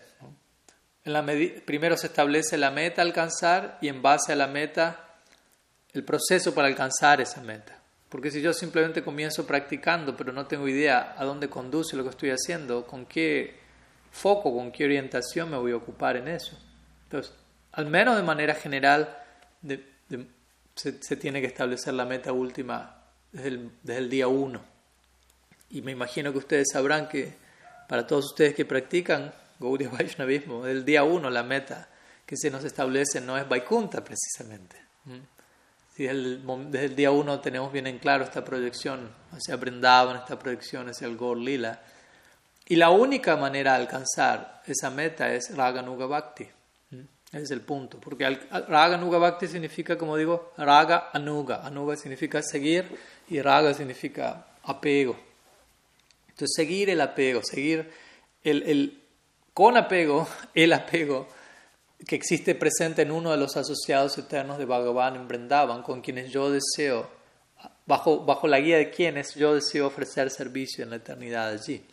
En 1.04 1.12
la 1.12 1.24
primero 1.64 1.96
se 1.96 2.08
establece 2.08 2.58
la 2.58 2.70
meta 2.70 3.00
a 3.00 3.04
alcanzar 3.04 3.78
y 3.80 3.88
en 3.88 4.02
base 4.02 4.32
a 4.32 4.36
la 4.36 4.46
meta 4.46 5.16
el 5.92 6.04
proceso 6.04 6.54
para 6.54 6.68
alcanzar 6.68 7.20
esa 7.20 7.40
meta. 7.40 7.83
Porque 8.14 8.30
si 8.30 8.40
yo 8.40 8.52
simplemente 8.52 9.02
comienzo 9.02 9.44
practicando, 9.44 10.16
pero 10.16 10.32
no 10.32 10.46
tengo 10.46 10.68
idea 10.68 11.16
a 11.18 11.24
dónde 11.24 11.50
conduce 11.50 11.96
lo 11.96 12.04
que 12.04 12.10
estoy 12.10 12.30
haciendo, 12.30 12.86
con 12.86 13.06
qué 13.06 13.56
foco, 14.12 14.54
con 14.54 14.70
qué 14.70 14.84
orientación 14.84 15.50
me 15.50 15.56
voy 15.56 15.72
a 15.72 15.76
ocupar 15.78 16.16
en 16.16 16.28
eso. 16.28 16.56
Entonces, 17.06 17.34
al 17.72 17.86
menos 17.86 18.16
de 18.16 18.22
manera 18.22 18.54
general, 18.54 19.18
se, 20.76 21.16
tiene 21.16 21.40
que 21.40 21.48
establecer 21.48 21.92
la 21.94 22.04
meta 22.04 22.30
última 22.30 23.02
desde 23.32 23.48
el, 23.48 23.70
desde 23.82 24.02
el 24.02 24.08
día 24.08 24.28
uno. 24.28 24.62
Y 25.70 25.82
me 25.82 25.90
imagino 25.90 26.30
que 26.30 26.38
ustedes 26.38 26.68
sabrán 26.72 27.08
que 27.08 27.34
para 27.88 28.06
todos 28.06 28.26
ustedes 28.26 28.54
que 28.54 28.64
practican 28.64 29.34
Gaudiya 29.58 29.90
Vaishnavismo, 29.90 30.62
desde 30.62 30.78
el 30.78 30.84
día 30.84 31.02
uno 31.02 31.30
la 31.30 31.42
meta 31.42 31.88
que 32.24 32.36
se 32.36 32.48
nos 32.48 32.62
establece 32.62 33.20
no 33.20 33.36
es 33.36 33.48
Vaikunta 33.48 34.04
precisamente. 34.04 34.76
Si 35.04 35.33
desde 35.96 36.84
el 36.86 36.96
día 36.96 37.10
uno 37.10 37.40
tenemos 37.40 37.72
bien 37.72 37.86
en 37.86 37.98
claro 37.98 38.24
esta 38.24 38.44
proyección 38.44 39.10
hacia 39.30 39.56
Brindavan, 39.56 40.16
esta 40.16 40.38
proyección 40.38 40.88
hacia 40.88 41.06
el 41.06 41.16
Gaur 41.16 41.38
Lila. 41.38 41.80
Y 42.66 42.76
la 42.76 42.90
única 42.90 43.36
manera 43.36 43.74
de 43.74 43.82
alcanzar 43.82 44.62
esa 44.66 44.90
meta 44.90 45.32
es 45.32 45.54
Raga 45.56 45.82
Nuga 45.82 46.06
Bhakti. 46.06 46.48
Ese 47.34 47.42
es 47.42 47.50
el 47.50 47.60
punto. 47.60 47.98
Porque 48.00 48.24
Raga 48.68 48.96
Nuga 48.96 49.18
Bhakti 49.18 49.48
significa, 49.48 49.98
como 49.98 50.16
digo, 50.16 50.52
Raga 50.56 51.10
Anuga. 51.12 51.64
Anuga 51.64 51.96
significa 51.96 52.40
seguir 52.42 52.86
y 53.28 53.40
Raga 53.42 53.74
significa 53.74 54.46
apego. 54.62 55.16
Entonces, 56.28 56.54
seguir 56.54 56.90
el 56.90 57.00
apego, 57.00 57.42
seguir 57.42 57.90
el, 58.42 59.00
con 59.52 59.76
apego, 59.76 60.28
el 60.54 60.72
apego 60.72 61.28
que 62.06 62.16
existe 62.16 62.54
presente 62.54 63.02
en 63.02 63.10
uno 63.10 63.30
de 63.30 63.36
los 63.36 63.56
asociados 63.56 64.16
eternos 64.18 64.58
de 64.58 64.64
Bhagavan 64.64 65.16
en 65.16 65.28
Vrindavan, 65.28 65.82
con 65.82 66.00
quienes 66.00 66.30
yo 66.30 66.50
deseo, 66.50 67.08
bajo, 67.86 68.24
bajo 68.24 68.46
la 68.48 68.60
guía 68.60 68.76
de 68.78 68.90
quienes 68.90 69.34
yo 69.34 69.54
deseo 69.54 69.86
ofrecer 69.86 70.30
servicio 70.30 70.84
en 70.84 70.90
la 70.90 70.96
eternidad 70.96 71.50
allí. 71.50 71.84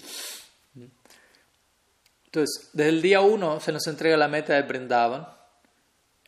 Entonces, 2.26 2.70
desde 2.74 2.90
el 2.90 3.02
día 3.02 3.22
uno 3.22 3.60
se 3.60 3.72
nos 3.72 3.86
entrega 3.88 4.18
la 4.18 4.28
meta 4.28 4.54
de 4.54 4.62
Vrindavan, 4.64 5.28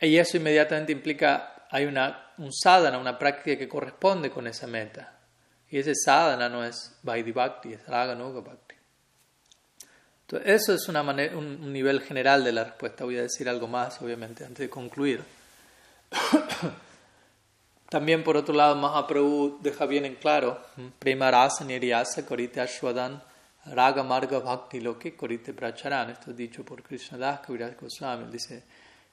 y 0.00 0.16
eso 0.18 0.36
inmediatamente 0.36 0.92
implica, 0.92 1.66
hay 1.70 1.86
una, 1.86 2.32
un 2.38 2.52
sadhana, 2.52 2.98
una 2.98 3.18
práctica 3.18 3.58
que 3.58 3.68
corresponde 3.68 4.30
con 4.30 4.46
esa 4.46 4.66
meta. 4.66 5.18
Y 5.70 5.78
ese 5.78 5.94
sadhana 5.94 6.48
no 6.48 6.64
es 6.64 6.98
Vaidhi 7.02 7.32
Bhakti, 7.32 7.72
es 7.72 7.86
Raga 7.86 8.14
Bhakti 8.14 8.74
eso 10.44 10.74
es 10.74 10.88
una 10.88 11.02
manera, 11.02 11.36
un, 11.36 11.72
nivel 11.72 12.00
general 12.00 12.44
de 12.44 12.52
la 12.52 12.64
respuesta. 12.64 13.04
Voy 13.04 13.18
a 13.18 13.22
decir 13.22 13.48
algo 13.48 13.66
más, 13.66 14.00
obviamente, 14.00 14.44
antes 14.44 14.58
de 14.60 14.70
concluir. 14.70 15.22
También, 17.88 18.24
por 18.24 18.36
otro 18.36 18.54
lado, 18.54 18.74
Mahaprabhu 18.74 19.58
deja 19.60 19.86
bien 19.86 20.04
en 20.04 20.16
claro, 20.16 20.58
Prema 20.98 21.30
Rasa 21.30 21.64
Niryasa 21.64 22.26
Korite 22.26 22.60
Ashwadan 22.60 23.22
Raga 23.66 24.02
Marga 24.02 24.40
Bhakti 24.40 24.80
Loke 24.80 25.16
Korite 25.16 25.52
Pracharan. 25.52 26.10
Esto 26.10 26.30
es 26.30 26.36
dicho 26.36 26.64
por 26.64 26.82
Krishnadas 26.82 27.40
Kaviraj 27.40 27.80
Goswami. 27.80 28.30
Dice, 28.30 28.64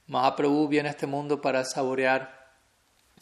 Mahaprabhu 0.08 0.68
viene 0.68 0.90
a 0.90 0.92
este 0.92 1.08
mundo 1.08 1.40
para 1.42 1.64
saborear 1.64 2.42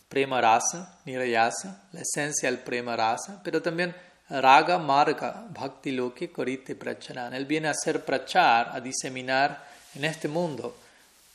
Prema 0.08 0.42
Rasa, 0.42 1.00
Niryasa, 1.06 1.90
la 1.92 2.02
esencia 2.02 2.50
del 2.50 2.60
Prema 2.62 2.96
Rasa, 2.96 3.42
pero 3.44 3.62
también 3.62 3.94
Raga 4.30 4.78
Marga 4.78 5.48
Bhakti 5.50 5.92
Loki 5.92 6.28
Korite 6.28 6.76
Pracharan. 6.76 7.34
Él 7.34 7.46
viene 7.46 7.68
a 7.68 7.72
hacer 7.72 8.06
prachar, 8.06 8.70
a 8.74 8.80
diseminar 8.80 9.66
en 9.96 10.06
este 10.06 10.28
mundo 10.28 10.78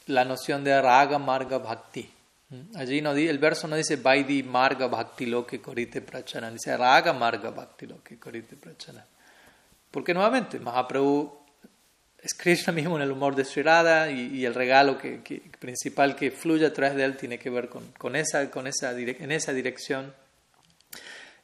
la 0.06 0.24
noción 0.24 0.62
de 0.62 0.80
Raga 0.80 1.18
Marga 1.18 1.58
Bhakti. 1.58 2.08
¿Mm? 2.50 2.76
Allí 2.76 3.00
no, 3.00 3.12
el 3.12 3.38
verso 3.38 3.66
no 3.66 3.74
dice 3.74 3.96
Vaidhi 3.96 4.44
Marga 4.44 4.86
Bhakti 4.86 5.26
Loki 5.26 5.58
Korite 5.58 6.02
Pracharan, 6.02 6.52
dice 6.52 6.76
Raga 6.76 7.12
Marga 7.12 7.50
Bhakti 7.50 7.86
Loki 7.86 8.16
Korite 8.16 8.54
Pracharan. 8.56 9.04
Porque 9.90 10.14
nuevamente 10.14 10.60
Mahaprabhu 10.60 11.44
es 12.22 12.32
Krishna 12.34 12.72
mismo 12.72 12.96
en 12.96 13.02
el 13.02 13.10
humor 13.10 13.34
de 13.34 13.44
Sri 13.44 13.62
Radha 13.62 14.10
y, 14.10 14.44
el 14.44 14.54
regalo 14.54 14.96
que, 14.96 15.20
principal 15.58 16.16
que 16.16 16.30
fluye 16.30 16.64
a 16.64 16.72
través 16.72 16.96
de 16.96 17.04
él 17.04 17.16
tiene 17.16 17.38
que 17.38 17.50
ver 17.50 17.68
con, 17.68 17.92
con 17.98 18.16
esa, 18.16 18.50
con 18.50 18.66
esa, 18.66 18.92
en 18.92 19.30
esa 19.30 19.52
dirección 19.52 20.14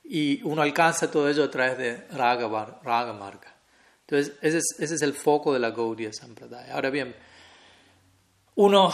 y 0.04 0.42
uno 0.42 0.62
alcanza 0.62 1.10
todo 1.10 1.28
ello 1.28 1.44
a 1.44 1.50
través 1.50 1.78
de 1.78 2.06
Raga, 2.08 2.80
raga 2.82 3.12
Marga. 3.12 3.54
Entonces, 4.06 4.34
ese 4.42 4.58
es, 4.58 4.64
ese 4.78 4.94
es, 4.96 5.02
el 5.02 5.14
foco 5.14 5.52
de 5.52 5.60
la 5.60 5.70
Gaudiya 5.70 6.12
Sampradaya. 6.12 6.74
Ahora 6.74 6.90
bien, 6.90 7.14
uno, 8.56 8.92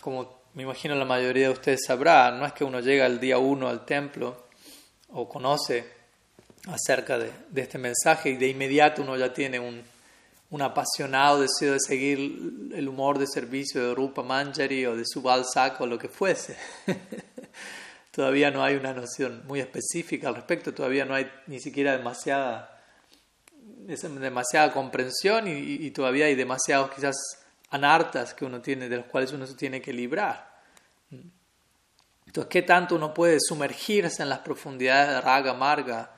como 0.00 0.44
me 0.54 0.62
imagino 0.62 0.94
la 0.94 1.04
mayoría 1.04 1.48
de 1.48 1.52
ustedes 1.52 1.80
sabrá, 1.86 2.30
no 2.30 2.46
es 2.46 2.52
que 2.52 2.64
uno 2.64 2.80
llega 2.80 3.06
el 3.06 3.20
día 3.20 3.38
uno 3.38 3.68
al 3.68 3.84
templo 3.84 4.46
o 5.12 5.28
conoce 5.28 5.84
acerca 6.68 7.18
de, 7.18 7.30
de 7.50 7.60
este 7.60 7.76
mensaje 7.76 8.30
y 8.30 8.36
de 8.36 8.48
inmediato 8.48 9.02
uno 9.02 9.16
ya 9.16 9.34
tiene 9.34 9.60
un, 9.60 9.82
un, 10.50 10.62
apasionado 10.62 11.40
deseo 11.40 11.74
de 11.74 11.80
seguir 11.80 12.18
el 12.74 12.88
humor 12.88 13.18
de 13.18 13.26
servicio 13.26 13.86
de 13.86 13.94
Rupa 13.94 14.22
Manjari 14.22 14.86
o 14.86 14.96
de 14.96 15.04
Subal 15.04 15.44
Saka 15.44 15.84
o 15.84 15.86
lo 15.86 15.98
que 15.98 16.08
fuese. 16.08 16.56
todavía 18.14 18.50
no 18.50 18.62
hay 18.62 18.76
una 18.76 18.92
noción 18.92 19.42
muy 19.46 19.60
específica 19.60 20.28
al 20.28 20.36
respecto, 20.36 20.72
todavía 20.72 21.04
no 21.04 21.14
hay 21.14 21.30
ni 21.46 21.58
siquiera 21.60 21.96
demasiada 21.96 22.70
demasiada 23.86 24.72
comprensión 24.72 25.44
y, 25.46 25.90
todavía 25.90 26.26
hay 26.26 26.34
demasiados 26.34 26.90
quizás 26.94 27.16
anartas 27.70 28.32
que 28.32 28.44
uno 28.44 28.60
tiene, 28.60 28.88
de 28.88 28.96
los 28.96 29.06
cuales 29.06 29.32
uno 29.32 29.46
se 29.46 29.54
tiene 29.54 29.82
que 29.82 29.92
librar. 29.92 30.54
Entonces, 32.26 32.50
¿qué 32.50 32.62
tanto 32.62 32.96
uno 32.96 33.12
puede 33.12 33.38
sumergirse 33.40 34.22
en 34.22 34.28
las 34.28 34.38
profundidades 34.40 35.10
de 35.10 35.20
raga, 35.20 35.54
marga 35.54 36.10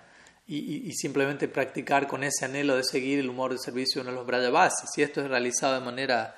y, 0.47 0.93
simplemente 0.93 1.49
practicar 1.49 2.07
con 2.07 2.23
ese 2.23 2.45
anhelo 2.45 2.77
de 2.77 2.85
seguir 2.85 3.19
el 3.19 3.29
humor 3.29 3.53
de 3.53 3.59
servicio 3.59 4.01
de 4.01 4.03
uno 4.03 4.11
de 4.13 4.17
los 4.19 4.27
brayavasis? 4.27 4.91
Si 4.95 5.03
esto 5.03 5.21
es 5.23 5.29
realizado 5.29 5.75
de 5.75 5.81
manera 5.81 6.37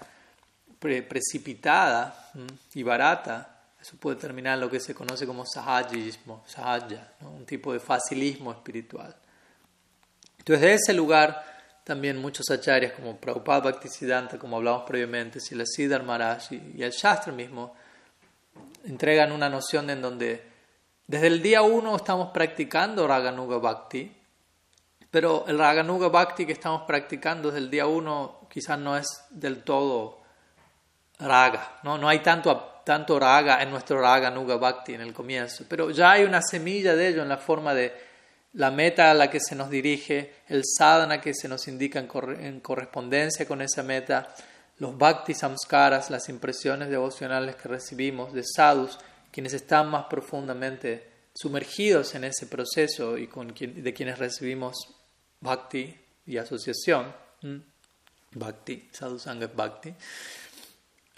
precipitada 0.78 2.30
y 2.74 2.82
barata, 2.82 3.57
eso 3.80 3.96
puede 3.96 4.16
terminar 4.16 4.54
en 4.54 4.60
lo 4.60 4.70
que 4.70 4.80
se 4.80 4.94
conoce 4.94 5.26
como 5.26 5.46
sahajismo, 5.46 6.42
sahaja, 6.46 7.12
un 7.20 7.46
tipo 7.46 7.72
de 7.72 7.80
facilismo 7.80 8.50
espiritual. 8.50 9.14
Entonces, 10.38 10.60
de 10.60 10.74
ese 10.74 10.94
lugar, 10.94 11.44
también 11.84 12.20
muchos 12.20 12.50
acharyas 12.50 12.92
como 12.92 13.16
Prabhupada 13.16 13.60
Bhaktisiddhanta, 13.60 14.38
como 14.38 14.56
hablamos 14.56 14.82
previamente, 14.82 15.40
Siddhar 15.40 16.02
Maharaj 16.02 16.52
y, 16.52 16.82
el 16.82 16.90
Shastra 16.90 17.32
mismo, 17.32 17.74
entregan 18.84 19.32
una 19.32 19.48
noción 19.48 19.88
en 19.90 20.02
donde 20.02 20.42
desde 21.06 21.28
el 21.28 21.40
día 21.40 21.62
uno 21.62 21.96
estamos 21.96 22.30
practicando 22.30 23.06
Raganuga 23.06 23.58
Bhakti, 23.58 24.14
pero 25.10 25.46
el 25.48 25.58
Raganuga 25.58 26.08
Bhakti 26.08 26.44
que 26.44 26.52
estamos 26.52 26.82
practicando 26.82 27.48
desde 27.48 27.64
el 27.64 27.70
día 27.70 27.86
uno 27.86 28.40
quizás 28.50 28.78
no 28.78 28.96
es 28.96 29.06
del 29.30 29.62
todo 29.62 30.18
raga, 31.18 31.78
no, 31.82 31.96
no 31.96 32.08
hay 32.08 32.20
tanto, 32.20 32.77
tanto 32.89 33.20
raga 33.20 33.62
en 33.62 33.68
nuestro 33.68 34.01
Raganuga 34.01 34.57
Bhakti 34.57 34.95
en 34.95 35.03
el 35.03 35.12
comienzo, 35.12 35.66
pero 35.68 35.91
ya 35.91 36.12
hay 36.12 36.24
una 36.24 36.41
semilla 36.41 36.97
de 36.97 37.09
ello 37.09 37.20
en 37.20 37.28
la 37.28 37.36
forma 37.36 37.74
de 37.74 37.93
la 38.55 38.70
meta 38.70 39.11
a 39.11 39.14
la 39.14 39.28
que 39.28 39.41
se 39.41 39.55
nos 39.55 39.68
dirige, 39.68 40.36
el 40.49 40.62
sadhana 40.64 41.20
que 41.20 41.34
se 41.34 41.49
nos 41.49 41.68
indica 41.68 41.99
en, 41.99 42.61
correspondencia 42.61 43.47
con 43.47 43.61
esa 43.61 43.82
meta, 43.82 44.34
los 44.78 44.97
bhakti 44.97 45.34
samskaras, 45.34 46.09
las 46.09 46.30
impresiones 46.30 46.89
devocionales 46.89 47.57
que 47.57 47.68
recibimos 47.68 48.32
de 48.32 48.43
sadhus, 48.43 48.99
quienes 49.30 49.53
están 49.53 49.91
más 49.91 50.07
profundamente 50.07 51.11
sumergidos 51.34 52.14
en 52.14 52.24
ese 52.24 52.47
proceso 52.47 53.18
y 53.18 53.26
de 53.26 53.93
quienes 53.93 54.18
recibimos 54.18 54.76
bhakti 55.43 55.95
y 56.24 56.39
asociación. 56.39 57.12
Bhakti, 58.32 58.89
sadhusanga 58.93 59.47
bhakti. 59.47 59.95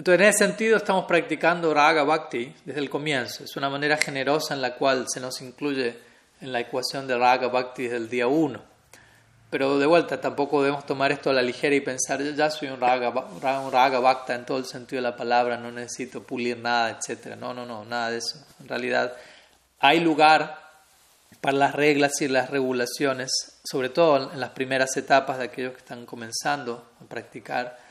Entonces, 0.00 0.22
en 0.22 0.28
ese 0.28 0.38
sentido, 0.46 0.78
estamos 0.78 1.04
practicando 1.04 1.74
raga 1.74 2.04
bhakti 2.04 2.54
desde 2.64 2.80
el 2.80 2.88
comienzo. 2.88 3.44
Es 3.44 3.54
una 3.56 3.68
manera 3.68 3.98
generosa 3.98 4.54
en 4.54 4.62
la 4.62 4.74
cual 4.74 5.04
se 5.06 5.20
nos 5.20 5.42
incluye 5.42 5.94
en 6.40 6.52
la 6.52 6.60
ecuación 6.60 7.06
de 7.06 7.18
Raga 7.18 7.48
Bhakti 7.48 7.82
desde 7.82 7.98
el 7.98 8.08
día 8.08 8.26
uno. 8.26 8.62
Pero 9.50 9.78
de 9.78 9.84
vuelta, 9.84 10.18
tampoco 10.18 10.62
debemos 10.62 10.86
tomar 10.86 11.12
esto 11.12 11.28
a 11.28 11.34
la 11.34 11.42
ligera 11.42 11.76
y 11.76 11.82
pensar, 11.82 12.22
ya 12.22 12.50
soy 12.50 12.68
un 12.68 12.80
raga, 12.80 13.10
un 13.10 13.70
raga 13.70 14.00
bhakta 14.00 14.34
en 14.34 14.46
todo 14.46 14.56
el 14.56 14.64
sentido 14.64 15.02
de 15.02 15.10
la 15.10 15.16
palabra, 15.16 15.58
no 15.58 15.70
necesito 15.70 16.22
pulir 16.22 16.56
nada, 16.56 16.98
etc. 16.98 17.36
No, 17.36 17.52
no, 17.52 17.66
no, 17.66 17.84
nada 17.84 18.10
de 18.10 18.16
eso. 18.16 18.42
En 18.58 18.68
realidad, 18.68 19.14
hay 19.80 20.00
lugar 20.00 20.62
para 21.42 21.58
las 21.58 21.74
reglas 21.74 22.22
y 22.22 22.28
las 22.28 22.48
regulaciones, 22.48 23.30
sobre 23.70 23.90
todo 23.90 24.32
en 24.32 24.40
las 24.40 24.52
primeras 24.52 24.96
etapas 24.96 25.36
de 25.36 25.44
aquellos 25.44 25.72
que 25.72 25.80
están 25.80 26.06
comenzando 26.06 26.90
a 27.02 27.04
practicar, 27.04 27.89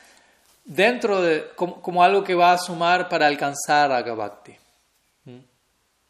dentro 0.63 1.21
de, 1.21 1.49
como, 1.55 1.81
como 1.81 2.03
algo 2.03 2.23
que 2.23 2.35
va 2.35 2.53
a 2.53 2.57
sumar 2.57 3.09
para 3.09 3.27
alcanzar 3.27 3.89
Raga 3.89 4.13
Bhakti. 4.13 4.55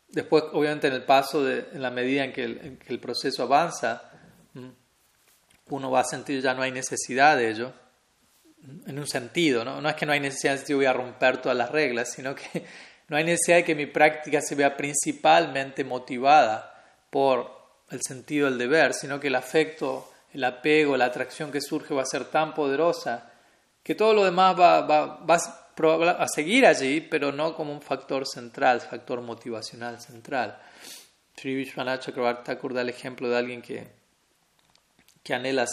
Después, 0.10 0.43
obviamente, 0.54 0.88
en 0.88 0.93
el 0.93 1.04
paso, 1.04 1.43
de, 1.43 1.68
en 1.72 1.84
la 1.84 1.91
medida 1.91 2.24
en 2.24 2.34
que, 2.34 2.43
el, 2.43 3.00
proceso 3.00 3.43
avanza, 3.43 4.10
uno 5.70 5.91
va 5.91 6.00
a 6.00 6.04
sentir 6.04 6.41
ya 6.41 6.56
no 6.56 6.64
hay 6.64 6.72
necesidad 6.72 7.38
de 7.38 7.50
ello, 7.50 7.74
en 8.88 8.97
un 8.97 9.08
sentido, 9.08 9.64
¿no? 9.64 9.80
No 9.80 9.88
es 9.88 9.95
que 9.95 10.08
no 10.08 10.12
hay 10.12 10.20
necesidad 10.20 10.58
de 10.58 10.66
que 10.66 10.74
voy 10.74 10.86
a 10.86 10.93
romper 10.93 11.41
todas 11.41 11.58
las 11.58 11.72
reglas, 11.72 12.12
sino 12.12 12.34
que 12.34 12.66
no 13.08 13.18
hay 13.18 13.24
necesidad 13.24 13.58
de 13.58 13.64
que 13.64 13.76
mi 13.76 13.86
práctica 13.86 14.41
se 14.41 14.56
vea 14.56 14.76
principalmente 14.76 15.84
motivada 15.84 16.76
por 17.12 17.60
el 17.91 18.02
sentido 18.02 18.50
del 18.50 18.58
deber, 18.58 18.95
sino 18.95 19.20
que 19.20 19.28
el 19.28 19.36
afecto, 19.36 20.12
el 20.34 20.43
apego, 20.43 20.97
la 20.97 21.06
atracción 21.06 21.52
que 21.52 21.62
surge 21.62 21.93
va 21.93 22.02
a 22.02 22.08
ser 22.08 22.26
tan 22.26 22.56
poderosa 22.56 23.29
que 23.90 23.96
todo 23.96 24.14
lo 24.14 24.24
demás 24.24 24.56
va, 24.56 24.82
va, 24.82 25.26
va 25.26 26.12
a 26.12 26.28
seguir 26.28 26.68
allí, 26.68 27.02
pero 27.02 27.32
no 27.32 27.56
como 27.56 27.74
un 27.74 27.82
factor 27.82 28.28
central, 28.28 28.82
factor 28.82 29.20
motivacional 29.22 30.00
central. 30.00 30.60
Sri 31.36 31.56
Vishwanath 31.56 32.04
Chakravarti 32.04 32.52
da 32.72 32.82
el 32.82 32.90
ejemplo 32.90 33.28
de 33.28 33.38
alguien 33.40 33.64
que, 33.64 33.88
que 35.24 35.34
anhela 35.34 35.66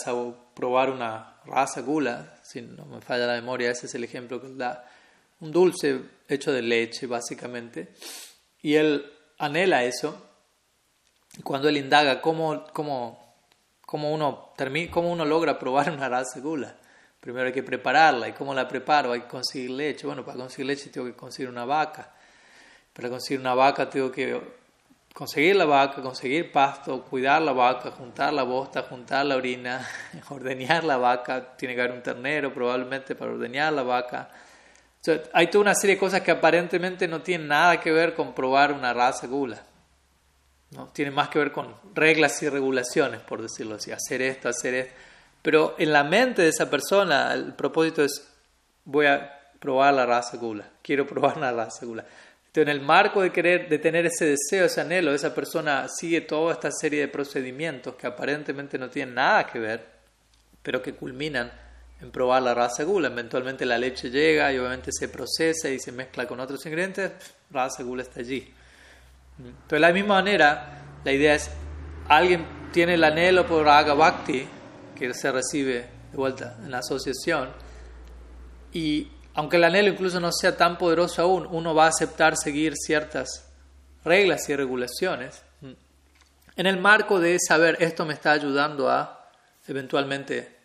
probar 0.55 0.89
una 0.89 1.37
raza 1.45 1.81
gula, 1.81 2.39
si 2.41 2.63
no 2.63 2.87
me 2.87 3.01
falla 3.01 3.27
la 3.27 3.35
memoria, 3.35 3.69
ese 3.69 3.85
es 3.85 3.93
el 3.93 4.03
ejemplo 4.03 4.41
que 4.41 4.47
da. 4.47 4.83
Un 5.41 5.51
dulce 5.51 6.01
hecho 6.27 6.51
de 6.51 6.63
leche, 6.63 7.05
básicamente. 7.05 7.93
Y 8.63 8.73
él 8.73 9.13
anhela 9.37 9.83
eso. 9.83 10.25
Y 11.37 11.43
cuando 11.43 11.69
él 11.69 11.77
indaga 11.77 12.19
cómo, 12.19 12.65
cómo, 12.73 13.35
cómo, 13.85 14.11
uno, 14.11 14.53
cómo 14.89 15.11
uno 15.11 15.23
logra 15.23 15.59
probar 15.59 15.91
una 15.91 16.09
raza 16.09 16.39
gula, 16.39 16.77
Primero 17.19 17.47
hay 17.47 17.53
que 17.53 17.63
prepararla. 17.63 18.27
¿Y 18.27 18.33
cómo 18.33 18.53
la 18.53 18.67
preparo? 18.67 19.11
Hay 19.11 19.21
que 19.21 19.27
conseguir 19.27 19.71
leche. 19.71 20.05
Bueno, 20.05 20.23
para 20.23 20.37
conseguir 20.37 20.67
leche 20.67 20.89
tengo 20.89 21.07
que 21.07 21.13
conseguir 21.13 21.49
una 21.49 21.65
vaca. 21.65 22.11
Para 22.93 23.09
conseguir 23.09 23.39
una 23.39 23.53
vaca 23.53 23.89
tengo 23.89 24.11
que 24.11 24.39
conseguir 25.13 25.55
la 25.55 25.65
vaca, 25.65 25.99
conseguir 26.01 26.51
pasto, 26.51 27.01
cuidar 27.01 27.41
la 27.41 27.51
vaca, 27.51 27.89
juntar 27.89 28.31
la 28.33 28.43
bosta, 28.43 28.83
juntar 28.83 29.25
la 29.25 29.35
orina, 29.35 29.83
ordeñar 30.29 30.83
la 30.83 30.97
vaca. 30.97 31.57
Tiene 31.57 31.73
que 31.73 31.81
haber 31.81 31.93
un 31.93 32.03
ternero 32.03 32.53
probablemente 32.53 33.15
para 33.15 33.31
ordeñar 33.31 33.73
la 33.73 33.83
vaca. 33.83 34.29
hay 35.33 35.47
toda 35.47 35.63
una 35.63 35.73
serie 35.73 35.95
de 35.95 35.99
cosas 35.99 36.21
que 36.21 36.29
aparentemente 36.29 37.07
no 37.07 37.21
tienen 37.21 37.47
nada 37.47 37.79
que 37.79 37.91
ver 37.91 38.13
con 38.13 38.33
probar 38.35 38.71
una 38.71 38.93
raza 38.93 39.25
gula. 39.25 39.63
¿no? 40.71 40.87
Tiene 40.89 41.11
más 41.11 41.29
que 41.29 41.39
ver 41.39 41.51
con 41.51 41.73
reglas 41.95 42.41
y 42.43 42.49
regulaciones, 42.49 43.21
por 43.21 43.41
decirlo 43.41 43.75
así. 43.75 43.91
Hacer 43.91 44.21
esto, 44.21 44.49
hacer 44.49 44.73
esto. 44.75 45.06
Pero 45.47 45.75
en 45.77 45.93
la 45.93 46.03
mente 46.03 46.41
de 46.41 46.49
esa 46.49 46.69
persona, 46.69 47.33
el 47.33 47.53
propósito 47.53 48.03
es, 48.03 48.21
voy 48.83 49.05
a 49.05 49.53
probar 49.61 49.93
la 49.93 50.05
raza 50.05 50.35
gula, 50.35 50.69
quiero 50.81 51.07
probar 51.07 51.37
la 51.37 51.53
raza 51.53 51.85
gula. 51.85 52.03
Entonces, 52.47 52.63
en 52.63 52.67
el 52.67 52.81
marco 52.81 53.21
de 53.21 53.31
querer, 53.31 53.69
de 53.69 53.79
tener 53.79 54.05
ese 54.05 54.25
deseo, 54.25 54.65
ese 54.65 54.81
anhelo, 54.81 55.13
esa 55.13 55.33
persona 55.33 55.87
sigue 55.87 56.19
toda 56.19 56.51
esta 56.51 56.69
serie 56.69 56.99
de 56.99 57.07
procedimientos 57.07 57.95
que 57.95 58.07
aparentemente 58.07 58.77
no 58.77 58.89
tienen 58.89 59.15
nada 59.15 59.47
que 59.47 59.57
ver, 59.57 59.85
pero 60.61 60.81
que 60.81 60.95
culminan 60.95 61.49
en 62.01 62.11
probar 62.11 62.41
la 62.41 62.53
raza 62.53 62.83
gula. 62.83 63.07
Eventualmente 63.07 63.65
la 63.65 63.77
leche 63.77 64.09
llega 64.09 64.51
y 64.51 64.57
obviamente 64.57 64.91
se 64.91 65.07
procesa 65.07 65.69
y 65.69 65.79
se 65.79 65.93
mezcla 65.93 66.27
con 66.27 66.41
otros 66.41 66.65
ingredientes, 66.65 67.13
raza 67.51 67.83
gula 67.83 68.03
está 68.03 68.19
allí. 68.19 68.53
Entonces, 69.37 69.69
de 69.69 69.79
la 69.79 69.93
misma 69.93 70.15
manera, 70.15 70.81
la 71.05 71.13
idea 71.13 71.35
es, 71.35 71.49
alguien 72.09 72.45
tiene 72.73 72.95
el 72.95 73.03
anhelo 73.05 73.47
por 73.47 73.63
Raga 73.63 73.93
Bhakti, 73.93 74.45
que 74.97 75.13
se 75.13 75.31
recibe 75.31 75.87
de 76.11 76.17
vuelta 76.17 76.57
en 76.63 76.71
la 76.71 76.79
asociación. 76.79 77.49
Y 78.73 79.07
aunque 79.33 79.57
el 79.57 79.63
anhelo 79.63 79.89
incluso 79.89 80.19
no 80.19 80.31
sea 80.31 80.57
tan 80.57 80.77
poderoso 80.77 81.21
aún, 81.21 81.47
uno 81.49 81.75
va 81.75 81.85
a 81.85 81.89
aceptar 81.89 82.35
seguir 82.37 82.73
ciertas 82.75 83.49
reglas 84.03 84.49
y 84.49 84.55
regulaciones 84.55 85.43
en 86.57 86.65
el 86.65 86.77
marco 86.77 87.19
de 87.19 87.37
saber 87.39 87.77
esto 87.79 88.03
me 88.03 88.15
está 88.15 88.31
ayudando 88.31 88.89
a 88.89 89.29
eventualmente 89.67 90.57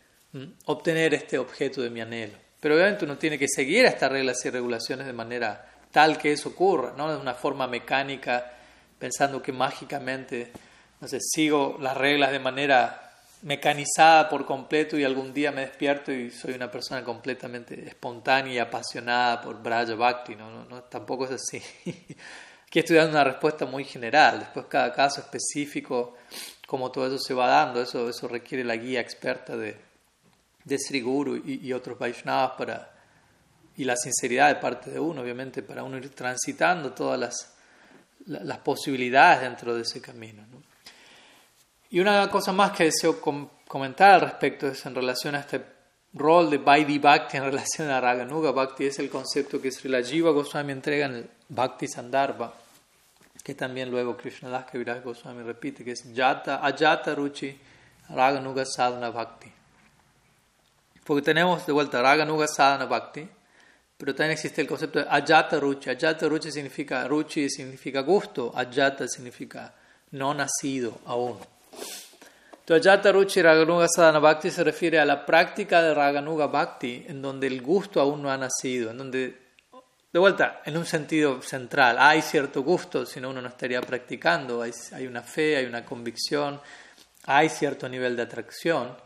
obtener 0.64 1.12
este 1.12 1.37
objeto 1.39 1.83
de 1.83 1.91
mi 1.91 2.01
anhelo. 2.01 2.39
Pero 2.59 2.76
obviamente 2.76 3.05
uno 3.05 3.18
tiene 3.18 3.39
que 3.39 3.47
seguir 3.47 3.85
estas 3.85 4.11
reglas 4.11 4.43
y 4.45 4.51
regulaciones 4.51 5.07
de 5.07 5.12
manera 5.12 5.68
tal 5.91 6.16
que 6.16 6.33
eso 6.33 6.49
ocurra, 6.49 6.95
no 6.97 7.11
de 7.11 7.18
una 7.18 7.35
forma 7.35 7.66
mecánica, 7.66 8.53
pensando 8.99 9.43
que 9.43 9.53
mágicamente, 9.53 10.51
no 10.99 11.07
sé, 11.07 11.18
sigo 11.20 11.76
las 11.78 11.95
reglas 11.95 12.33
de 12.33 12.39
manera 12.39 13.01
mecanizada 13.43 14.28
por 14.28 14.47
completo 14.47 14.97
y 14.97 15.05
algún 15.05 15.34
día 15.34 15.51
me 15.51 15.62
despierto 15.62 16.12
y 16.12 16.30
soy 16.30 16.55
una 16.55 16.70
persona 16.70 17.03
completamente 17.03 17.88
espontánea 17.88 18.55
y 18.55 18.59
apasionada 18.59 19.40
por 19.40 19.61
Braja 19.62 19.95
Bhakti. 19.95 20.36
No, 20.36 20.64
no, 20.64 20.82
tampoco 20.84 21.24
es 21.26 21.32
así. 21.32 21.62
Aquí 22.66 22.78
estoy 22.78 22.97
dando 22.97 23.12
una 23.12 23.24
respuesta 23.24 23.66
muy 23.66 23.84
general. 23.84 24.38
Después 24.38 24.66
cada 24.66 24.93
caso 24.93 25.20
específico, 25.20 26.16
cómo 26.66 26.90
todo 26.90 27.07
eso 27.07 27.18
se 27.18 27.34
va 27.34 27.49
dando, 27.49 27.82
eso, 27.82 28.09
eso 28.09 28.28
requiere 28.28 28.64
la 28.64 28.76
guía 28.76 29.01
experta 29.01 29.57
de, 29.57 29.76
de 30.64 30.78
Sri 30.78 31.01
Guru 31.01 31.36
y, 31.45 31.72
otros 31.72 31.99
Vaishnavas 31.99 32.53
para, 32.57 32.93
y 33.76 33.84
la 33.84 33.97
sinceridad 33.97 34.49
de 34.49 34.55
parte 34.55 34.90
de 34.90 35.01
uno, 35.01 35.20
obviamente, 35.20 35.62
para 35.62 35.82
uno 35.82 35.99
ir 35.99 36.14
transitando 36.14 36.93
todas 36.93 37.18
las, 37.18 37.55
las 38.24 38.59
posibilidades 38.59 39.43
dentro 39.43 39.74
de 39.74 39.82
ese 39.82 40.01
camino. 40.01 40.47
¿no? 40.51 40.71
Y 41.93 42.01
una 42.01 42.30
cosa 42.30 42.55
más 42.55 42.72
que 42.72 42.84
deseo 42.84 43.20
comentar 43.20 44.14
al 44.14 44.22
respecto 44.22 44.66
es 44.66 44.86
en 44.86 44.95
relación 44.95 45.34
a 45.34 45.40
este 45.40 45.62
rol 46.14 46.49
de 46.49 46.57
Vaidhi 46.57 46.99
Bhakti 46.99 47.36
en 47.36 47.45
relación 47.53 47.90
a 47.90 48.01
Raganuga 48.01 48.51
Bhakti, 48.51 48.86
es 48.86 48.99
el 48.99 49.11
concepto 49.11 49.61
que 49.61 49.70
Srila 49.70 50.03
Jiva 50.03 50.30
Goswami 50.30 50.72
entrega 50.72 51.05
en 51.05 51.14
el 51.16 51.30
Bhakti 51.51 51.86
Sandarbha, 51.86 52.51
que 53.45 53.55
también 53.55 53.90
luego 53.90 54.16
Krishnadas 54.16 54.70
Kaviraj 54.70 55.05
Goswami 55.05 55.43
repite, 55.43 55.84
que 55.84 55.93
es 55.93 56.05
Jata, 56.16 56.66
Ajata 56.66 57.14
Ruchi 57.14 57.55
Raganuga 58.09 58.64
Sadhana 58.64 59.11
Bhakti. 59.11 59.53
Porque 61.05 61.20
tenemos 61.20 61.66
de 61.66 61.72
vuelta 61.72 62.01
Raga 62.01 62.24
Nuga 62.24 62.47
Sadhana 62.49 62.86
Bhakti, 62.86 63.28
pero 63.99 64.14
también 64.14 64.32
existe 64.32 64.62
el 64.62 64.66
concepto 64.66 64.99
de 64.99 65.07
Ajata 65.11 65.61
Ruchi. 65.61 65.90
Ajata 65.90 66.26
Ruchi 66.26 66.51
significa, 66.51 67.07
Ruchi 67.07 67.51
significa 67.51 68.01
gusto, 68.01 68.51
Ajata 68.57 69.07
significa 69.07 69.74
no 70.12 70.32
nacido 70.32 70.99
aún. 71.05 71.36
Entonces, 72.72 72.90
Ajata 72.90 73.12
Ruchi 73.12 73.42
Raganuga 73.42 73.86
Sadhana 73.86 74.18
Bhakti 74.18 74.50
se 74.50 74.64
refiere 74.64 74.98
a 74.98 75.04
la 75.04 75.26
práctica 75.26 75.82
de 75.82 75.92
Raganuga 75.92 76.46
Bhakti, 76.46 77.04
en 77.06 77.20
donde 77.20 77.46
el 77.46 77.60
gusto 77.60 78.00
aún 78.00 78.22
no 78.22 78.30
ha 78.30 78.38
nacido, 78.38 78.90
en 78.90 78.96
donde, 78.96 79.36
de 80.10 80.18
vuelta, 80.18 80.62
en 80.64 80.78
un 80.78 80.86
sentido 80.86 81.42
central, 81.42 81.98
hay 81.98 82.22
cierto 82.22 82.62
gusto, 82.62 83.04
si 83.04 83.20
no 83.20 83.28
uno 83.28 83.42
no 83.42 83.48
estaría 83.48 83.82
practicando, 83.82 84.62
hay, 84.62 84.72
hay 84.92 85.06
una 85.06 85.20
fe, 85.20 85.56
hay 85.56 85.66
una 85.66 85.84
convicción, 85.84 86.62
hay 87.26 87.50
cierto 87.50 87.90
nivel 87.90 88.16
de 88.16 88.22
atracción, 88.22 88.96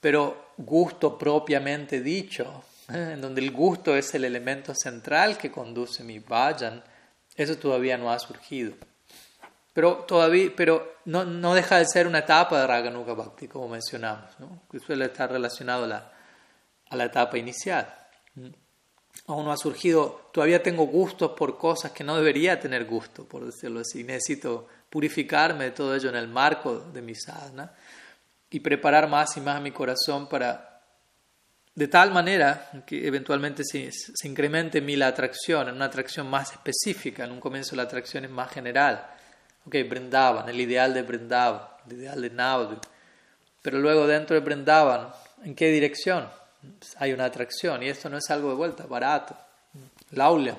pero 0.00 0.52
gusto 0.56 1.18
propiamente 1.18 2.00
dicho, 2.00 2.64
¿eh? 2.88 3.10
en 3.12 3.20
donde 3.20 3.42
el 3.42 3.50
gusto 3.50 3.94
es 3.94 4.14
el 4.14 4.24
elemento 4.24 4.74
central 4.74 5.36
que 5.36 5.52
conduce 5.52 6.02
mi 6.02 6.20
vayan, 6.20 6.82
eso 7.36 7.58
todavía 7.58 7.98
no 7.98 8.10
ha 8.10 8.18
surgido. 8.18 8.72
Pero 9.74 10.04
todavía, 10.06 10.52
pero 10.56 10.98
no, 11.06 11.24
no 11.24 11.52
deja 11.52 11.78
de 11.78 11.86
ser 11.86 12.06
una 12.06 12.20
etapa 12.20 12.60
de 12.60 12.66
Raganuga 12.66 13.12
Bhakti, 13.12 13.48
como 13.48 13.68
mencionamos, 13.68 14.38
¿no? 14.38 14.62
que 14.70 14.78
suele 14.78 15.06
estar 15.06 15.30
relacionado 15.30 15.84
a 15.84 15.88
la, 15.88 16.12
a 16.88 16.96
la 16.96 17.04
etapa 17.04 17.36
inicial. 17.36 17.92
Aún 19.26 19.44
no 19.44 19.52
ha 19.52 19.56
surgido, 19.56 20.30
todavía 20.32 20.62
tengo 20.62 20.86
gustos 20.86 21.32
por 21.32 21.58
cosas 21.58 21.90
que 21.90 22.04
no 22.04 22.16
debería 22.16 22.60
tener 22.60 22.84
gusto, 22.84 23.24
por 23.24 23.44
decirlo 23.44 23.80
así. 23.80 24.04
Necesito 24.04 24.68
purificarme 24.88 25.64
de 25.64 25.70
todo 25.72 25.94
ello 25.94 26.08
en 26.08 26.16
el 26.16 26.28
marco 26.28 26.78
de 26.78 27.02
mi 27.02 27.16
sadhana 27.16 27.72
y 28.50 28.60
preparar 28.60 29.08
más 29.08 29.36
y 29.36 29.40
más 29.40 29.60
mi 29.60 29.72
corazón 29.72 30.28
para, 30.28 30.82
de 31.74 31.88
tal 31.88 32.12
manera 32.12 32.70
que 32.86 33.04
eventualmente 33.08 33.64
se, 33.64 33.90
se 33.90 34.28
incremente 34.28 34.78
en 34.78 34.84
mí 34.84 34.94
la 34.94 35.08
atracción, 35.08 35.68
en 35.68 35.74
una 35.74 35.86
atracción 35.86 36.30
más 36.30 36.52
específica. 36.52 37.24
En 37.24 37.32
un 37.32 37.40
comienzo 37.40 37.74
la 37.74 37.82
atracción 37.82 38.24
es 38.24 38.30
más 38.30 38.52
general. 38.52 39.13
Ok, 39.66 39.76
Brindavan, 39.88 40.48
el 40.48 40.60
ideal 40.60 40.92
de 40.92 41.02
Brindavan, 41.02 41.62
el 41.86 41.96
ideal 41.98 42.20
de 42.20 42.30
Navadvip. 42.30 42.82
Pero 43.62 43.78
luego 43.78 44.06
dentro 44.06 44.34
de 44.34 44.40
Brindavan, 44.40 45.08
¿en 45.44 45.54
qué 45.54 45.70
dirección? 45.70 46.28
Hay 46.98 47.12
una 47.12 47.26
atracción 47.26 47.82
y 47.82 47.88
esto 47.88 48.08
no 48.08 48.18
es 48.18 48.30
algo 48.30 48.50
de 48.50 48.54
vuelta, 48.54 48.86
barato. 48.86 49.36
Laulyam. 50.12 50.56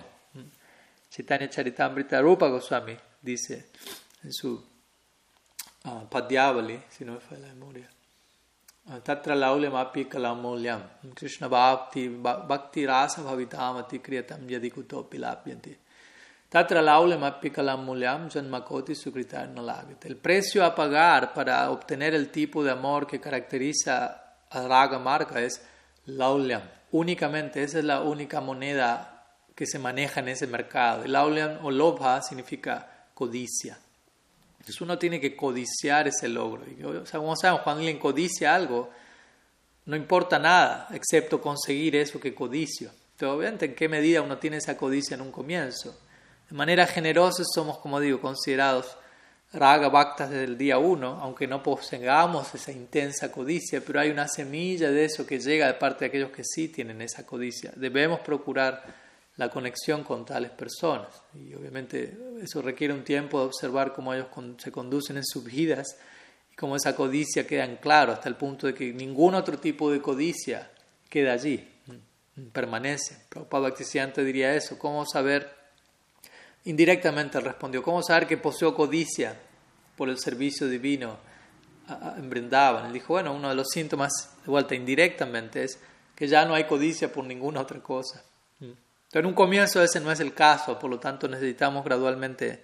Chaitanya 1.10 1.50
Charitamrita 1.50 2.20
Rupa 2.20 2.50
Goswami 2.50 2.98
dice 3.22 3.70
en 4.24 4.34
su 4.34 4.62
uh, 5.86 6.08
Padyavali, 6.10 6.82
si 6.90 7.06
no 7.06 7.14
me 7.14 7.20
falla 7.20 7.48
la 7.48 7.54
memoria. 7.54 7.90
Tatra 9.04 9.34
laulyam 9.34 9.76
api 9.76 10.06
kalamulyam. 10.06 10.82
Krishna 11.16 11.48
bhakti, 11.48 12.08
bhakti 12.10 12.86
rasa 12.86 13.22
bhavitamati 13.24 14.00
kriyatam 14.00 14.48
yadi. 14.48 15.78
Tatra 16.50 16.82
kalamulyam 16.82 18.30
janmakoti 18.30 18.96
sukritar 18.96 19.50
nalagate. 19.50 20.08
El 20.08 20.18
precio 20.18 20.64
a 20.64 20.74
pagar 20.74 21.34
para 21.34 21.70
obtener 21.72 22.14
el 22.14 22.30
tipo 22.30 22.64
de 22.64 22.72
amor 22.72 23.08
que 23.08 23.20
caracteriza 23.20 24.36
a 24.50 24.68
Raga 24.68 25.00
Marga 25.00 25.42
es 25.42 25.62
laulyam. 26.06 26.62
Únicamente, 26.92 27.64
esa 27.64 27.80
es 27.80 27.86
la 27.86 28.02
única 28.02 28.40
moneda 28.42 29.26
que 29.56 29.66
se 29.66 29.80
maneja 29.80 30.20
en 30.20 30.30
ese 30.30 30.48
mercado. 30.48 31.04
El 31.04 31.14
laulyam 31.14 31.66
o 31.66 31.72
lobha 31.72 32.22
significa 32.22 33.08
codicia. 33.14 33.78
Entonces 34.60 34.82
uno 34.82 34.98
tiene 34.98 35.20
que 35.20 35.36
codiciar 35.36 36.08
ese 36.08 36.28
logro. 36.28 36.64
O 37.02 37.06
sea, 37.06 37.20
como 37.20 37.36
saben, 37.36 37.62
cuando 37.64 37.80
alguien 37.80 38.00
codicia 38.00 38.56
algo, 38.56 38.90
no 39.86 39.96
importa 39.96 40.40
nada 40.40 40.88
excepto 40.92 41.40
conseguir 41.40 41.96
eso 41.96 42.20
que 42.20 42.34
codicio. 42.34 42.92
Pero 43.18 43.34
obviamente 43.34 43.66
en 43.66 43.76
qué 43.76 43.88
medida 43.88 44.22
uno 44.22 44.38
tiene 44.38 44.58
esa 44.58 44.76
codicia 44.76 45.16
en 45.16 45.22
un 45.22 45.32
comienzo. 45.32 45.96
De 46.50 46.56
manera 46.56 46.86
generosa 46.86 47.44
somos, 47.44 47.80
como 47.80 48.00
digo, 48.00 48.22
considerados 48.22 48.98
raga 49.54 49.90
bhaktas 49.90 50.30
desde 50.30 50.44
el 50.44 50.58
día 50.58 50.78
uno, 50.78 51.20
aunque 51.22 51.48
no 51.48 51.64
posegamos 51.64 52.54
esa 52.54 52.72
intensa 52.72 53.32
codicia, 53.32 53.82
pero 53.86 54.00
hay 54.00 54.10
una 54.10 54.28
semilla 54.28 54.92
de 54.92 55.06
eso 55.06 55.26
que 55.26 55.40
llega 55.40 55.68
de 55.68 55.76
parte 55.76 56.06
de 56.06 56.10
aquellos 56.10 56.32
que 56.32 56.44
sí 56.44 56.68
tienen 56.68 57.02
esa 57.02 57.26
codicia. 57.26 57.72
Debemos 57.76 58.20
procurar 58.20 58.84
la 59.38 59.50
conexión 59.50 60.04
con 60.04 60.26
tales 60.26 60.52
personas. 60.52 61.10
Y 61.34 61.54
obviamente 61.54 62.18
eso 62.42 62.62
requiere 62.62 62.94
un 62.94 63.04
tiempo 63.04 63.40
de 63.40 63.46
observar 63.48 63.94
cómo 63.94 64.14
ellos 64.14 64.28
se 64.58 64.72
conducen 64.72 65.18
en 65.18 65.26
sus 65.26 65.44
vidas 65.44 65.98
y 66.52 66.56
cómo 66.56 66.76
esa 66.76 66.96
codicia 66.96 67.46
queda 67.46 67.66
en 67.66 67.78
claro 67.78 68.14
hasta 68.14 68.30
el 68.30 68.36
punto 68.36 68.68
de 68.68 68.74
que 68.74 68.94
ningún 68.94 69.36
otro 69.36 69.58
tipo 69.60 69.92
de 69.92 70.02
codicia 70.02 70.72
queda 71.10 71.34
allí, 71.34 71.68
permanece. 72.52 73.18
Prabhupada 73.30 73.70
Bhaktisiddhanta 73.70 74.22
diría 74.22 74.54
eso, 74.54 74.78
¿cómo 74.78 75.06
saber? 75.06 75.55
Indirectamente 76.66 77.40
respondió, 77.40 77.82
¿cómo 77.84 78.02
saber 78.02 78.28
que 78.28 78.38
poseo 78.38 78.76
codicia 78.76 79.40
por 79.96 80.10
el 80.10 80.18
servicio 80.18 80.68
divino 80.68 81.18
en 82.18 82.30
Brindavan? 82.30 82.88
Él 82.88 82.94
dijo, 82.94 83.14
bueno, 83.14 83.34
uno 83.34 83.50
de 83.50 83.56
los 83.56 83.68
síntomas, 83.70 84.12
de 84.44 84.52
vuelta 84.52 84.76
indirectamente, 84.76 85.64
es 85.64 85.80
que 86.16 86.28
ya 86.28 86.44
no 86.46 86.56
hay 86.56 86.64
codicia 86.64 87.12
por 87.12 87.24
ninguna 87.24 87.62
otra 87.62 87.80
cosa. 87.82 88.24
Pero 88.60 89.20
en 89.20 89.26
un 89.28 89.34
comienzo 89.34 89.82
ese 89.82 90.00
no 90.00 90.12
es 90.12 90.20
el 90.20 90.34
caso, 90.34 90.78
por 90.80 90.90
lo 90.90 91.00
tanto 91.00 91.28
necesitamos 91.28 91.86
gradualmente 91.86 92.64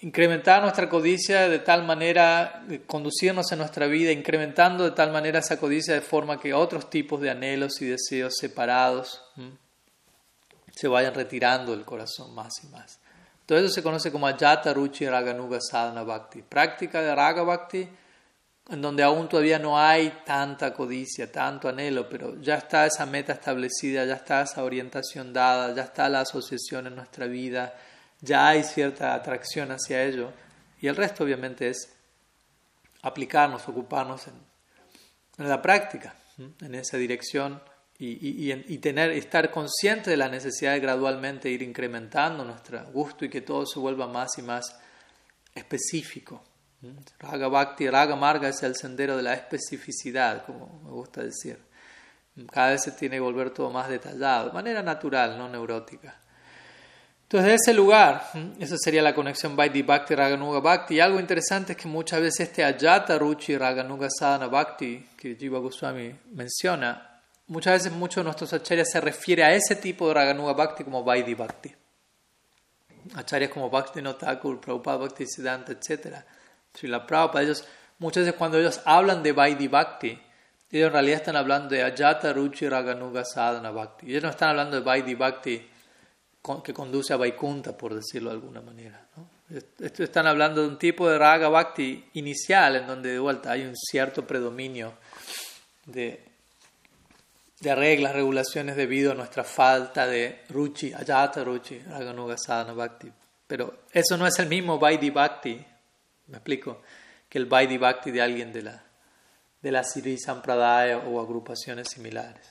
incrementar 0.00 0.62
nuestra 0.62 0.88
codicia 0.88 1.48
de 1.48 1.58
tal 1.58 1.84
manera, 1.84 2.64
conducirnos 2.86 3.50
en 3.50 3.58
nuestra 3.58 3.86
vida, 3.86 4.12
incrementando 4.12 4.84
de 4.84 4.92
tal 4.92 5.10
manera 5.10 5.40
esa 5.40 5.58
codicia 5.58 5.94
de 5.94 6.00
forma 6.00 6.40
que 6.40 6.54
otros 6.54 6.88
tipos 6.88 7.20
de 7.20 7.30
anhelos 7.30 7.82
y 7.82 7.86
deseos 7.86 8.34
separados 8.38 9.22
se 10.72 10.86
vayan 10.86 11.14
retirando 11.14 11.72
del 11.72 11.84
corazón 11.84 12.32
más 12.34 12.62
y 12.62 12.68
más. 12.68 13.00
Todo 13.48 13.60
eso 13.60 13.70
se 13.70 13.82
conoce 13.82 14.12
como 14.12 14.26
Ajata 14.26 14.74
Ruchi 14.74 15.08
Raganuga 15.08 15.58
Sadhana 15.58 16.02
Bhakti, 16.02 16.42
práctica 16.42 17.00
de 17.00 17.14
Raga 17.14 17.42
Bhakti 17.44 17.88
en 18.68 18.82
donde 18.82 19.02
aún 19.02 19.26
todavía 19.26 19.58
no 19.58 19.80
hay 19.80 20.20
tanta 20.26 20.74
codicia, 20.74 21.32
tanto 21.32 21.66
anhelo, 21.66 22.06
pero 22.10 22.38
ya 22.42 22.56
está 22.56 22.84
esa 22.84 23.06
meta 23.06 23.32
establecida, 23.32 24.04
ya 24.04 24.16
está 24.16 24.42
esa 24.42 24.62
orientación 24.62 25.32
dada, 25.32 25.74
ya 25.74 25.84
está 25.84 26.10
la 26.10 26.20
asociación 26.20 26.88
en 26.88 26.96
nuestra 26.96 27.26
vida, 27.26 27.74
ya 28.20 28.48
hay 28.48 28.62
cierta 28.64 29.14
atracción 29.14 29.70
hacia 29.70 30.02
ello. 30.04 30.30
Y 30.82 30.86
el 30.86 30.96
resto 30.96 31.24
obviamente 31.24 31.70
es 31.70 31.90
aplicarnos, 33.00 33.66
ocuparnos 33.66 34.26
en, 34.28 35.48
la 35.48 35.62
práctica, 35.62 36.14
en 36.60 36.74
esa 36.74 36.98
dirección 36.98 37.62
y, 38.00 38.52
y, 38.52 38.78
tener, 38.78 39.10
estar 39.10 39.50
consciente 39.50 40.10
de 40.10 40.16
la 40.16 40.28
necesidad 40.28 40.72
de 40.72 40.80
gradualmente 40.80 41.50
ir 41.50 41.62
incrementando 41.62 42.44
nuestro 42.44 42.84
gusto 42.92 43.24
y 43.24 43.28
que 43.28 43.40
todo 43.40 43.66
se 43.66 43.80
vuelva 43.80 44.06
más 44.06 44.38
y 44.38 44.42
más 44.42 44.78
específico. 45.52 46.42
Raga 47.18 47.48
Bhakti, 47.48 47.90
Raga 47.90 48.14
Marga 48.14 48.48
es 48.48 48.62
el 48.62 48.76
sendero 48.76 49.16
de 49.16 49.24
la 49.24 49.34
especificidad, 49.34 50.46
como 50.46 50.80
me 50.84 50.90
gusta 50.90 51.24
decir. 51.24 51.58
Cada 52.52 52.70
vez 52.70 52.82
se 52.82 52.92
tiene 52.92 53.16
que 53.16 53.20
volver 53.20 53.50
todo 53.50 53.70
más 53.70 53.88
detallado, 53.88 54.46
de 54.46 54.52
manera 54.52 54.80
natural, 54.80 55.36
no 55.36 55.48
neurótica. 55.48 56.14
Entonces, 57.22 57.48
de 57.48 57.54
ese 57.56 57.74
lugar, 57.74 58.30
esa 58.60 58.76
sería 58.78 59.02
la 59.02 59.14
conexión 59.14 59.56
Vaidhi 59.56 59.82
Bhakti, 59.82 60.14
Raganuga 60.14 60.60
Bhakti. 60.60 60.94
Y 60.94 61.00
algo 61.00 61.18
interesante 61.18 61.72
es 61.72 61.78
que 61.78 61.88
muchas 61.88 62.20
veces 62.20 62.48
este 62.48 62.64
Ajata 62.64 63.18
Ruchi, 63.18 63.58
Raganuga 63.58 64.08
Sadhana 64.08 64.46
Bhakti, 64.46 65.08
que 65.16 65.34
Jiva 65.34 65.58
Goswami 65.58 66.14
menciona, 66.32 67.07
muchas 67.48 67.74
veces 67.74 67.92
muchos 67.92 68.16
de 68.16 68.24
nuestros 68.24 68.52
acharyas 68.52 68.90
se 68.90 69.00
refiere 69.00 69.44
a 69.44 69.52
ese 69.52 69.76
tipo 69.76 70.08
de 70.08 70.14
Raganuga 70.14 70.52
Bhakti 70.52 70.84
como 70.84 71.02
Vaidhi 71.02 71.34
Bhakti. 71.34 71.74
Acharyas 73.14 73.50
como 73.50 73.70
Bhakti 73.70 74.00
Notakur, 74.02 74.60
Prabhupada 74.60 74.98
Bhakti 74.98 75.26
Siddhanta, 75.26 75.72
etc 75.72 76.24
la 76.82 77.04
Prabhupada, 77.04 77.42
ellos, 77.42 77.64
muchas 77.98 78.24
veces 78.24 78.38
cuando 78.38 78.58
ellos 78.58 78.80
hablan 78.84 79.22
de 79.22 79.32
Vaidhi 79.32 79.68
Bhakti, 79.68 80.18
ellos 80.70 80.86
en 80.88 80.92
realidad 80.92 81.16
están 81.18 81.36
hablando 81.36 81.74
de 81.74 81.82
Ajata 81.82 82.32
Ruchi 82.32 82.68
Raganuga 82.68 83.24
Sadhana 83.24 83.70
Bhakti. 83.70 84.10
Ellos 84.10 84.22
no 84.22 84.30
están 84.30 84.50
hablando 84.50 84.76
de 84.76 84.82
Vaidhi 84.82 85.14
Bhakti 85.14 85.66
que 86.62 86.72
conduce 86.72 87.12
a 87.12 87.16
Vaikunta, 87.16 87.76
por 87.76 87.94
decirlo 87.94 88.30
de 88.30 88.36
alguna 88.36 88.60
manera. 88.60 89.06
¿no? 89.16 89.28
están 89.76 90.26
hablando 90.26 90.62
de 90.62 90.68
un 90.68 90.78
tipo 90.78 91.08
de 91.08 91.18
Raga 91.18 91.48
Bhakti 91.48 92.10
inicial, 92.14 92.76
en 92.76 92.86
donde 92.86 93.12
de 93.12 93.18
vuelta 93.18 93.52
hay 93.52 93.64
un 93.64 93.74
cierto 93.74 94.26
predominio 94.26 94.94
de, 95.86 96.27
de 97.60 97.74
reglas, 97.74 98.14
regulaciones 98.14 98.76
debido 98.76 99.12
a 99.12 99.14
nuestra 99.14 99.44
falta 99.44 100.06
de 100.06 100.42
Ruchi, 100.48 100.92
Ajata 100.92 101.42
Ruchi 101.42 101.78
Raganuga 101.78 102.36
Sadhana 102.38 102.72
Bhakti. 102.72 103.10
Pero 103.46 103.84
eso 103.92 104.16
no 104.16 104.26
es 104.26 104.38
el 104.38 104.48
mismo 104.48 104.78
Vaidhi 104.78 105.10
Bhakti 105.10 105.66
me 106.28 106.36
explico, 106.36 106.82
que 107.28 107.38
el 107.38 107.46
Vaidhi 107.46 107.78
Bhakti 107.78 108.10
de 108.10 108.22
alguien 108.22 108.52
de 108.52 108.62
la, 108.62 108.82
de 109.60 109.72
la 109.72 109.82
Siri 109.82 110.18
Sampradaya 110.18 110.98
o 110.98 111.20
agrupaciones 111.20 111.88
similares. 111.88 112.46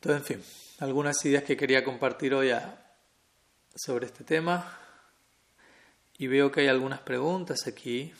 Entonces, 0.00 0.20
en 0.20 0.24
fin, 0.24 0.44
algunas 0.80 1.22
ideas 1.24 1.42
que 1.42 1.56
quería 1.56 1.82
compartir 1.82 2.34
hoy 2.34 2.52
sobre 3.74 4.06
este 4.06 4.24
tema. 4.24 4.78
Y 6.18 6.26
veo 6.26 6.50
que 6.52 6.60
hay 6.60 6.68
algunas 6.68 7.00
preguntas 7.00 7.66
aquí. 7.66 8.12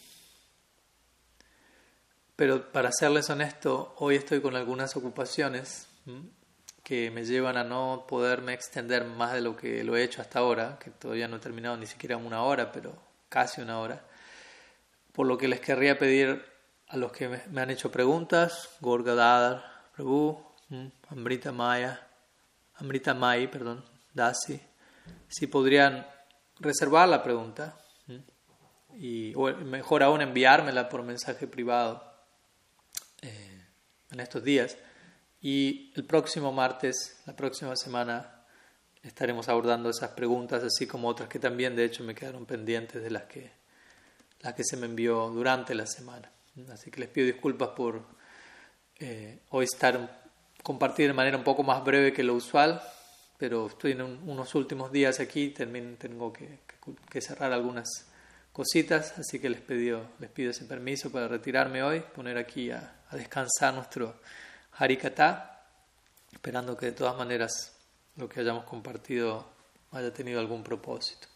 Pero 2.39 2.71
para 2.71 2.93
serles 2.93 3.29
honesto, 3.31 3.97
hoy 3.99 4.15
estoy 4.15 4.41
con 4.41 4.55
algunas 4.55 4.95
ocupaciones 4.95 5.89
que 6.85 7.11
me 7.11 7.25
llevan 7.25 7.57
a 7.57 7.65
no 7.65 8.05
poderme 8.07 8.55
extender 8.55 9.05
más 9.05 9.33
de 9.33 9.41
lo 9.41 9.57
que 9.57 9.83
lo 9.83 9.97
he 9.97 10.05
hecho 10.05 10.23
hasta 10.23 10.39
ahora, 10.39 10.79
que 10.79 10.93
todavía 10.93 11.27
no 11.27 11.39
he 11.39 11.41
terminado 11.41 11.77
ni 11.77 11.87
siquiera 11.87 12.17
una 12.17 12.45
hora, 12.45 12.71
pero 12.71 12.95
casi 13.29 13.61
una 13.61 13.81
hora. 13.81 14.05
Por 15.11 15.27
lo 15.27 15.37
que 15.37 15.49
les 15.49 15.59
querría 15.59 15.99
pedir 15.99 16.45
a 16.87 16.97
los 16.97 17.11
que 17.11 17.29
me, 17.29 17.61
han 17.61 17.71
hecho 17.71 17.91
preguntas, 17.91 18.71
Gorgadadar, 18.81 19.65
Prabhu, 19.97 20.41
Amrita 21.09 21.51
Maya, 21.51 22.07
Amrita 22.77 23.15
Mai, 23.15 23.51
perdón, 23.51 23.85
Dasi, 24.15 24.61
si 25.27 25.49
podrían 25.49 26.07
reservar 26.61 27.09
la 27.09 27.21
pregunta 27.21 27.77
y 28.95 29.35
o 29.35 29.53
mejor 29.57 30.05
aún 30.05 30.21
enviármela 30.21 30.89
por 30.89 31.03
mensaje 31.03 31.49
privado 31.49 32.08
eh, 33.23 33.65
en 34.11 34.21
estos 34.21 34.43
días. 34.43 34.77
Y 35.41 35.93
el 35.95 36.05
próximo 36.05 36.53
martes, 36.53 37.21
la 37.27 37.37
próxima 37.37 37.77
semana, 37.77 38.45
estaremos 39.03 39.49
abordando 39.49 39.91
esas 39.91 40.11
preguntas, 40.11 40.63
así 40.65 40.87
como 40.87 41.09
otras 41.09 41.29
que 41.29 41.39
también, 41.39 41.77
de 41.77 41.85
hecho, 41.85 42.03
me 42.03 42.15
quedaron 42.15 42.47
pendientes 42.47 43.03
de 43.03 43.11
las 43.11 43.25
que, 43.25 43.51
las 44.41 44.55
que 44.55 44.65
se 44.65 44.77
me 44.77 44.87
envió 44.87 45.29
durante 45.29 45.75
la 45.75 45.87
semana. 45.87 46.31
Así 46.73 46.91
que 46.91 47.01
les 47.01 47.09
pido 47.09 47.27
disculpas 47.27 47.69
por 47.71 48.03
eh, 48.99 49.41
hoy 49.51 49.65
estar 49.65 50.29
compartir 50.63 51.07
de 51.07 51.15
manera 51.15 51.37
un 51.37 51.45
poco 51.45 51.63
más 51.63 51.85
breve 51.85 52.13
que 52.13 52.23
lo 52.23 52.35
usual, 52.35 52.83
pero 53.39 53.69
estoy 53.69 53.93
en 53.93 54.03
unos 54.03 54.55
últimos 54.55 54.91
días 54.91 55.21
aquí, 55.21 55.51
también 55.51 55.97
tengo 55.97 56.33
que, 56.33 56.59
cerrar 57.21 57.53
algunas 57.53 57.89
cositas, 58.53 59.17
así 59.19 59.39
que 59.39 59.49
les 59.49 59.61
pido, 59.61 60.03
les 60.19 60.31
pido 60.31 60.51
ese 60.51 60.65
permiso 60.65 61.13
para 61.13 61.29
retirarme 61.29 61.83
hoy, 61.83 62.01
poner 62.15 62.37
aquí 62.39 62.71
a, 62.71 62.98
a 63.11 63.17
descansar 63.17 63.75
nuestro 63.75 64.15
Harikata, 64.79 65.65
esperando 66.33 66.77
que 66.77 66.87
de 66.87 66.93
todas 66.93 67.17
maneras 67.17 67.73
lo 68.17 68.29
que 68.29 68.41
hayamos 68.41 68.65
compartido 68.65 69.45
haya 69.93 70.13
tenido 70.13 70.41
algún 70.41 70.63
propósito. 70.63 71.29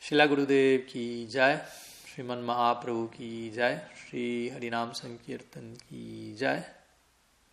Shila 0.00 0.26
Gurudev 0.26 0.86
ki 0.86 1.26
jai, 1.30 1.60
Sriman 2.06 2.42
Mahaprabhu 2.42 3.10
ki 3.10 3.50
jai, 3.54 3.80
Sri 3.96 4.50
Harinam 4.50 4.94
Sankirtan 4.94 5.76
ki 5.88 6.36
jai, 6.38 6.62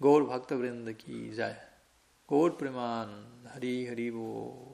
Gaur 0.01 0.27
Bhakta 0.27 0.55
Vrinda 0.55 0.93
ki 0.93 1.33
jai, 1.33 1.55
Gaur 2.27 2.57
Preman 2.57 3.09
Hari 3.53 3.87
Hari 3.87 4.09
Bo. 4.11 4.67